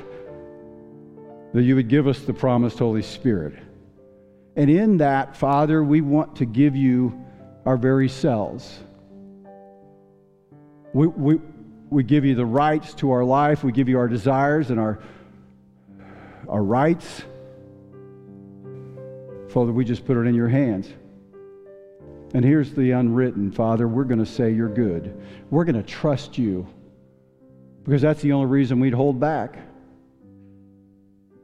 that 1.53 1.63
you 1.63 1.75
would 1.75 1.89
give 1.89 2.07
us 2.07 2.21
the 2.21 2.35
promised 2.35 2.79
Holy 2.79 3.03
Spirit. 3.03 3.55
And 4.57 4.71
in 4.71 4.99
that, 4.99 5.37
Father, 5.37 5.83
we 5.83 6.01
want 6.01 6.37
to 6.37 6.47
give 6.47 6.75
you 6.77 7.23
our 7.65 7.77
very 7.77 8.09
selves. 8.09 8.81
We, 10.97 11.09
we, 11.09 11.41
we 11.91 12.03
give 12.05 12.25
you 12.25 12.35
the 12.35 12.47
rights 12.47 12.95
to 12.95 13.11
our 13.11 13.23
life, 13.23 13.63
we 13.63 13.71
give 13.71 13.87
you 13.87 13.99
our 13.99 14.09
desires 14.09 14.71
and 14.71 14.81
our, 14.81 14.99
our 16.49 16.63
rights. 16.63 17.23
Father, 19.51 19.73
we 19.73 19.85
just 19.85 20.07
put 20.07 20.17
it 20.17 20.21
in 20.21 20.35
your 20.35 20.49
hands. 20.49 20.89
And 22.33 22.43
here's 22.43 22.73
the 22.73 22.93
unwritten, 22.93 23.53
Father. 23.53 23.87
We're 23.87 24.05
going 24.05 24.21
to 24.21 24.27
say 24.27 24.53
you're 24.53 24.71
good. 24.71 25.23
We're 25.51 25.65
going 25.65 25.77
to 25.77 25.83
trust 25.83 26.39
you 26.39 26.67
because 27.85 28.01
that's 28.01 28.23
the 28.23 28.33
only 28.33 28.47
reason 28.47 28.81
we'd 28.81 28.95
hold 28.95 29.21
back. 29.21 29.59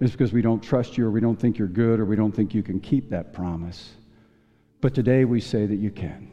Is 0.00 0.12
because 0.12 0.32
we 0.32 0.40
don't 0.40 0.62
trust 0.62 0.96
you 0.96 1.06
or 1.06 1.10
we 1.10 1.20
don't 1.20 1.38
think 1.38 1.58
you're 1.58 1.68
good 1.68 2.00
or 2.00 2.06
we 2.06 2.16
don't 2.16 2.32
think 2.32 2.54
you 2.54 2.62
can 2.62 2.80
keep 2.80 3.10
that 3.10 3.34
promise. 3.34 3.90
But 4.80 4.94
today 4.94 5.26
we 5.26 5.42
say 5.42 5.66
that 5.66 5.76
you 5.76 5.90
can. 5.90 6.32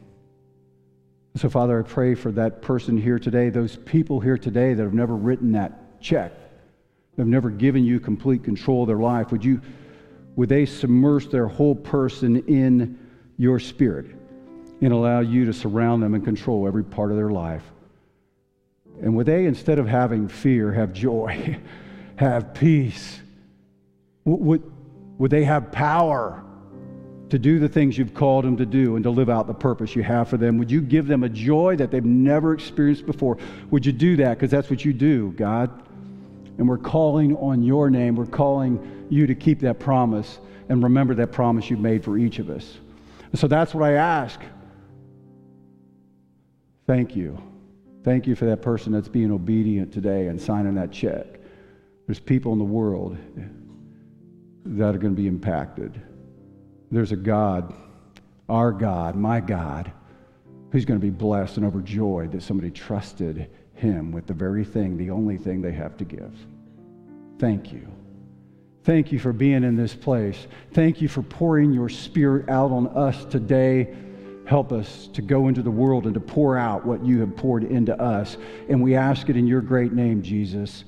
So, 1.36 1.48
Father, 1.48 1.78
I 1.78 1.82
pray 1.82 2.14
for 2.14 2.32
that 2.32 2.60
person 2.60 2.98
here 2.98 3.18
today, 3.18 3.50
those 3.50 3.76
people 3.76 4.18
here 4.18 4.36
today 4.36 4.74
that 4.74 4.82
have 4.82 4.94
never 4.94 5.14
written 5.14 5.52
that 5.52 6.00
check, 6.00 6.32
that 6.32 7.22
have 7.22 7.28
never 7.28 7.50
given 7.50 7.84
you 7.84 8.00
complete 8.00 8.42
control 8.42 8.82
of 8.82 8.88
their 8.88 8.98
life. 8.98 9.30
Would 9.30 9.44
you, 9.44 9.60
would 10.34 10.48
they 10.48 10.66
submerge 10.66 11.28
their 11.28 11.46
whole 11.46 11.76
person 11.76 12.44
in 12.48 12.98
your 13.36 13.60
spirit 13.60 14.06
and 14.80 14.92
allow 14.92 15.20
you 15.20 15.44
to 15.44 15.52
surround 15.52 16.02
them 16.02 16.14
and 16.14 16.24
control 16.24 16.66
every 16.66 16.84
part 16.84 17.12
of 17.12 17.16
their 17.16 17.30
life? 17.30 17.62
And 19.00 19.14
would 19.14 19.26
they, 19.26 19.46
instead 19.46 19.78
of 19.78 19.86
having 19.86 20.26
fear, 20.26 20.72
have 20.72 20.92
joy, 20.92 21.58
have 22.16 22.54
peace? 22.54 23.20
Would, 24.24 24.62
would 25.16 25.30
they 25.30 25.44
have 25.44 25.70
power 25.70 26.42
to 27.30 27.38
do 27.38 27.58
the 27.58 27.68
things 27.68 27.96
you've 27.96 28.14
called 28.14 28.44
them 28.44 28.56
to 28.56 28.66
do 28.66 28.96
and 28.96 29.04
to 29.04 29.10
live 29.10 29.30
out 29.30 29.46
the 29.46 29.54
purpose 29.54 29.96
you 29.96 30.02
have 30.02 30.28
for 30.28 30.36
them? 30.36 30.58
Would 30.58 30.70
you 30.70 30.80
give 30.80 31.06
them 31.06 31.22
a 31.24 31.28
joy 31.28 31.76
that 31.76 31.90
they've 31.90 32.04
never 32.04 32.52
experienced 32.52 33.06
before? 33.06 33.38
Would 33.70 33.86
you 33.86 33.92
do 33.92 34.16
that? 34.16 34.34
Because 34.34 34.50
that's 34.50 34.68
what 34.70 34.84
you 34.84 34.92
do, 34.92 35.32
God. 35.32 35.70
And 36.58 36.68
we're 36.68 36.78
calling 36.78 37.36
on 37.36 37.62
your 37.62 37.88
name. 37.90 38.16
We're 38.16 38.26
calling 38.26 39.06
you 39.08 39.26
to 39.26 39.34
keep 39.34 39.60
that 39.60 39.78
promise 39.78 40.40
and 40.68 40.82
remember 40.82 41.14
that 41.14 41.32
promise 41.32 41.70
you've 41.70 41.80
made 41.80 42.04
for 42.04 42.18
each 42.18 42.38
of 42.38 42.50
us. 42.50 42.78
And 43.30 43.38
so 43.38 43.46
that's 43.46 43.74
what 43.74 43.84
I 43.84 43.94
ask. 43.94 44.40
Thank 46.86 47.16
you. 47.16 47.40
Thank 48.02 48.26
you 48.26 48.34
for 48.34 48.46
that 48.46 48.62
person 48.62 48.92
that's 48.92 49.08
being 49.08 49.30
obedient 49.30 49.92
today 49.92 50.26
and 50.26 50.40
signing 50.40 50.74
that 50.74 50.90
check. 50.90 51.26
There's 52.06 52.20
people 52.20 52.52
in 52.52 52.58
the 52.58 52.64
world 52.64 53.16
that 54.64 54.94
are 54.94 54.98
going 54.98 55.14
to 55.14 55.22
be 55.22 55.28
impacted. 55.28 56.00
There's 56.90 57.12
a 57.12 57.16
God, 57.16 57.72
our 58.48 58.72
God, 58.72 59.14
my 59.14 59.40
God, 59.40 59.92
who's 60.72 60.84
going 60.84 60.98
to 60.98 61.04
be 61.04 61.10
blessed 61.10 61.56
and 61.56 61.66
overjoyed 61.66 62.32
that 62.32 62.42
somebody 62.42 62.70
trusted 62.70 63.50
him 63.74 64.12
with 64.12 64.26
the 64.26 64.34
very 64.34 64.64
thing, 64.64 64.96
the 64.96 65.10
only 65.10 65.36
thing 65.36 65.62
they 65.62 65.72
have 65.72 65.96
to 65.98 66.04
give. 66.04 66.32
Thank 67.38 67.72
you. 67.72 67.88
Thank 68.84 69.12
you 69.12 69.18
for 69.18 69.32
being 69.32 69.62
in 69.62 69.76
this 69.76 69.94
place. 69.94 70.46
Thank 70.72 71.00
you 71.00 71.08
for 71.08 71.22
pouring 71.22 71.72
your 71.72 71.88
spirit 71.88 72.48
out 72.48 72.70
on 72.70 72.88
us 72.88 73.24
today. 73.26 73.94
Help 74.46 74.72
us 74.72 75.08
to 75.12 75.22
go 75.22 75.48
into 75.48 75.62
the 75.62 75.70
world 75.70 76.06
and 76.06 76.14
to 76.14 76.20
pour 76.20 76.56
out 76.56 76.84
what 76.84 77.04
you 77.04 77.20
have 77.20 77.36
poured 77.36 77.64
into 77.64 77.98
us. 78.00 78.36
And 78.68 78.82
we 78.82 78.96
ask 78.96 79.28
it 79.28 79.36
in 79.36 79.46
your 79.46 79.60
great 79.60 79.92
name, 79.92 80.22
Jesus. 80.22 80.84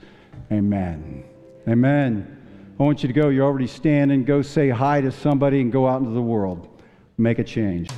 Amen. 0.50 1.24
Amen. 1.68 2.41
I 2.82 2.84
want 2.84 3.04
you 3.04 3.06
to 3.06 3.12
go. 3.12 3.28
You're 3.28 3.46
already 3.46 3.68
standing. 3.68 4.24
Go 4.24 4.42
say 4.42 4.68
hi 4.68 5.00
to 5.00 5.12
somebody 5.12 5.60
and 5.60 5.70
go 5.70 5.86
out 5.86 6.00
into 6.00 6.10
the 6.10 6.20
world. 6.20 6.82
Make 7.16 7.38
a 7.38 7.44
change. 7.44 7.88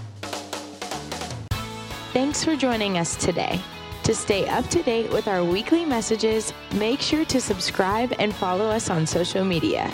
Thanks 2.12 2.44
for 2.44 2.54
joining 2.54 2.98
us 2.98 3.16
today. 3.16 3.62
To 4.02 4.14
stay 4.14 4.46
up 4.46 4.68
to 4.68 4.82
date 4.82 5.10
with 5.10 5.26
our 5.26 5.42
weekly 5.42 5.86
messages, 5.86 6.52
make 6.74 7.00
sure 7.00 7.24
to 7.24 7.40
subscribe 7.40 8.12
and 8.18 8.34
follow 8.34 8.66
us 8.66 8.90
on 8.90 9.06
social 9.06 9.42
media. 9.42 9.90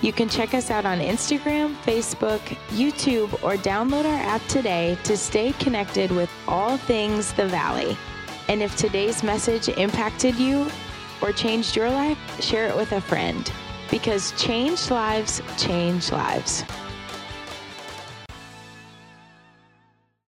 You 0.00 0.12
can 0.12 0.28
check 0.28 0.54
us 0.54 0.72
out 0.72 0.86
on 0.86 0.98
Instagram, 0.98 1.76
Facebook, 1.84 2.40
YouTube, 2.70 3.32
or 3.44 3.54
download 3.54 4.06
our 4.06 4.22
app 4.24 4.44
today 4.48 4.98
to 5.04 5.16
stay 5.16 5.52
connected 5.60 6.10
with 6.10 6.30
all 6.48 6.76
things 6.76 7.32
the 7.34 7.46
Valley. 7.46 7.96
And 8.48 8.60
if 8.60 8.74
today's 8.74 9.22
message 9.22 9.68
impacted 9.68 10.34
you 10.34 10.66
or 11.20 11.30
changed 11.30 11.76
your 11.76 11.90
life, 11.90 12.18
share 12.40 12.66
it 12.66 12.74
with 12.74 12.90
a 12.90 13.00
friend 13.00 13.48
because 13.92 14.32
changed 14.32 14.90
lives 14.90 15.42
change 15.58 16.10
lives. 16.10 16.64